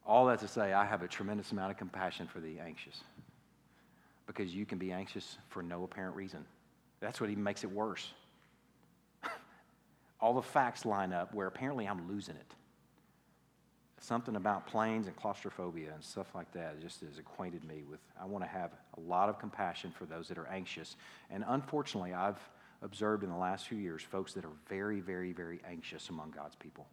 All 0.05 0.25
that 0.27 0.39
to 0.39 0.47
say, 0.47 0.73
I 0.73 0.85
have 0.85 1.01
a 1.01 1.07
tremendous 1.07 1.51
amount 1.51 1.71
of 1.71 1.77
compassion 1.77 2.27
for 2.27 2.39
the 2.39 2.59
anxious 2.59 3.01
because 4.27 4.53
you 4.53 4.65
can 4.65 4.77
be 4.77 4.91
anxious 4.91 5.37
for 5.49 5.63
no 5.63 5.83
apparent 5.83 6.15
reason. 6.15 6.45
That's 6.99 7.19
what 7.19 7.29
even 7.29 7.43
makes 7.43 7.63
it 7.63 7.71
worse 7.71 8.11
all 10.23 10.33
the 10.33 10.41
facts 10.41 10.85
line 10.85 11.11
up 11.11 11.33
where 11.33 11.47
apparently 11.47 11.85
I'm 11.85 12.07
losing 12.07 12.37
it. 12.37 12.55
Something 13.99 14.37
about 14.37 14.65
planes 14.67 15.07
and 15.07 15.15
claustrophobia 15.17 15.91
and 15.93 16.01
stuff 16.01 16.33
like 16.33 16.49
that 16.53 16.79
just 16.79 17.01
has 17.01 17.17
acquainted 17.17 17.65
me 17.65 17.83
with. 17.89 17.99
I 18.19 18.23
want 18.23 18.41
to 18.45 18.49
have 18.49 18.71
a 18.97 19.01
lot 19.01 19.27
of 19.27 19.37
compassion 19.37 19.91
for 19.91 20.05
those 20.05 20.29
that 20.29 20.37
are 20.37 20.47
anxious. 20.47 20.95
And 21.29 21.43
unfortunately, 21.45 22.13
I've 22.13 22.39
observed 22.81 23.25
in 23.25 23.29
the 23.29 23.35
last 23.35 23.67
few 23.67 23.77
years 23.77 24.01
folks 24.01 24.31
that 24.33 24.45
are 24.45 24.53
very, 24.69 25.01
very, 25.01 25.33
very 25.33 25.59
anxious 25.69 26.07
among 26.07 26.31
God's 26.31 26.55
people. 26.55 26.87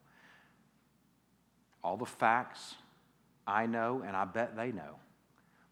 All 1.85 1.97
the 1.97 2.07
facts 2.07 2.75
I 3.47 3.67
know, 3.67 4.03
and 4.05 4.17
I 4.17 4.25
bet 4.25 4.57
they 4.57 4.73
know, 4.73 4.97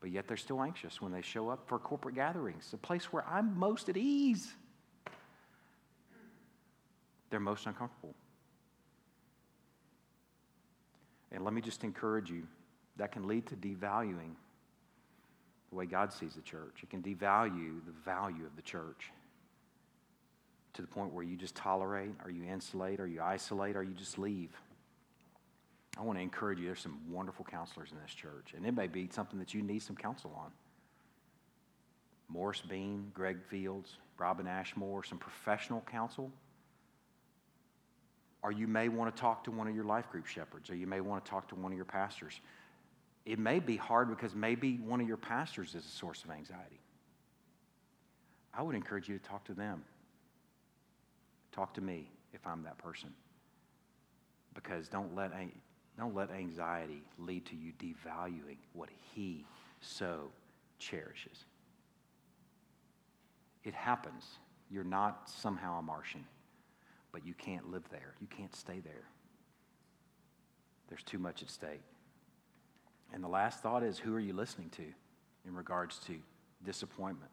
but 0.00 0.12
yet 0.12 0.28
they're 0.28 0.36
still 0.36 0.62
anxious 0.62 1.02
when 1.02 1.10
they 1.10 1.22
show 1.22 1.48
up 1.48 1.66
for 1.66 1.80
corporate 1.80 2.14
gatherings, 2.14 2.70
a 2.72 2.76
place 2.76 3.12
where 3.12 3.24
I'm 3.28 3.58
most 3.58 3.88
at 3.88 3.96
ease 3.96 4.52
they're 7.30 7.40
most 7.40 7.66
uncomfortable. 7.66 8.14
And 11.30 11.44
let 11.44 11.52
me 11.52 11.60
just 11.60 11.84
encourage 11.84 12.30
you 12.30 12.44
that 12.96 13.12
can 13.12 13.26
lead 13.26 13.46
to 13.46 13.56
devaluing 13.56 14.34
the 15.70 15.76
way 15.76 15.86
God 15.86 16.12
sees 16.12 16.34
the 16.34 16.42
church. 16.42 16.82
It 16.82 16.90
can 16.90 17.02
devalue 17.02 17.84
the 17.84 17.92
value 18.04 18.46
of 18.46 18.56
the 18.56 18.62
church 18.62 19.10
to 20.72 20.82
the 20.82 20.88
point 20.88 21.12
where 21.12 21.24
you 21.24 21.36
just 21.36 21.54
tolerate, 21.54 22.14
or 22.24 22.30
you 22.30 22.44
insulate, 22.44 23.00
or 23.00 23.06
you 23.06 23.20
isolate, 23.20 23.76
or 23.76 23.82
you 23.82 23.94
just 23.94 24.18
leave. 24.18 24.50
I 25.98 26.02
want 26.02 26.18
to 26.18 26.22
encourage 26.22 26.60
you. 26.60 26.66
There's 26.66 26.80
some 26.80 27.00
wonderful 27.10 27.44
counselors 27.44 27.90
in 27.90 27.98
this 28.00 28.14
church, 28.14 28.54
and 28.56 28.64
it 28.64 28.72
may 28.72 28.86
be 28.86 29.08
something 29.12 29.38
that 29.40 29.52
you 29.52 29.62
need 29.62 29.80
some 29.82 29.96
counsel 29.96 30.32
on. 30.38 30.50
Morris 32.28 32.62
Bean, 32.62 33.10
Greg 33.12 33.38
Fields, 33.50 33.96
Robin 34.18 34.46
Ashmore, 34.46 35.02
some 35.02 35.18
professional 35.18 35.82
counsel 35.90 36.30
or 38.42 38.52
you 38.52 38.66
may 38.66 38.88
want 38.88 39.14
to 39.14 39.20
talk 39.20 39.44
to 39.44 39.50
one 39.50 39.66
of 39.66 39.74
your 39.74 39.84
life 39.84 40.10
group 40.10 40.26
shepherds, 40.26 40.70
or 40.70 40.76
you 40.76 40.86
may 40.86 41.00
want 41.00 41.24
to 41.24 41.30
talk 41.30 41.48
to 41.48 41.54
one 41.54 41.72
of 41.72 41.76
your 41.76 41.84
pastors. 41.84 42.40
It 43.26 43.38
may 43.38 43.58
be 43.58 43.76
hard 43.76 44.08
because 44.08 44.34
maybe 44.34 44.76
one 44.76 45.00
of 45.00 45.08
your 45.08 45.16
pastors 45.16 45.74
is 45.74 45.84
a 45.84 45.88
source 45.88 46.24
of 46.24 46.30
anxiety. 46.30 46.80
I 48.54 48.62
would 48.62 48.74
encourage 48.74 49.08
you 49.08 49.18
to 49.18 49.24
talk 49.24 49.44
to 49.44 49.54
them. 49.54 49.82
Talk 51.52 51.74
to 51.74 51.80
me 51.80 52.10
if 52.32 52.46
I'm 52.46 52.62
that 52.62 52.78
person. 52.78 53.10
Because 54.54 54.88
don't 54.88 55.14
let, 55.14 55.32
don't 55.98 56.14
let 56.14 56.30
anxiety 56.30 57.02
lead 57.18 57.44
to 57.46 57.56
you 57.56 57.72
devaluing 57.78 58.56
what 58.72 58.88
He 59.14 59.44
so 59.80 60.30
cherishes. 60.78 61.44
It 63.64 63.74
happens. 63.74 64.24
You're 64.70 64.84
not 64.84 65.28
somehow 65.28 65.78
a 65.78 65.82
Martian 65.82 66.24
but 67.12 67.26
you 67.26 67.34
can't 67.34 67.70
live 67.70 67.84
there. 67.90 68.14
You 68.20 68.26
can't 68.26 68.54
stay 68.54 68.80
there. 68.80 69.04
There's 70.88 71.02
too 71.02 71.18
much 71.18 71.42
at 71.42 71.50
stake. 71.50 71.82
And 73.12 73.22
the 73.22 73.28
last 73.28 73.62
thought 73.62 73.82
is 73.82 73.98
who 73.98 74.14
are 74.14 74.20
you 74.20 74.32
listening 74.32 74.70
to 74.70 74.84
in 75.46 75.54
regards 75.54 75.98
to 76.06 76.16
disappointment 76.64 77.30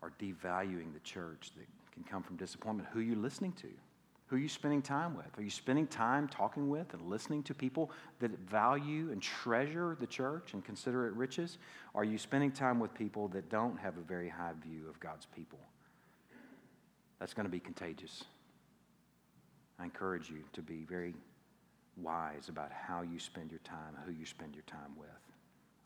or 0.00 0.12
devaluing 0.20 0.92
the 0.92 1.00
church 1.00 1.50
that 1.56 1.66
can 1.92 2.04
come 2.04 2.22
from 2.22 2.36
disappointment? 2.36 2.88
Who 2.92 3.00
are 3.00 3.02
you 3.02 3.16
listening 3.16 3.52
to? 3.54 3.68
Who 4.26 4.36
are 4.36 4.40
you 4.40 4.48
spending 4.48 4.82
time 4.82 5.16
with? 5.16 5.38
Are 5.38 5.42
you 5.42 5.50
spending 5.50 5.86
time 5.86 6.28
talking 6.28 6.68
with 6.68 6.92
and 6.92 7.02
listening 7.08 7.42
to 7.44 7.54
people 7.54 7.90
that 8.20 8.30
value 8.40 9.10
and 9.10 9.22
treasure 9.22 9.96
the 9.98 10.06
church 10.06 10.52
and 10.52 10.62
consider 10.62 11.06
it 11.06 11.14
riches? 11.14 11.56
Are 11.94 12.04
you 12.04 12.18
spending 12.18 12.52
time 12.52 12.78
with 12.78 12.92
people 12.92 13.28
that 13.28 13.48
don't 13.48 13.78
have 13.78 13.96
a 13.96 14.02
very 14.02 14.28
high 14.28 14.52
view 14.62 14.86
of 14.88 15.00
God's 15.00 15.26
people? 15.34 15.58
That's 17.18 17.34
going 17.34 17.46
to 17.46 17.50
be 17.50 17.60
contagious. 17.60 18.24
I 19.78 19.84
encourage 19.84 20.30
you 20.30 20.42
to 20.52 20.62
be 20.62 20.84
very 20.84 21.14
wise 21.96 22.48
about 22.48 22.70
how 22.72 23.02
you 23.02 23.18
spend 23.18 23.50
your 23.50 23.60
time, 23.60 23.96
who 24.04 24.12
you 24.12 24.26
spend 24.26 24.54
your 24.54 24.64
time 24.64 24.96
with. 24.96 25.08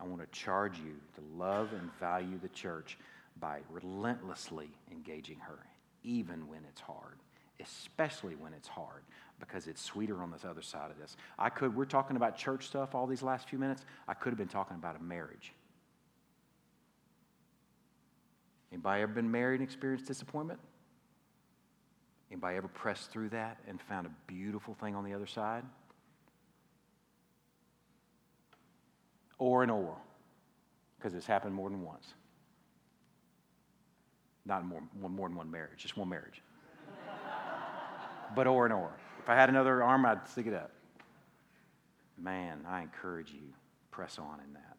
I 0.01 0.05
want 0.05 0.21
to 0.21 0.39
charge 0.39 0.79
you 0.79 0.95
to 1.15 1.39
love 1.39 1.73
and 1.73 1.91
value 2.01 2.39
the 2.41 2.49
church 2.49 2.99
by 3.41 3.61
relentlessly 3.71 4.71
engaging 4.91 5.39
her, 5.39 5.59
even 6.03 6.49
when 6.49 6.61
it's 6.69 6.81
hard 6.81 7.19
especially 7.63 8.35
when 8.37 8.53
it's 8.53 8.69
hard, 8.69 9.03
because 9.41 9.67
it's 9.67 9.83
sweeter 9.83 10.23
on 10.23 10.31
this 10.31 10.45
other 10.45 10.63
side 10.63 10.91
of 10.91 10.99
this. 10.99 11.17
I 11.39 11.49
could, 11.49 11.75
we're 11.75 11.85
talking 11.85 12.17
about 12.17 12.37
church 12.37 12.67
stuff 12.67 12.95
all 12.95 13.07
these 13.07 13.23
last 13.23 13.49
few 13.49 13.59
minutes. 13.59 13.85
I 14.07 14.15
could 14.15 14.31
have 14.31 14.39
been 14.39 14.49
talking 14.49 14.77
about 14.77 14.99
a 14.99 15.03
marriage. 15.03 15.53
Anybody 18.73 19.03
ever 19.03 19.13
been 19.13 19.31
married 19.31 19.61
and 19.61 19.69
experienced 19.69 20.07
disappointment? 20.07 20.61
Anybody 22.33 22.57
ever 22.57 22.69
pressed 22.69 23.11
through 23.11 23.29
that 23.29 23.59
and 23.69 23.81
found 23.81 24.07
a 24.07 24.11
beautiful 24.27 24.75
thing 24.75 24.97
on 24.97 25.05
the 25.05 25.15
other 25.15 25.27
side? 25.27 25.63
Or 29.39 29.63
an 29.63 29.71
or, 29.71 29.97
because 30.99 31.15
it's 31.15 31.27
happened 31.27 31.55
more 31.55 31.69
than 31.71 31.83
once. 31.83 32.15
Not 34.45 34.65
more, 34.65 34.83
more 34.99 35.29
than 35.29 35.37
one 35.37 35.51
marriage, 35.51 35.79
just 35.79 35.97
one 35.97 36.09
marriage 36.09 36.43
but 38.35 38.47
or 38.47 38.65
and 38.65 38.75
or. 38.75 38.91
If 39.19 39.29
I 39.29 39.35
had 39.35 39.49
another 39.49 39.83
arm, 39.83 40.05
I'd 40.07 40.27
stick 40.29 40.47
it 40.47 40.55
up. 40.55 40.73
Man, 42.19 42.65
I 42.69 42.83
encourage 42.83 43.31
you, 43.31 43.53
press 43.91 44.19
on 44.19 44.41
in 44.47 44.53
that. 44.55 44.72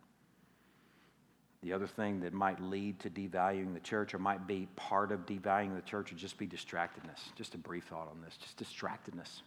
The 1.64 1.72
other 1.72 1.88
thing 1.88 2.20
that 2.20 2.34
might 2.34 2.62
lead 2.62 3.00
to 3.00 3.10
devaluing 3.10 3.74
the 3.74 3.80
church 3.80 4.14
or 4.14 4.20
might 4.20 4.46
be 4.46 4.68
part 4.76 5.14
of 5.14 5.26
devaluing 5.26 5.76
the 5.76 5.82
church 5.82 6.12
would 6.12 6.20
just 6.20 6.38
be 6.38 6.46
distractedness. 6.46 7.34
Just 7.38 7.56
a 7.56 7.58
brief 7.58 7.86
thought 7.86 8.10
on 8.12 8.22
this 8.22 8.36
just 8.36 8.58
distractedness. 8.58 9.42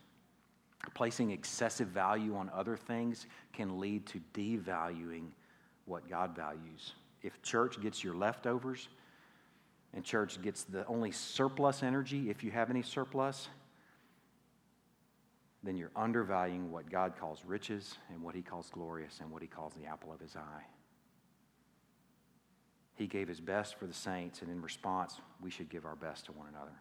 Placing 0.95 1.31
excessive 1.31 1.89
value 1.89 2.35
on 2.35 2.51
other 2.55 2.77
things 2.77 3.27
can 3.53 3.79
lead 3.79 4.07
to 4.07 4.21
devaluing 4.33 5.27
what 5.85 6.09
God 6.09 6.35
values. 6.35 6.95
If 7.23 7.43
church 7.43 7.81
gets 7.83 8.03
your 8.03 8.15
leftovers 8.15 8.89
and 9.93 10.03
church 10.03 10.41
gets 10.41 10.65
the 10.65 10.87
only 10.87 11.13
surplus 11.13 11.83
energy, 11.83 12.31
if 12.31 12.43
you 12.43 12.51
have 12.51 12.71
any 12.71 12.83
surplus, 12.83 13.49
then 15.63 15.77
you're 15.77 15.91
undervaluing 15.95 16.71
what 16.73 16.89
God 16.91 17.15
calls 17.19 17.43
riches 17.45 17.99
and 18.11 18.23
what 18.23 18.35
He 18.35 18.41
calls 18.41 18.71
glorious 18.71 19.19
and 19.21 19.31
what 19.31 19.43
He 19.43 19.49
calls 19.49 19.75
the 19.75 19.85
apple 19.87 20.13
of 20.13 20.21
His 20.21 20.35
eye. 20.35 20.65
He 22.97 23.07
gave 23.07 23.29
His 23.29 23.41
best 23.41 23.79
for 23.79 23.87
the 23.87 23.95
saints, 23.95 24.41
and 24.41 24.51
in 24.51 24.63
response, 24.63 25.21
we 25.41 25.51
should 25.51 25.69
give 25.69 25.85
our 25.85 25.95
best 25.95 26.27
to 26.27 26.33
one 26.33 26.49
another. 26.49 26.73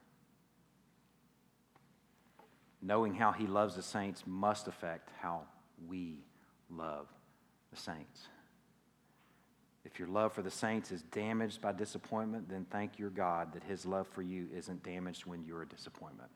Knowing 2.82 3.14
how 3.14 3.34
He 3.34 3.46
loves 3.46 3.76
the 3.76 3.84
saints 3.84 4.24
must 4.26 4.68
affect 4.68 5.10
how 5.22 5.42
we 5.88 6.24
love 6.70 7.08
the 7.72 7.78
saints. 7.78 8.28
If 9.84 10.00
your 10.00 10.08
love 10.08 10.34
for 10.34 10.42
the 10.42 10.50
saints 10.50 10.92
is 10.92 11.04
damaged 11.04 11.62
by 11.62 11.74
disappointment, 11.74 12.50
then 12.50 12.66
thank 12.72 12.98
your 12.98 13.10
God 13.10 13.54
that 13.54 13.64
His 13.64 13.86
love 13.86 14.08
for 14.08 14.22
you 14.22 14.48
isn't 14.56 14.84
damaged 14.84 15.26
when 15.26 15.44
you're 15.44 15.64
a 15.64 15.68
disappointment. 15.68 16.30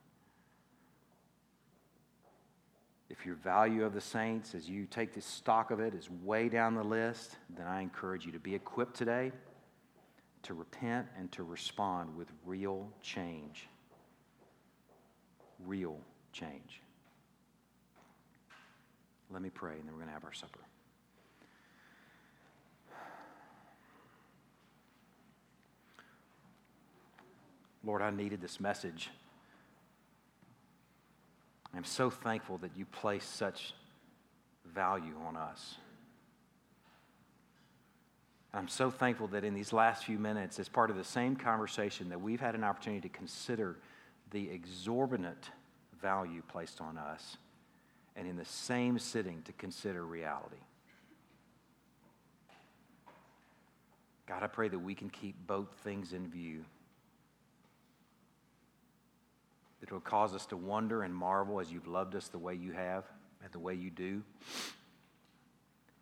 If 3.10 3.26
your 3.26 3.36
value 3.36 3.86
of 3.86 3.94
the 3.94 4.02
saints, 4.02 4.54
as 4.54 4.70
you 4.70 4.86
take 4.86 5.16
this 5.16 5.26
stock 5.26 5.72
of 5.72 5.80
it, 5.80 5.96
is 5.96 6.10
way 6.24 6.48
down 6.48 6.76
the 6.76 6.84
list, 6.84 7.38
then 7.58 7.66
I 7.66 7.82
encourage 7.82 8.26
you 8.26 8.34
to 8.34 8.40
be 8.40 8.54
equipped 8.54 8.96
today 8.96 9.32
to 10.44 10.54
repent 10.54 11.08
and 11.18 11.32
to 11.34 11.44
respond 11.44 12.16
with 12.16 12.28
real 12.46 12.90
change. 13.02 13.68
Real 15.66 15.98
change. 16.32 16.82
Let 19.32 19.42
me 19.42 19.50
pray, 19.50 19.74
and 19.74 19.82
then 19.82 19.94
we're 19.94 20.00
going 20.00 20.08
to 20.08 20.14
have 20.14 20.26
our 20.26 20.34
supper. 20.34 20.60
Lord, 27.84 28.02
I 28.02 28.10
needed 28.10 28.42
this 28.42 28.60
message. 28.60 29.10
I'm 31.76 31.84
so 31.84 32.10
thankful 32.10 32.58
that 32.60 32.72
you 32.76 32.86
place 32.86 33.24
such 33.24 33.74
value 34.66 35.16
on 35.26 35.38
us. 35.38 35.76
I'm 38.54 38.68
so 38.68 38.90
thankful 38.90 39.28
that 39.28 39.44
in 39.44 39.54
these 39.54 39.72
last 39.72 40.06
few 40.06 40.18
minutes, 40.18 40.60
as 40.60 40.68
part 40.68 40.90
of 40.90 40.96
the 40.96 41.04
same 41.04 41.36
conversation, 41.36 42.10
that 42.10 42.20
we've 42.20 42.40
had 42.40 42.56
an 42.56 42.64
opportunity 42.64 43.08
to 43.08 43.16
consider 43.16 43.78
the 44.32 44.50
exorbitant 44.50 45.52
value 46.02 46.42
placed 46.48 46.82
on 46.82 46.98
us, 46.98 47.38
and 48.16 48.28
in 48.28 48.38
the 48.38 48.46
same 48.46 48.98
sitting 48.98 49.42
to 49.44 49.54
consider 49.54 50.04
reality. 50.06 50.56
God, 54.28 54.44
I 54.44 54.48
pray 54.48 54.68
that 54.68 54.80
we 54.80 54.96
can 54.96 55.10
keep 55.10 55.36
both 55.48 55.70
things 55.84 56.14
in 56.14 56.28
view. 56.28 56.64
that 59.80 59.92
will 59.92 60.00
cause 60.00 60.36
us 60.36 60.46
to 60.48 60.58
wonder 60.58 61.04
and 61.04 61.16
marvel 61.16 61.60
as 61.60 61.72
you've 61.72 61.88
loved 61.88 62.16
us 62.16 62.28
the 62.28 62.38
way 62.38 62.54
you 62.54 62.72
have 62.74 63.06
and 63.44 63.52
the 63.52 63.60
way 63.60 63.74
you 63.74 63.90
do. 63.90 64.22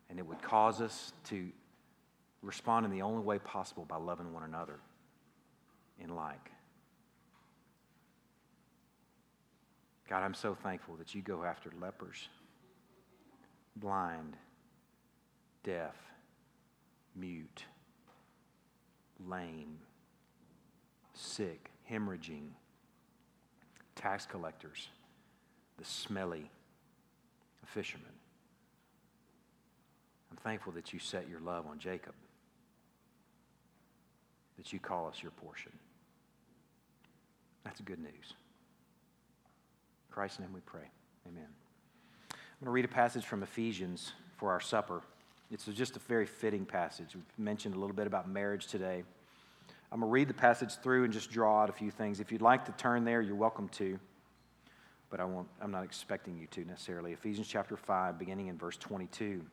And 0.09 0.17
it 0.19 0.25
would 0.25 0.41
cause 0.41 0.81
us 0.81 1.13
to 1.25 1.49
respond 2.41 2.85
in 2.85 2.91
the 2.91 3.01
only 3.01 3.23
way 3.23 3.39
possible 3.39 3.85
by 3.85 3.97
loving 3.97 4.33
one 4.33 4.43
another 4.43 4.79
in 5.99 6.15
like. 6.15 6.51
God, 10.09 10.23
I'm 10.23 10.33
so 10.33 10.55
thankful 10.55 10.95
that 10.95 11.13
you 11.13 11.21
go 11.21 11.43
after 11.43 11.71
lepers, 11.81 12.29
blind, 13.75 14.37
deaf, 15.63 15.95
mute, 17.15 17.65
lame, 19.25 19.77
sick, 21.13 21.71
hemorrhaging 21.91 22.49
tax 23.95 24.25
collectors, 24.25 24.87
the 25.77 25.83
smelly 25.83 26.49
fishermen. 27.65 28.05
I'm 30.31 30.37
thankful 30.37 30.71
that 30.73 30.93
you 30.93 30.99
set 30.99 31.27
your 31.27 31.39
love 31.39 31.65
on 31.67 31.79
Jacob, 31.79 32.13
that 34.57 34.73
you 34.73 34.79
call 34.79 35.07
us 35.07 35.21
your 35.21 35.31
portion. 35.31 35.71
That's 37.63 37.81
good 37.81 37.99
news. 37.99 38.33
In 40.09 40.11
Christ's 40.11 40.39
name 40.39 40.53
we 40.53 40.61
pray. 40.61 40.89
Amen. 41.27 41.47
I'm 42.31 42.37
going 42.61 42.65
to 42.65 42.71
read 42.71 42.85
a 42.85 42.89
passage 42.89 43.25
from 43.25 43.43
Ephesians 43.43 44.13
for 44.37 44.51
our 44.51 44.59
supper. 44.59 45.01
It's 45.51 45.65
just 45.65 45.95
a 45.95 45.99
very 45.99 46.25
fitting 46.25 46.65
passage. 46.65 47.15
We've 47.15 47.23
mentioned 47.37 47.75
a 47.75 47.79
little 47.79 47.95
bit 47.95 48.07
about 48.07 48.27
marriage 48.27 48.67
today. 48.67 49.03
I'm 49.91 49.99
going 49.99 50.09
to 50.09 50.13
read 50.13 50.27
the 50.27 50.33
passage 50.33 50.75
through 50.75 51.05
and 51.05 51.13
just 51.13 51.31
draw 51.31 51.61
out 51.61 51.69
a 51.69 51.73
few 51.73 51.91
things. 51.91 52.19
If 52.19 52.31
you'd 52.31 52.41
like 52.41 52.65
to 52.65 52.71
turn 52.73 53.05
there, 53.05 53.21
you're 53.21 53.35
welcome 53.35 53.69
to, 53.69 53.99
but 55.09 55.19
I 55.19 55.25
won't, 55.25 55.47
I'm 55.61 55.71
not 55.71 55.83
expecting 55.83 56.37
you 56.37 56.47
to 56.47 56.65
necessarily. 56.65 57.13
Ephesians 57.13 57.47
chapter 57.47 57.77
5, 57.77 58.19
beginning 58.19 58.47
in 58.47 58.57
verse 58.57 58.75
22. 58.77 59.45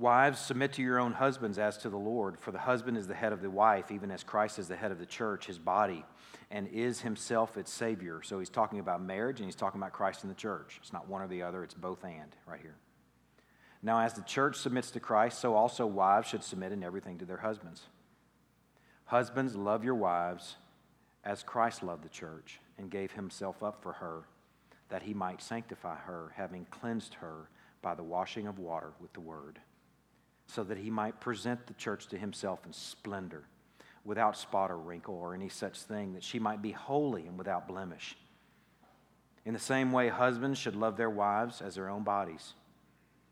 Wives, 0.00 0.40
submit 0.40 0.72
to 0.72 0.82
your 0.82 0.98
own 0.98 1.12
husbands 1.12 1.58
as 1.58 1.76
to 1.76 1.90
the 1.90 1.98
Lord, 1.98 2.40
for 2.40 2.52
the 2.52 2.58
husband 2.58 2.96
is 2.96 3.06
the 3.06 3.14
head 3.14 3.34
of 3.34 3.42
the 3.42 3.50
wife, 3.50 3.90
even 3.90 4.10
as 4.10 4.24
Christ 4.24 4.58
is 4.58 4.66
the 4.66 4.76
head 4.76 4.92
of 4.92 4.98
the 4.98 5.04
church, 5.04 5.44
his 5.44 5.58
body, 5.58 6.06
and 6.50 6.66
is 6.68 7.02
himself 7.02 7.58
its 7.58 7.70
Savior. 7.70 8.22
So 8.22 8.38
he's 8.38 8.48
talking 8.48 8.78
about 8.78 9.02
marriage 9.02 9.40
and 9.40 9.46
he's 9.46 9.54
talking 9.54 9.78
about 9.78 9.92
Christ 9.92 10.22
and 10.22 10.30
the 10.30 10.36
church. 10.36 10.78
It's 10.80 10.94
not 10.94 11.06
one 11.06 11.20
or 11.20 11.28
the 11.28 11.42
other, 11.42 11.62
it's 11.62 11.74
both 11.74 12.02
and 12.02 12.34
right 12.46 12.62
here. 12.62 12.76
Now, 13.82 14.00
as 14.00 14.14
the 14.14 14.22
church 14.22 14.56
submits 14.56 14.90
to 14.92 15.00
Christ, 15.00 15.38
so 15.38 15.54
also 15.54 15.84
wives 15.84 16.28
should 16.28 16.44
submit 16.44 16.72
in 16.72 16.82
everything 16.82 17.18
to 17.18 17.26
their 17.26 17.36
husbands. 17.36 17.82
Husbands, 19.04 19.54
love 19.54 19.84
your 19.84 19.96
wives 19.96 20.56
as 21.24 21.42
Christ 21.42 21.82
loved 21.82 22.04
the 22.04 22.08
church 22.08 22.58
and 22.78 22.90
gave 22.90 23.12
himself 23.12 23.62
up 23.62 23.82
for 23.82 23.92
her, 23.92 24.22
that 24.88 25.02
he 25.02 25.12
might 25.12 25.42
sanctify 25.42 25.96
her, 25.96 26.32
having 26.36 26.64
cleansed 26.70 27.12
her 27.16 27.50
by 27.82 27.94
the 27.94 28.02
washing 28.02 28.46
of 28.46 28.58
water 28.58 28.92
with 28.98 29.12
the 29.12 29.20
word, 29.20 29.60
so 30.50 30.64
that 30.64 30.78
he 30.78 30.90
might 30.90 31.20
present 31.20 31.66
the 31.66 31.74
church 31.74 32.08
to 32.08 32.18
himself 32.18 32.66
in 32.66 32.72
splendor, 32.72 33.44
without 34.04 34.36
spot 34.36 34.70
or 34.70 34.78
wrinkle 34.78 35.14
or 35.14 35.34
any 35.34 35.48
such 35.48 35.82
thing, 35.82 36.12
that 36.14 36.24
she 36.24 36.38
might 36.38 36.60
be 36.60 36.72
holy 36.72 37.26
and 37.26 37.38
without 37.38 37.68
blemish. 37.68 38.16
In 39.44 39.54
the 39.54 39.60
same 39.60 39.92
way, 39.92 40.08
husbands 40.08 40.58
should 40.58 40.76
love 40.76 40.96
their 40.96 41.10
wives 41.10 41.62
as 41.62 41.76
their 41.76 41.88
own 41.88 42.02
bodies. 42.02 42.54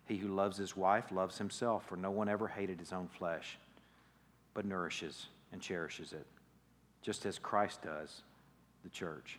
He 0.06 0.16
who 0.16 0.28
loves 0.28 0.56
his 0.56 0.76
wife 0.76 1.10
loves 1.10 1.38
himself, 1.38 1.86
for 1.86 1.96
no 1.96 2.10
one 2.10 2.28
ever 2.28 2.48
hated 2.48 2.78
his 2.78 2.92
own 2.92 3.08
flesh, 3.08 3.58
but 4.54 4.64
nourishes 4.64 5.26
and 5.52 5.60
cherishes 5.60 6.12
it, 6.12 6.26
just 7.02 7.26
as 7.26 7.38
Christ 7.38 7.82
does 7.82 8.22
the 8.84 8.90
church. 8.90 9.38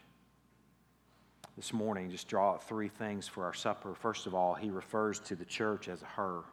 This 1.55 1.73
morning, 1.73 2.11
just 2.11 2.27
draw 2.27 2.51
out 2.51 2.67
three 2.67 2.89
things 2.89 3.27
for 3.27 3.45
our 3.45 3.53
supper. 3.53 3.93
First 3.95 4.27
of 4.27 4.35
all, 4.35 4.53
he 4.53 4.69
refers 4.69 5.19
to 5.21 5.35
the 5.35 5.45
church 5.45 5.87
as 5.89 6.01
her 6.01 6.43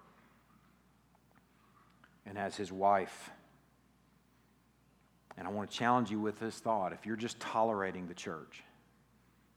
and 2.26 2.36
as 2.36 2.56
his 2.56 2.72
wife. 2.72 3.30
And 5.38 5.46
I 5.46 5.50
want 5.50 5.70
to 5.70 5.76
challenge 5.76 6.10
you 6.10 6.20
with 6.20 6.38
this 6.38 6.58
thought. 6.58 6.92
If 6.92 7.06
you're 7.06 7.16
just 7.16 7.38
tolerating 7.38 8.06
the 8.06 8.14
church, 8.14 8.62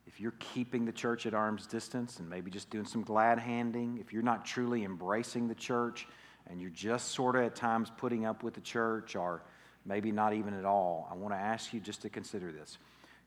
if 0.05 0.20
you're 0.20 0.34
keeping 0.39 0.86
the 0.86 0.91
church 0.91 1.26
at 1.26 1.34
arm's 1.34 1.67
distance 1.67 2.20
and 2.20 2.30
maybe 2.30 2.51
just 2.51 2.70
doing 2.70 2.86
some 2.86 3.03
glad 3.03 3.39
handing, 3.39 3.97
if 3.99 4.11
you're 4.11 4.24
not 4.24 4.45
truly 4.45 4.84
embracing 4.84 5.47
the 5.47 5.55
church 5.55 6.07
and 6.47 6.59
you're 6.59 6.72
just 6.72 7.11
sort 7.11 7.36
of 7.36 7.43
at 7.43 7.55
times 7.55 7.91
putting 7.95 8.26
up 8.26 8.43
with 8.43 8.53
the 8.53 8.61
church 8.61 9.15
or 9.15 9.43
maybe 9.86 10.11
not 10.11 10.34
even 10.34 10.53
at 10.53 10.65
all, 10.65 11.07
I 11.11 11.15
want 11.15 11.34
to 11.34 11.39
ask 11.39 11.74
you 11.74 11.80
just 11.80 12.01
to 12.01 12.09
consider 12.09 12.51
this. 12.51 12.78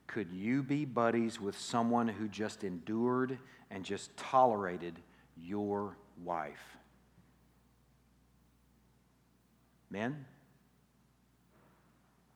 Could 0.06 0.30
you 0.32 0.62
be 0.62 0.84
buddies 0.84 1.40
with 1.40 1.56
someone 1.58 2.08
who 2.08 2.28
just 2.28 2.64
endured 2.64 3.38
and 3.70 3.84
just 3.84 4.14
tolerated 4.16 4.98
your 5.36 5.96
wife? 6.22 6.76
Men, 9.92 10.24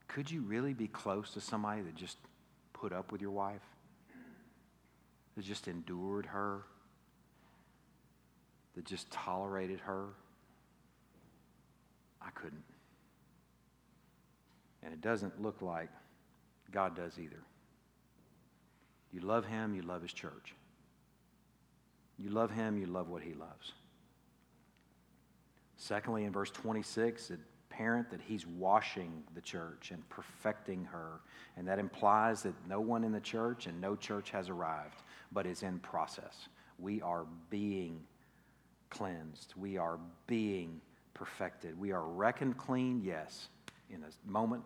could 0.08 0.30
you 0.30 0.42
really 0.42 0.74
be 0.74 0.88
close 0.88 1.32
to 1.32 1.40
somebody 1.40 1.80
that 1.80 1.94
just 1.94 2.18
put 2.74 2.92
up 2.92 3.10
with 3.10 3.22
your 3.22 3.30
wife? 3.30 3.62
That 5.36 5.44
just 5.44 5.66
endured 5.66 6.26
her? 6.26 6.64
That 8.74 8.84
just 8.84 9.10
tolerated 9.10 9.80
her? 9.80 10.08
I 12.20 12.28
couldn't. 12.30 12.64
And 14.82 14.92
it 14.92 15.00
doesn't 15.00 15.40
look 15.40 15.62
like 15.62 15.88
God 16.70 16.94
does 16.94 17.18
either. 17.18 17.42
You 19.12 19.20
love 19.20 19.46
Him, 19.46 19.74
you 19.74 19.80
love 19.80 20.02
His 20.02 20.12
church. 20.12 20.54
You 22.18 22.28
love 22.28 22.50
Him, 22.50 22.76
you 22.76 22.86
love 22.86 23.08
what 23.08 23.22
He 23.22 23.32
loves. 23.32 23.72
Secondly, 25.76 26.24
in 26.24 26.32
verse 26.32 26.50
26, 26.50 27.30
it 27.30 27.40
parent 27.76 28.10
that 28.10 28.20
he's 28.20 28.46
washing 28.46 29.22
the 29.34 29.40
church 29.40 29.90
and 29.90 30.08
perfecting 30.08 30.84
her. 30.84 31.20
And 31.56 31.68
that 31.68 31.78
implies 31.78 32.42
that 32.42 32.54
no 32.68 32.80
one 32.80 33.04
in 33.04 33.12
the 33.12 33.20
church 33.20 33.66
and 33.66 33.80
no 33.80 33.96
church 33.96 34.30
has 34.30 34.48
arrived, 34.48 35.02
but 35.32 35.46
is 35.46 35.62
in 35.62 35.78
process. 35.80 36.48
We 36.78 37.02
are 37.02 37.26
being 37.50 38.00
cleansed. 38.90 39.54
We 39.56 39.76
are 39.76 39.98
being 40.26 40.80
perfected. 41.14 41.78
We 41.78 41.92
are 41.92 42.04
reckoned 42.04 42.56
clean, 42.56 43.02
yes, 43.04 43.48
in 43.90 44.02
a 44.02 44.30
moment, 44.30 44.62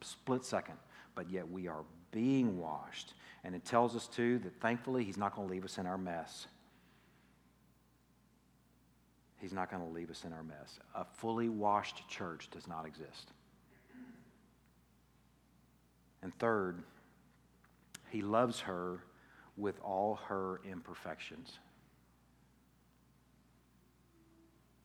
split 0.00 0.44
second, 0.44 0.76
but 1.14 1.30
yet 1.30 1.48
we 1.48 1.66
are 1.66 1.84
being 2.12 2.58
washed. 2.58 3.14
And 3.44 3.54
it 3.54 3.64
tells 3.64 3.96
us, 3.96 4.06
too, 4.06 4.38
that 4.40 4.60
thankfully 4.60 5.04
he's 5.04 5.16
not 5.16 5.34
going 5.34 5.48
to 5.48 5.52
leave 5.52 5.64
us 5.64 5.78
in 5.78 5.86
our 5.86 5.98
mess. 5.98 6.46
He's 9.40 9.52
not 9.52 9.70
going 9.70 9.82
to 9.82 9.88
leave 9.88 10.10
us 10.10 10.24
in 10.24 10.32
our 10.32 10.42
mess. 10.42 10.80
A 10.94 11.04
fully 11.04 11.48
washed 11.48 12.08
church 12.08 12.48
does 12.50 12.66
not 12.66 12.86
exist. 12.86 13.30
And 16.22 16.36
third, 16.38 16.82
he 18.10 18.20
loves 18.20 18.60
her 18.60 18.98
with 19.56 19.78
all 19.80 20.16
her 20.26 20.60
imperfections. 20.68 21.58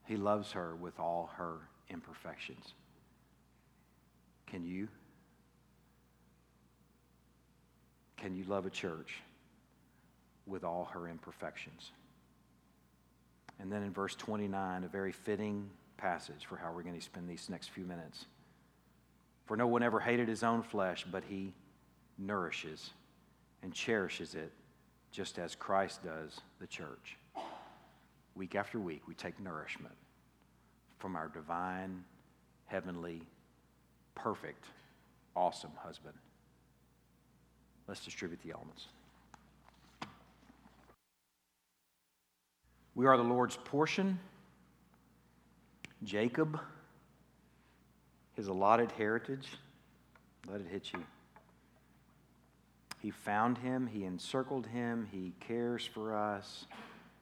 He 0.05 0.17
loves 0.17 0.51
her 0.51 0.75
with 0.75 0.99
all 0.99 1.31
her 1.37 1.57
imperfections. 1.89 2.73
Can 4.45 4.65
you? 4.65 4.87
Can 8.17 8.35
you 8.35 8.43
love 8.43 8.65
a 8.65 8.69
church 8.69 9.15
with 10.45 10.63
all 10.63 10.85
her 10.93 11.07
imperfections? 11.07 11.91
And 13.63 13.71
then 13.71 13.81
in 13.81 13.93
verse 13.93 14.13
29, 14.15 14.83
a 14.83 14.87
very 14.89 15.13
fitting 15.13 15.69
passage 15.95 16.45
for 16.45 16.57
how 16.57 16.73
we're 16.73 16.83
going 16.83 16.99
to 16.99 17.01
spend 17.01 17.29
these 17.29 17.47
next 17.49 17.69
few 17.69 17.85
minutes. 17.85 18.25
For 19.45 19.55
no 19.55 19.67
one 19.67 19.81
ever 19.81 20.01
hated 20.01 20.27
his 20.27 20.43
own 20.43 20.63
flesh, 20.63 21.05
but 21.09 21.23
he 21.23 21.53
nourishes 22.17 22.89
and 23.63 23.73
cherishes 23.73 24.35
it 24.35 24.51
just 25.13 25.39
as 25.39 25.55
Christ 25.55 26.03
does 26.03 26.41
the 26.59 26.67
church. 26.67 27.17
Week 28.35 28.53
after 28.53 28.81
week, 28.81 29.07
we 29.07 29.13
take 29.13 29.39
nourishment 29.39 29.95
from 30.99 31.15
our 31.15 31.29
divine, 31.29 32.03
heavenly, 32.65 33.21
perfect, 34.13 34.65
awesome 35.37 35.71
husband. 35.77 36.15
Let's 37.87 38.03
distribute 38.03 38.41
the 38.43 38.51
elements. 38.51 38.87
We 42.95 43.05
are 43.05 43.17
the 43.17 43.23
Lord's 43.23 43.57
portion. 43.57 44.19
Jacob, 46.03 46.59
his 48.35 48.47
allotted 48.47 48.91
heritage. 48.91 49.47
Let 50.49 50.61
it 50.61 50.67
hit 50.67 50.91
you. 50.93 51.03
He 53.01 53.11
found 53.11 53.57
him, 53.57 53.87
he 53.87 54.05
encircled 54.05 54.67
him, 54.67 55.07
he 55.11 55.33
cares 55.41 55.85
for 55.85 56.15
us, 56.15 56.67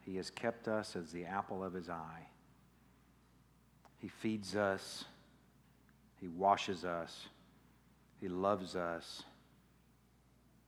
he 0.05 0.15
has 0.17 0.29
kept 0.29 0.67
us 0.67 0.95
as 0.95 1.11
the 1.11 1.25
apple 1.25 1.63
of 1.63 1.73
his 1.73 1.89
eye. 1.89 2.27
He 3.97 4.07
feeds 4.07 4.55
us, 4.55 5.05
he 6.19 6.27
washes 6.27 6.85
us, 6.85 7.27
he 8.19 8.27
loves 8.27 8.75
us, 8.75 9.23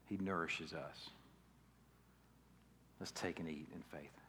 he 0.08 0.16
nourishes 0.16 0.72
us. 0.72 1.10
Let's 2.98 3.12
take 3.12 3.38
and 3.38 3.48
eat 3.48 3.68
in 3.72 3.82
faith. 3.82 4.23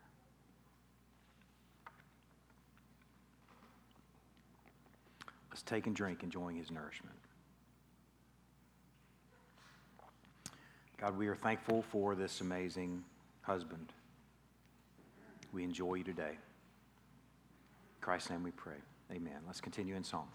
Take 5.63 5.87
and 5.87 5.95
drink, 5.95 6.23
enjoying 6.23 6.57
his 6.57 6.71
nourishment. 6.71 7.15
God, 10.97 11.17
we 11.17 11.27
are 11.27 11.35
thankful 11.35 11.83
for 11.91 12.15
this 12.15 12.41
amazing 12.41 13.03
husband. 13.41 13.91
We 15.51 15.63
enjoy 15.63 15.95
you 15.95 16.03
today. 16.03 16.31
In 16.31 18.01
Christ's 18.01 18.29
name 18.29 18.43
we 18.43 18.51
pray. 18.51 18.77
Amen. 19.11 19.39
Let's 19.45 19.61
continue 19.61 19.95
in 19.95 20.03
song. 20.03 20.27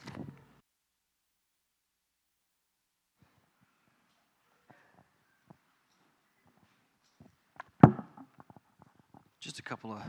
Just 9.41 9.59
a 9.59 9.62
couple 9.62 9.91
of 9.91 10.03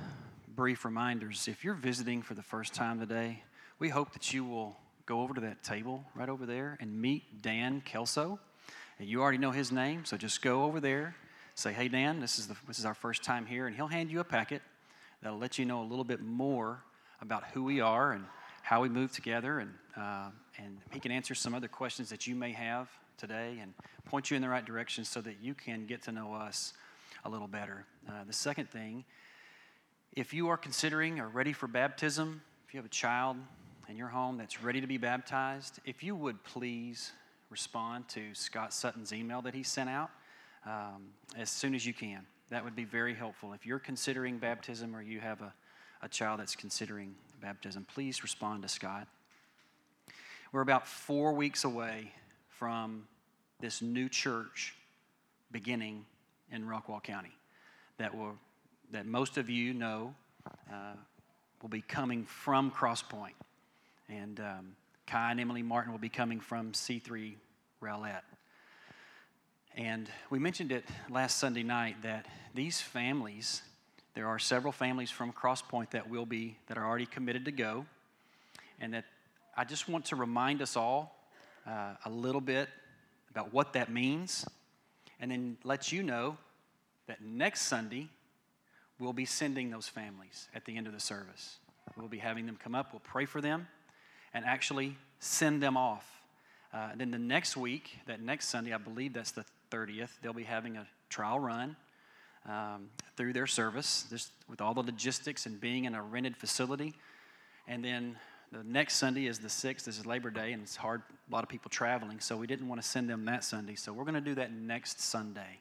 brief 0.53 0.83
reminders. 0.83 1.47
If 1.47 1.63
you're 1.63 1.73
visiting 1.73 2.21
for 2.21 2.33
the 2.33 2.43
first 2.43 2.73
time 2.73 2.99
today, 2.99 3.43
we 3.79 3.87
hope 3.87 4.11
that 4.11 4.33
you 4.33 4.43
will 4.43 4.77
go 5.05 5.21
over 5.21 5.33
to 5.33 5.41
that 5.41 5.63
table 5.63 6.03
right 6.15 6.29
over 6.29 6.45
there 6.45 6.77
and 6.79 7.01
meet 7.01 7.41
Dan 7.41 7.81
Kelso. 7.81 8.39
And 8.99 9.07
you 9.07 9.21
already 9.21 9.37
know 9.37 9.51
his 9.51 9.71
name, 9.71 10.05
so 10.05 10.17
just 10.17 10.41
go 10.41 10.63
over 10.63 10.79
there, 10.79 11.15
say, 11.55 11.73
"Hey 11.73 11.87
Dan, 11.87 12.19
this 12.19 12.37
is 12.37 12.47
the, 12.47 12.55
this 12.67 12.79
is 12.79 12.85
our 12.85 12.93
first 12.93 13.23
time 13.23 13.45
here," 13.45 13.67
and 13.67 13.75
he'll 13.75 13.87
hand 13.87 14.11
you 14.11 14.19
a 14.19 14.23
packet 14.23 14.61
that'll 15.21 15.39
let 15.39 15.57
you 15.57 15.65
know 15.65 15.81
a 15.81 15.87
little 15.87 16.03
bit 16.03 16.21
more 16.21 16.83
about 17.21 17.43
who 17.53 17.63
we 17.63 17.81
are 17.81 18.11
and 18.11 18.25
how 18.61 18.81
we 18.81 18.89
move 18.89 19.11
together, 19.11 19.59
and 19.59 19.71
uh, 19.97 20.29
and 20.57 20.77
he 20.91 20.99
can 20.99 21.11
answer 21.11 21.33
some 21.33 21.55
other 21.55 21.67
questions 21.67 22.09
that 22.09 22.27
you 22.27 22.35
may 22.35 22.51
have 22.51 22.89
today 23.17 23.57
and 23.61 23.73
point 24.05 24.29
you 24.29 24.35
in 24.35 24.41
the 24.41 24.49
right 24.49 24.65
direction 24.65 25.05
so 25.05 25.21
that 25.21 25.35
you 25.41 25.53
can 25.53 25.85
get 25.85 26.01
to 26.03 26.11
know 26.11 26.33
us 26.33 26.73
a 27.23 27.29
little 27.29 27.47
better. 27.47 27.85
Uh, 28.07 28.23
the 28.25 28.33
second 28.33 28.69
thing, 28.69 29.05
if 30.13 30.33
you 30.33 30.49
are 30.49 30.57
considering 30.57 31.19
or 31.19 31.29
ready 31.29 31.53
for 31.53 31.67
baptism, 31.67 32.41
if 32.67 32.73
you 32.73 32.77
have 32.79 32.85
a 32.85 32.89
child 32.89 33.37
in 33.91 33.97
your 33.97 34.07
home 34.07 34.37
that's 34.37 34.63
ready 34.63 34.79
to 34.79 34.87
be 34.87 34.97
baptized, 34.97 35.81
if 35.83 36.01
you 36.01 36.15
would 36.15 36.41
please 36.45 37.11
respond 37.49 38.07
to 38.07 38.33
Scott 38.33 38.73
Sutton's 38.73 39.11
email 39.11 39.41
that 39.41 39.53
he 39.53 39.63
sent 39.63 39.89
out 39.89 40.09
um, 40.65 41.09
as 41.37 41.49
soon 41.49 41.75
as 41.75 41.85
you 41.85 41.93
can. 41.93 42.25
That 42.51 42.63
would 42.63 42.75
be 42.75 42.85
very 42.85 43.13
helpful. 43.13 43.51
If 43.51 43.65
you're 43.65 43.79
considering 43.79 44.37
baptism 44.37 44.95
or 44.95 45.01
you 45.01 45.19
have 45.19 45.41
a, 45.41 45.53
a 46.01 46.07
child 46.07 46.39
that's 46.39 46.55
considering 46.55 47.13
baptism, 47.41 47.85
please 47.93 48.23
respond 48.23 48.61
to 48.61 48.69
Scott. 48.69 49.09
We're 50.53 50.61
about 50.61 50.87
four 50.87 51.33
weeks 51.33 51.65
away 51.65 52.13
from 52.47 53.03
this 53.59 53.81
new 53.81 54.07
church 54.07 54.73
beginning 55.51 56.05
in 56.49 56.63
Rockwall 56.63 57.03
County 57.03 57.35
that 57.97 58.15
will 58.15 58.37
that 58.91 59.05
most 59.05 59.37
of 59.37 59.49
you 59.49 59.73
know 59.73 60.15
uh, 60.71 60.93
will 61.61 61.69
be 61.69 61.81
coming 61.81 62.23
from 62.23 62.71
Crosspoint. 62.71 63.33
And 64.11 64.41
um, 64.41 64.75
Kai 65.07 65.31
and 65.31 65.39
Emily 65.39 65.61
Martin 65.63 65.93
will 65.93 65.99
be 65.99 66.09
coming 66.09 66.41
from 66.41 66.73
C3 66.73 67.35
Rowlett. 67.81 68.23
And 69.73 70.09
we 70.29 70.37
mentioned 70.37 70.73
it 70.73 70.83
last 71.09 71.37
Sunday 71.37 71.63
night 71.63 71.95
that 72.03 72.25
these 72.53 72.81
families 72.81 73.61
There 74.13 74.27
are 74.27 74.39
several 74.39 74.73
families 74.73 75.09
from 75.09 75.31
Crosspoint 75.31 75.91
that 75.91 76.09
will 76.09 76.25
be 76.25 76.57
that 76.67 76.77
are 76.77 76.85
already 76.85 77.05
committed 77.05 77.45
to 77.45 77.51
go, 77.51 77.85
and 78.79 78.93
that 78.93 79.05
I 79.55 79.63
just 79.63 79.87
want 79.87 80.05
to 80.05 80.17
remind 80.17 80.61
us 80.61 80.75
all 80.75 81.15
uh, 81.65 81.93
a 82.03 82.09
little 82.09 82.41
bit 82.41 82.67
about 83.29 83.53
what 83.53 83.71
that 83.73 83.89
means, 83.89 84.45
and 85.21 85.31
then 85.31 85.57
let 85.63 85.93
you 85.93 86.03
know 86.03 86.37
that 87.07 87.21
next 87.21 87.61
Sunday 87.61 88.09
we'll 88.99 89.13
be 89.13 89.25
sending 89.25 89.69
those 89.69 89.87
families 89.87 90.49
at 90.53 90.65
the 90.65 90.75
end 90.75 90.87
of 90.87 90.93
the 90.93 90.99
service. 90.99 91.59
We'll 91.95 92.09
be 92.09 92.19
having 92.19 92.45
them 92.45 92.57
come 92.61 92.75
up. 92.75 92.91
We'll 92.91 92.99
pray 92.99 93.25
for 93.25 93.39
them, 93.39 93.67
and 94.33 94.45
actually 94.45 94.95
send 95.19 95.61
them 95.61 95.77
off. 95.77 96.05
Uh, 96.73 96.89
then 96.95 97.11
the 97.11 97.19
next 97.19 97.57
week, 97.57 97.97
that 98.07 98.21
next 98.21 98.47
Sunday, 98.47 98.73
I 98.73 98.77
believe 98.77 99.13
that's 99.13 99.31
the 99.31 99.45
30th, 99.71 100.09
they'll 100.21 100.33
be 100.33 100.43
having 100.43 100.77
a 100.77 100.87
trial 101.09 101.39
run 101.39 101.75
um, 102.47 102.89
through 103.17 103.33
their 103.33 103.47
service, 103.47 104.05
just 104.09 104.31
with 104.49 104.61
all 104.61 104.73
the 104.73 104.81
logistics 104.81 105.45
and 105.45 105.59
being 105.59 105.85
in 105.85 105.95
a 105.95 106.01
rented 106.01 106.35
facility. 106.35 106.93
And 107.67 107.83
then 107.83 108.17
the 108.51 108.63
next 108.63 108.95
Sunday 108.95 109.27
is 109.27 109.39
the 109.39 109.47
6th, 109.47 109.83
this 109.85 109.99
is 109.99 110.05
Labor 110.05 110.29
Day, 110.29 110.51
and 110.51 110.63
it's 110.63 110.75
hard, 110.75 111.01
a 111.29 111.33
lot 111.33 111.43
of 111.43 111.49
people 111.49 111.69
traveling, 111.69 112.19
so 112.19 112.35
we 112.35 112.47
didn't 112.47 112.67
want 112.67 112.81
to 112.81 112.87
send 112.87 113.09
them 113.09 113.25
that 113.25 113.43
Sunday. 113.43 113.75
So 113.75 113.93
we're 113.93 114.03
going 114.03 114.15
to 114.15 114.21
do 114.21 114.35
that 114.35 114.51
next 114.51 115.01
Sunday. 115.01 115.59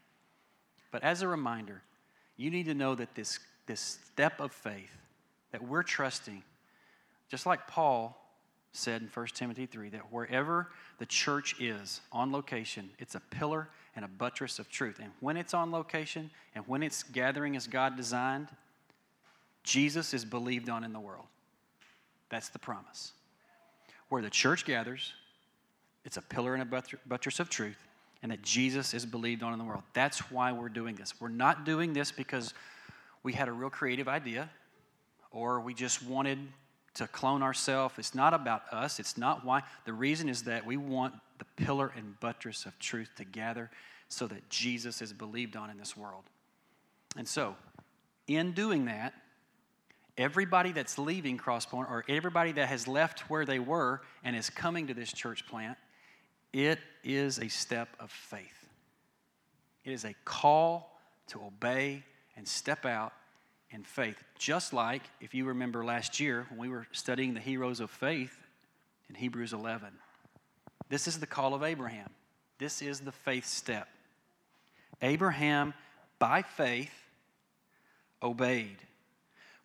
But 0.91 1.05
as 1.05 1.23
a 1.23 1.29
reminder, 1.29 1.83
you 2.37 2.51
need 2.51 2.67
to 2.67 2.75
know 2.75 2.95
that 2.95 3.15
this, 3.15 3.39
this 3.67 3.99
step 4.13 4.41
of 4.41 4.53
faith 4.53 4.97
that 5.53 5.63
we're 5.63 5.83
trusting, 5.83 6.43
just 7.29 7.47
like 7.47 7.67
Paul 7.69 8.17
said 8.73 9.03
in 9.03 9.09
1 9.09 9.27
Timothy 9.35 9.67
3, 9.67 9.91
that 9.91 10.13
wherever 10.13 10.69
the 10.99 11.07
church 11.07 11.61
is 11.61 12.01
on 12.13 12.31
location, 12.33 12.91
it's 12.99 13.15
a 13.15 13.21
pillar 13.21 13.69
and 13.97 14.05
a 14.05 14.09
buttress 14.09 14.59
of 14.59 14.71
truth. 14.71 15.01
And 15.03 15.11
when 15.21 15.37
it's 15.37 15.55
on 15.55 15.73
location 15.73 16.31
and 16.55 16.65
when 16.67 16.83
it's 16.83 17.03
gathering 17.03 17.57
as 17.57 17.67
God 17.67 17.97
designed, 17.97 18.49
Jesus 19.65 20.15
is 20.15 20.25
believed 20.25 20.69
on 20.69 20.85
in 20.85 20.93
the 20.93 21.01
world. 21.01 21.27
That's 22.29 22.49
the 22.49 22.59
promise. 22.59 23.13
Where 24.09 24.23
the 24.23 24.31
church 24.31 24.65
gathers, 24.65 25.13
it's 26.05 26.17
a 26.17 26.23
pillar 26.23 26.55
and 26.55 26.63
a 26.63 26.83
buttress 27.07 27.41
of 27.41 27.51
truth, 27.51 27.77
and 28.23 28.31
that 28.33 28.43
Jesus 28.43 28.95
is 28.95 29.05
believed 29.05 29.43
on 29.43 29.53
in 29.53 29.59
the 29.59 29.65
world. 29.65 29.83
That's 29.93 30.31
why 30.31 30.53
we're 30.53 30.69
doing 30.69 30.95
this. 30.95 31.15
We're 31.21 31.29
not 31.29 31.65
doing 31.65 31.93
this 31.93 32.13
because 32.13 32.55
we 33.23 33.33
had 33.33 33.49
a 33.49 33.53
real 33.53 33.71
creative 33.71 34.09
idea 34.09 34.49
or 35.31 35.61
we 35.61 35.75
just 35.75 36.03
wanted 36.05 36.39
to 36.95 37.07
clone 37.07 37.43
ourselves. 37.43 37.95
It's 37.99 38.15
not 38.15 38.35
about 38.35 38.63
us. 38.73 38.99
It's 38.99 39.17
not 39.17 39.45
why. 39.45 39.63
The 39.85 39.93
reason 39.93 40.29
is 40.29 40.45
that 40.45 40.67
we 40.67 40.77
want 40.77 41.15
the 41.39 41.45
pillar 41.57 41.93
and 41.97 42.19
buttress 42.21 42.67
of 42.67 42.79
truth 42.79 43.11
to 43.17 43.25
gather 43.25 43.71
so 44.09 44.27
that 44.27 44.49
Jesus 44.51 45.01
is 45.01 45.13
believed 45.13 45.57
on 45.57 45.71
in 45.71 45.79
this 45.79 45.97
world. 45.97 46.25
And 47.17 47.27
so, 47.27 47.57
in 48.27 48.53
doing 48.53 48.87
that, 48.87 49.15
everybody 50.19 50.73
that's 50.73 50.99
leaving 50.99 51.39
Crosspoint 51.39 51.91
or 51.91 52.05
everybody 52.09 52.53
that 52.53 52.69
has 52.69 52.87
left 52.87 53.21
where 53.31 53.45
they 53.45 53.59
were 53.59 54.03
and 54.23 54.37
is 54.37 54.51
coming 54.51 54.89
to 54.89 54.95
this 54.95 55.13
church 55.13 55.47
plant, 55.47 55.79
it 56.53 56.79
is 57.05 57.39
a 57.39 57.49
step 57.49 57.89
of 57.99 58.11
faith. 58.11 58.69
It 59.85 59.93
is 59.93 60.05
a 60.05 60.15
call 60.25 61.01
to 61.29 61.41
obey 61.43 62.05
and 62.37 62.47
step 62.47 62.85
out 62.85 63.13
in 63.71 63.85
faith. 63.85 64.23
Just 64.39 64.73
like, 64.73 65.03
if 65.21 65.35
you 65.35 65.45
remember 65.47 65.85
last 65.85 66.21
year 66.21 66.47
when 66.51 66.59
we 66.59 66.69
were 66.69 66.87
studying 66.93 67.35
the 67.35 67.41
heroes 67.41 67.81
of 67.81 67.91
faith 67.91 68.37
in 69.09 69.15
Hebrews 69.15 69.53
11, 69.53 69.89
this 70.89 71.07
is 71.07 71.21
the 71.21 71.27
call 71.27 71.55
of 71.55 71.63
Abraham. 71.63 72.11
This 72.59 72.83
is 72.83 73.01
the 73.01 73.13
faith 73.13 73.47
step. 73.47 73.89
Abraham, 75.03 75.73
by 76.19 76.43
faith, 76.43 76.93
obeyed 78.23 78.77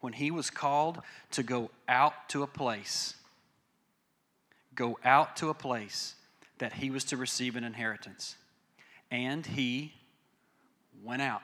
when 0.06 0.14
he 0.14 0.30
was 0.30 0.51
called 0.51 1.01
to 1.32 1.41
go 1.41 1.72
out 1.88 2.30
to 2.30 2.43
a 2.43 2.47
place, 2.47 3.16
go 4.76 4.99
out 5.03 5.36
to 5.38 5.49
a 5.49 5.53
place 5.53 6.14
that 6.60 6.74
he 6.74 6.91
was 6.91 7.03
to 7.06 7.18
receive 7.18 7.56
an 7.56 7.64
inheritance. 7.64 8.36
And 9.10 9.45
he 9.45 9.93
went 11.03 11.24
out. 11.24 11.41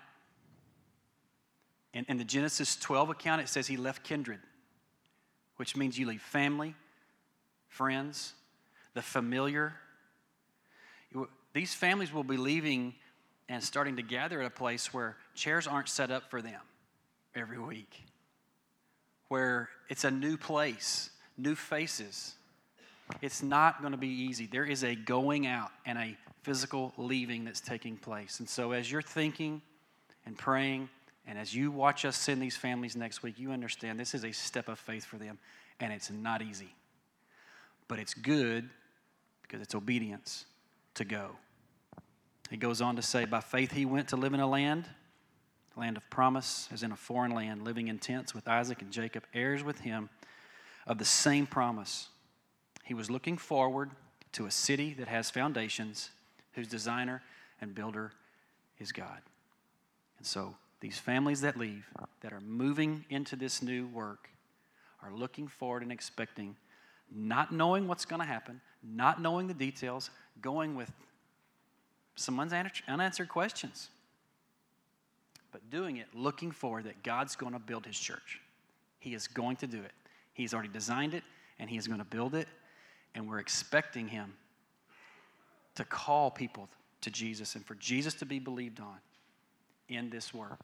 In, 1.93 2.05
in 2.07 2.17
the 2.17 2.23
Genesis 2.23 2.75
12 2.77 3.09
account, 3.09 3.41
it 3.41 3.49
says 3.49 3.67
he 3.67 3.77
left 3.77 4.03
kindred, 4.03 4.39
which 5.57 5.75
means 5.75 5.97
you 5.97 6.07
leave 6.07 6.21
family, 6.21 6.75
friends, 7.67 8.33
the 8.93 9.01
familiar. 9.01 9.73
These 11.53 11.73
families 11.73 12.13
will 12.13 12.23
be 12.23 12.37
leaving 12.37 12.95
and 13.49 13.61
starting 13.61 13.97
to 13.97 14.01
gather 14.01 14.39
at 14.39 14.47
a 14.47 14.51
place 14.51 14.93
where 14.93 15.17
chairs 15.35 15.67
aren't 15.67 15.89
set 15.89 16.11
up 16.11 16.29
for 16.29 16.41
them 16.41 16.61
every 17.35 17.59
week, 17.59 18.05
where 19.27 19.69
it's 19.89 20.05
a 20.05 20.11
new 20.11 20.37
place, 20.37 21.09
new 21.37 21.55
faces. 21.55 22.35
It's 23.21 23.43
not 23.43 23.81
going 23.81 23.91
to 23.91 23.97
be 23.97 24.07
easy. 24.07 24.47
There 24.47 24.63
is 24.63 24.85
a 24.85 24.95
going 24.95 25.47
out 25.47 25.71
and 25.85 25.97
a 25.97 26.17
physical 26.43 26.93
leaving 26.97 27.43
that's 27.43 27.59
taking 27.59 27.97
place. 27.97 28.39
And 28.39 28.47
so, 28.47 28.71
as 28.71 28.89
you're 28.89 29.01
thinking 29.01 29.61
and 30.25 30.37
praying, 30.37 30.89
and 31.27 31.37
as 31.37 31.53
you 31.53 31.71
watch 31.71 32.03
us 32.05 32.17
send 32.17 32.41
these 32.41 32.57
families 32.57 32.95
next 32.95 33.23
week, 33.23 33.37
you 33.37 33.51
understand 33.51 33.99
this 33.99 34.13
is 34.13 34.25
a 34.25 34.31
step 34.31 34.67
of 34.67 34.79
faith 34.79 35.05
for 35.05 35.17
them, 35.17 35.37
and 35.79 35.93
it's 35.93 36.09
not 36.09 36.41
easy. 36.41 36.73
But 37.87 37.99
it's 37.99 38.13
good 38.13 38.69
because 39.43 39.61
it's 39.61 39.75
obedience 39.75 40.45
to 40.95 41.05
go. 41.05 41.35
He 42.49 42.57
goes 42.57 42.81
on 42.81 42.95
to 42.95 43.01
say, 43.01 43.25
By 43.25 43.39
faith 43.39 43.71
he 43.71 43.85
went 43.85 44.09
to 44.09 44.17
live 44.17 44.33
in 44.33 44.39
a 44.39 44.47
land, 44.47 44.85
a 45.75 45.79
land 45.79 45.95
of 45.95 46.09
promise, 46.09 46.67
as 46.71 46.83
in 46.83 46.91
a 46.91 46.95
foreign 46.95 47.31
land, 47.31 47.63
living 47.63 47.87
in 47.87 47.99
tents 47.99 48.33
with 48.33 48.47
Isaac 48.47 48.81
and 48.81 48.91
Jacob, 48.91 49.23
heirs 49.33 49.63
with 49.63 49.81
him 49.81 50.09
of 50.87 50.97
the 50.97 51.05
same 51.05 51.45
promise. 51.45 52.09
He 52.83 52.93
was 52.93 53.09
looking 53.09 53.37
forward 53.37 53.91
to 54.33 54.47
a 54.47 54.51
city 54.51 54.93
that 54.95 55.07
has 55.07 55.29
foundations, 55.29 56.09
whose 56.53 56.67
designer 56.67 57.21
and 57.61 57.73
builder 57.75 58.11
is 58.79 58.91
God. 58.91 59.19
And 60.17 60.27
so 60.27 60.55
these 60.81 60.97
families 60.97 61.41
that 61.41 61.57
leave, 61.57 61.85
that 62.21 62.33
are 62.33 62.41
moving 62.41 63.05
into 63.09 63.35
this 63.35 63.61
new 63.61 63.87
work, 63.87 64.29
are 65.01 65.13
looking 65.13 65.47
forward 65.47 65.83
and 65.83 65.91
expecting, 65.91 66.55
not 67.11 67.51
knowing 67.51 67.87
what's 67.87 68.05
going 68.05 68.19
to 68.19 68.27
happen, 68.27 68.59
not 68.83 69.21
knowing 69.21 69.47
the 69.47 69.53
details, 69.53 70.09
going 70.41 70.75
with 70.75 70.91
some 72.15 72.39
unanswered 72.39 73.29
questions, 73.29 73.89
but 75.51 75.69
doing 75.69 75.97
it 75.97 76.07
looking 76.13 76.51
forward 76.51 76.85
that 76.85 77.03
God's 77.03 77.35
going 77.35 77.53
to 77.53 77.59
build 77.59 77.85
his 77.85 77.97
church. 77.97 78.41
He 78.99 79.13
is 79.13 79.27
going 79.27 79.55
to 79.57 79.67
do 79.67 79.81
it. 79.81 79.91
He's 80.33 80.53
already 80.53 80.69
designed 80.69 81.13
it, 81.13 81.23
and 81.59 81.69
he 81.69 81.77
is 81.77 81.87
going 81.87 81.99
to 81.99 82.05
build 82.05 82.35
it, 82.35 82.47
and 83.15 83.29
we're 83.29 83.39
expecting 83.39 84.07
him 84.07 84.33
to 85.75 85.83
call 85.85 86.31
people 86.31 86.69
to 87.01 87.09
Jesus 87.09 87.55
and 87.55 87.65
for 87.65 87.75
Jesus 87.75 88.13
to 88.15 88.25
be 88.25 88.39
believed 88.39 88.79
on 88.79 88.97
in 89.89 90.09
this 90.09 90.33
work. 90.33 90.59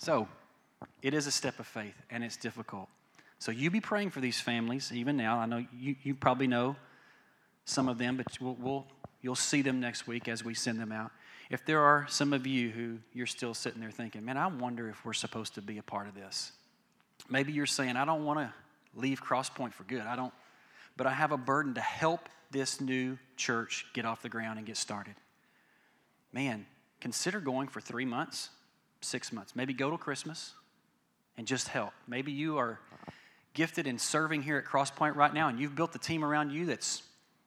So, 0.00 0.28
it 1.02 1.12
is 1.12 1.26
a 1.26 1.30
step 1.30 1.60
of 1.60 1.66
faith 1.66 1.94
and 2.08 2.24
it's 2.24 2.38
difficult. 2.38 2.88
So, 3.38 3.52
you 3.52 3.70
be 3.70 3.82
praying 3.82 4.10
for 4.10 4.20
these 4.20 4.40
families 4.40 4.90
even 4.94 5.14
now. 5.14 5.36
I 5.36 5.44
know 5.44 5.62
you, 5.78 5.94
you 6.02 6.14
probably 6.14 6.46
know 6.46 6.74
some 7.66 7.86
of 7.86 7.98
them, 7.98 8.16
but 8.16 8.26
we'll, 8.40 8.56
we'll, 8.58 8.86
you'll 9.20 9.34
see 9.34 9.60
them 9.60 9.78
next 9.78 10.06
week 10.06 10.26
as 10.26 10.42
we 10.42 10.54
send 10.54 10.80
them 10.80 10.90
out. 10.90 11.10
If 11.50 11.66
there 11.66 11.82
are 11.82 12.06
some 12.08 12.32
of 12.32 12.46
you 12.46 12.70
who 12.70 12.96
you're 13.12 13.26
still 13.26 13.52
sitting 13.52 13.78
there 13.78 13.90
thinking, 13.90 14.24
man, 14.24 14.38
I 14.38 14.46
wonder 14.46 14.88
if 14.88 15.04
we're 15.04 15.12
supposed 15.12 15.54
to 15.56 15.60
be 15.60 15.76
a 15.76 15.82
part 15.82 16.08
of 16.08 16.14
this. 16.14 16.52
Maybe 17.28 17.52
you're 17.52 17.66
saying, 17.66 17.96
I 17.96 18.06
don't 18.06 18.24
want 18.24 18.38
to 18.38 18.54
leave 18.94 19.22
Crosspoint 19.22 19.74
for 19.74 19.82
good. 19.82 20.00
I 20.00 20.16
don't, 20.16 20.32
but 20.96 21.06
I 21.06 21.12
have 21.12 21.30
a 21.30 21.36
burden 21.36 21.74
to 21.74 21.82
help 21.82 22.30
this 22.50 22.80
new 22.80 23.18
church 23.36 23.84
get 23.92 24.06
off 24.06 24.22
the 24.22 24.30
ground 24.30 24.56
and 24.56 24.66
get 24.66 24.78
started. 24.78 25.16
Man, 26.32 26.64
consider 27.02 27.38
going 27.38 27.68
for 27.68 27.82
three 27.82 28.06
months 28.06 28.48
six 29.00 29.32
months. 29.32 29.56
Maybe 29.56 29.72
go 29.72 29.90
to 29.90 29.98
Christmas 29.98 30.52
and 31.36 31.46
just 31.46 31.68
help. 31.68 31.92
Maybe 32.06 32.32
you 32.32 32.58
are 32.58 32.80
gifted 33.54 33.86
in 33.86 33.98
serving 33.98 34.42
here 34.42 34.58
at 34.58 34.64
Crosspoint 34.64 35.16
right 35.16 35.32
now, 35.32 35.48
and 35.48 35.58
you've 35.58 35.74
built 35.74 35.92
the 35.92 35.98
team 35.98 36.24
around 36.24 36.50
you 36.50 36.66
that's 36.66 37.02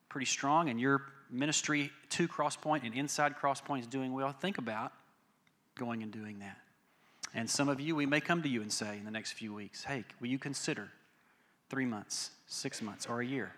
pretty 0.10 0.26
strong, 0.26 0.70
and 0.70 0.80
your 0.80 1.04
ministry 1.30 1.92
to 2.10 2.28
Crosspoint 2.28 2.84
and 2.84 2.94
inside 2.94 3.36
Crosspoint 3.42 3.82
is 3.82 3.88
doing 3.88 4.14
well. 4.14 4.32
Think 4.32 4.58
about 4.58 4.92
going 5.76 6.04
and 6.04 6.12
doing 6.12 6.40
that. 6.40 6.58
And 7.34 7.50
some 7.50 7.70
of 7.70 7.80
you, 7.80 7.96
we 7.96 8.06
may 8.06 8.20
come 8.20 8.44
to 8.44 8.50
you 8.50 8.62
and 8.62 8.72
say 8.72 8.98
in 8.98 9.06
the 9.06 9.12
next 9.12 9.32
few 9.32 9.54
weeks, 9.54 9.84
hey, 9.84 10.06
will 10.20 10.28
you 10.28 10.38
consider 10.38 10.90
three 11.70 11.86
months, 11.86 12.30
six 12.46 12.82
months, 12.82 13.08
or 13.08 13.22
a 13.22 13.26
year? 13.26 13.52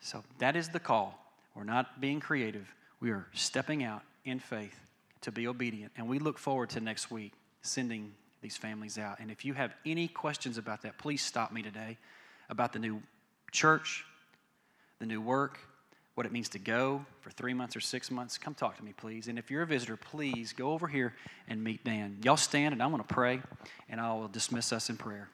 So 0.00 0.24
that 0.38 0.56
is 0.56 0.70
the 0.70 0.80
call. 0.80 1.16
We're 1.54 1.64
not 1.64 2.00
being 2.00 2.20
creative, 2.20 2.74
we 3.00 3.10
are 3.10 3.26
stepping 3.34 3.84
out 3.84 4.02
in 4.24 4.38
faith 4.38 4.89
to 5.22 5.32
be 5.32 5.46
obedient. 5.46 5.92
And 5.96 6.08
we 6.08 6.18
look 6.18 6.38
forward 6.38 6.70
to 6.70 6.80
next 6.80 7.10
week 7.10 7.32
sending 7.62 8.12
these 8.42 8.56
families 8.56 8.98
out. 8.98 9.20
And 9.20 9.30
if 9.30 9.44
you 9.44 9.54
have 9.54 9.74
any 9.84 10.08
questions 10.08 10.58
about 10.58 10.82
that, 10.82 10.98
please 10.98 11.22
stop 11.22 11.52
me 11.52 11.62
today 11.62 11.98
about 12.48 12.72
the 12.72 12.78
new 12.78 13.02
church, 13.52 14.04
the 14.98 15.06
new 15.06 15.20
work, 15.20 15.58
what 16.14 16.26
it 16.26 16.32
means 16.32 16.48
to 16.50 16.58
go 16.58 17.04
for 17.20 17.30
three 17.30 17.54
months 17.54 17.76
or 17.76 17.80
six 17.80 18.10
months, 18.10 18.36
come 18.36 18.54
talk 18.54 18.76
to 18.76 18.84
me, 18.84 18.92
please. 18.96 19.28
And 19.28 19.38
if 19.38 19.50
you're 19.50 19.62
a 19.62 19.66
visitor, 19.66 19.96
please 19.96 20.52
go 20.52 20.72
over 20.72 20.86
here 20.86 21.14
and 21.48 21.62
meet 21.62 21.84
Dan. 21.84 22.18
Y'all 22.22 22.36
stand, 22.36 22.72
and 22.72 22.82
I'm 22.82 22.90
going 22.90 23.02
to 23.02 23.14
pray, 23.14 23.40
and 23.88 24.00
I 24.00 24.12
will 24.12 24.28
dismiss 24.28 24.72
us 24.72 24.90
in 24.90 24.96
prayer. 24.96 25.28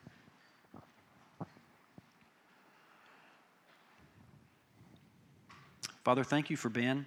Father, 6.05 6.23
thank 6.23 6.51
you 6.51 6.57
for 6.57 6.69
Ben 6.69 7.07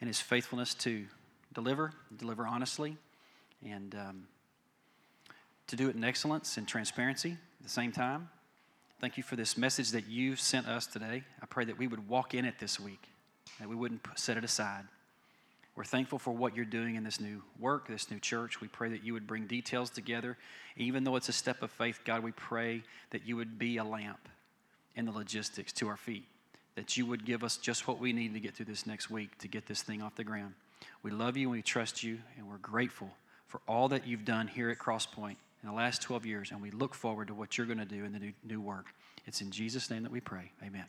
and 0.00 0.06
his 0.06 0.20
faithfulness 0.20 0.74
to 0.74 1.06
deliver, 1.56 1.92
deliver 2.16 2.46
honestly, 2.46 2.96
and 3.64 3.94
um, 3.94 4.28
to 5.66 5.74
do 5.74 5.88
it 5.88 5.96
in 5.96 6.04
excellence 6.04 6.58
and 6.58 6.68
transparency 6.68 7.32
at 7.32 7.62
the 7.62 7.68
same 7.68 7.90
time. 7.90 8.28
Thank 9.00 9.16
you 9.16 9.22
for 9.22 9.36
this 9.36 9.56
message 9.56 9.90
that 9.90 10.06
you 10.06 10.36
sent 10.36 10.68
us 10.68 10.86
today. 10.86 11.24
I 11.42 11.46
pray 11.46 11.64
that 11.64 11.78
we 11.78 11.86
would 11.86 12.08
walk 12.08 12.34
in 12.34 12.44
it 12.44 12.58
this 12.60 12.78
week, 12.78 13.08
that 13.58 13.68
we 13.68 13.74
wouldn't 13.74 14.02
set 14.16 14.36
it 14.36 14.44
aside. 14.44 14.84
We're 15.74 15.84
thankful 15.84 16.18
for 16.18 16.30
what 16.30 16.54
you're 16.54 16.64
doing 16.66 16.94
in 16.94 17.04
this 17.04 17.20
new 17.20 17.42
work, 17.58 17.88
this 17.88 18.10
new 18.10 18.20
church. 18.20 18.60
We 18.60 18.68
pray 18.68 18.90
that 18.90 19.02
you 19.02 19.14
would 19.14 19.26
bring 19.26 19.46
details 19.46 19.90
together. 19.90 20.36
Even 20.76 21.04
though 21.04 21.16
it's 21.16 21.30
a 21.30 21.34
step 21.34 21.62
of 21.62 21.70
faith, 21.70 22.00
God, 22.04 22.22
we 22.22 22.32
pray 22.32 22.82
that 23.10 23.26
you 23.26 23.36
would 23.36 23.58
be 23.58 23.78
a 23.78 23.84
lamp 23.84 24.28
in 24.94 25.06
the 25.06 25.12
logistics 25.12 25.72
to 25.72 25.88
our 25.88 25.96
feet 25.96 26.26
that 26.76 26.94
you 26.98 27.06
would 27.06 27.24
give 27.24 27.42
us 27.42 27.56
just 27.56 27.88
what 27.88 27.98
we 27.98 28.12
need 28.12 28.34
to 28.34 28.40
get 28.40 28.54
through 28.54 28.66
this 28.66 28.86
next 28.86 29.10
week 29.10 29.36
to 29.38 29.48
get 29.48 29.66
this 29.66 29.82
thing 29.82 30.02
off 30.02 30.14
the 30.14 30.24
ground. 30.24 30.52
We 31.02 31.10
love 31.10 31.36
you 31.36 31.48
and 31.48 31.52
we 31.52 31.62
trust 31.62 32.02
you, 32.02 32.18
and 32.36 32.48
we're 32.48 32.58
grateful 32.58 33.10
for 33.46 33.60
all 33.68 33.88
that 33.88 34.06
you've 34.06 34.24
done 34.24 34.48
here 34.48 34.70
at 34.70 34.78
Crosspoint 34.78 35.36
in 35.62 35.68
the 35.68 35.74
last 35.74 36.02
12 36.02 36.26
years, 36.26 36.50
and 36.50 36.60
we 36.60 36.70
look 36.70 36.94
forward 36.94 37.28
to 37.28 37.34
what 37.34 37.56
you're 37.56 37.66
going 37.66 37.78
to 37.78 37.84
do 37.84 38.04
in 38.04 38.12
the 38.12 38.18
new, 38.18 38.32
new 38.44 38.60
work. 38.60 38.86
It's 39.26 39.40
in 39.40 39.50
Jesus' 39.50 39.90
name 39.90 40.02
that 40.02 40.12
we 40.12 40.20
pray. 40.20 40.52
Amen. 40.64 40.84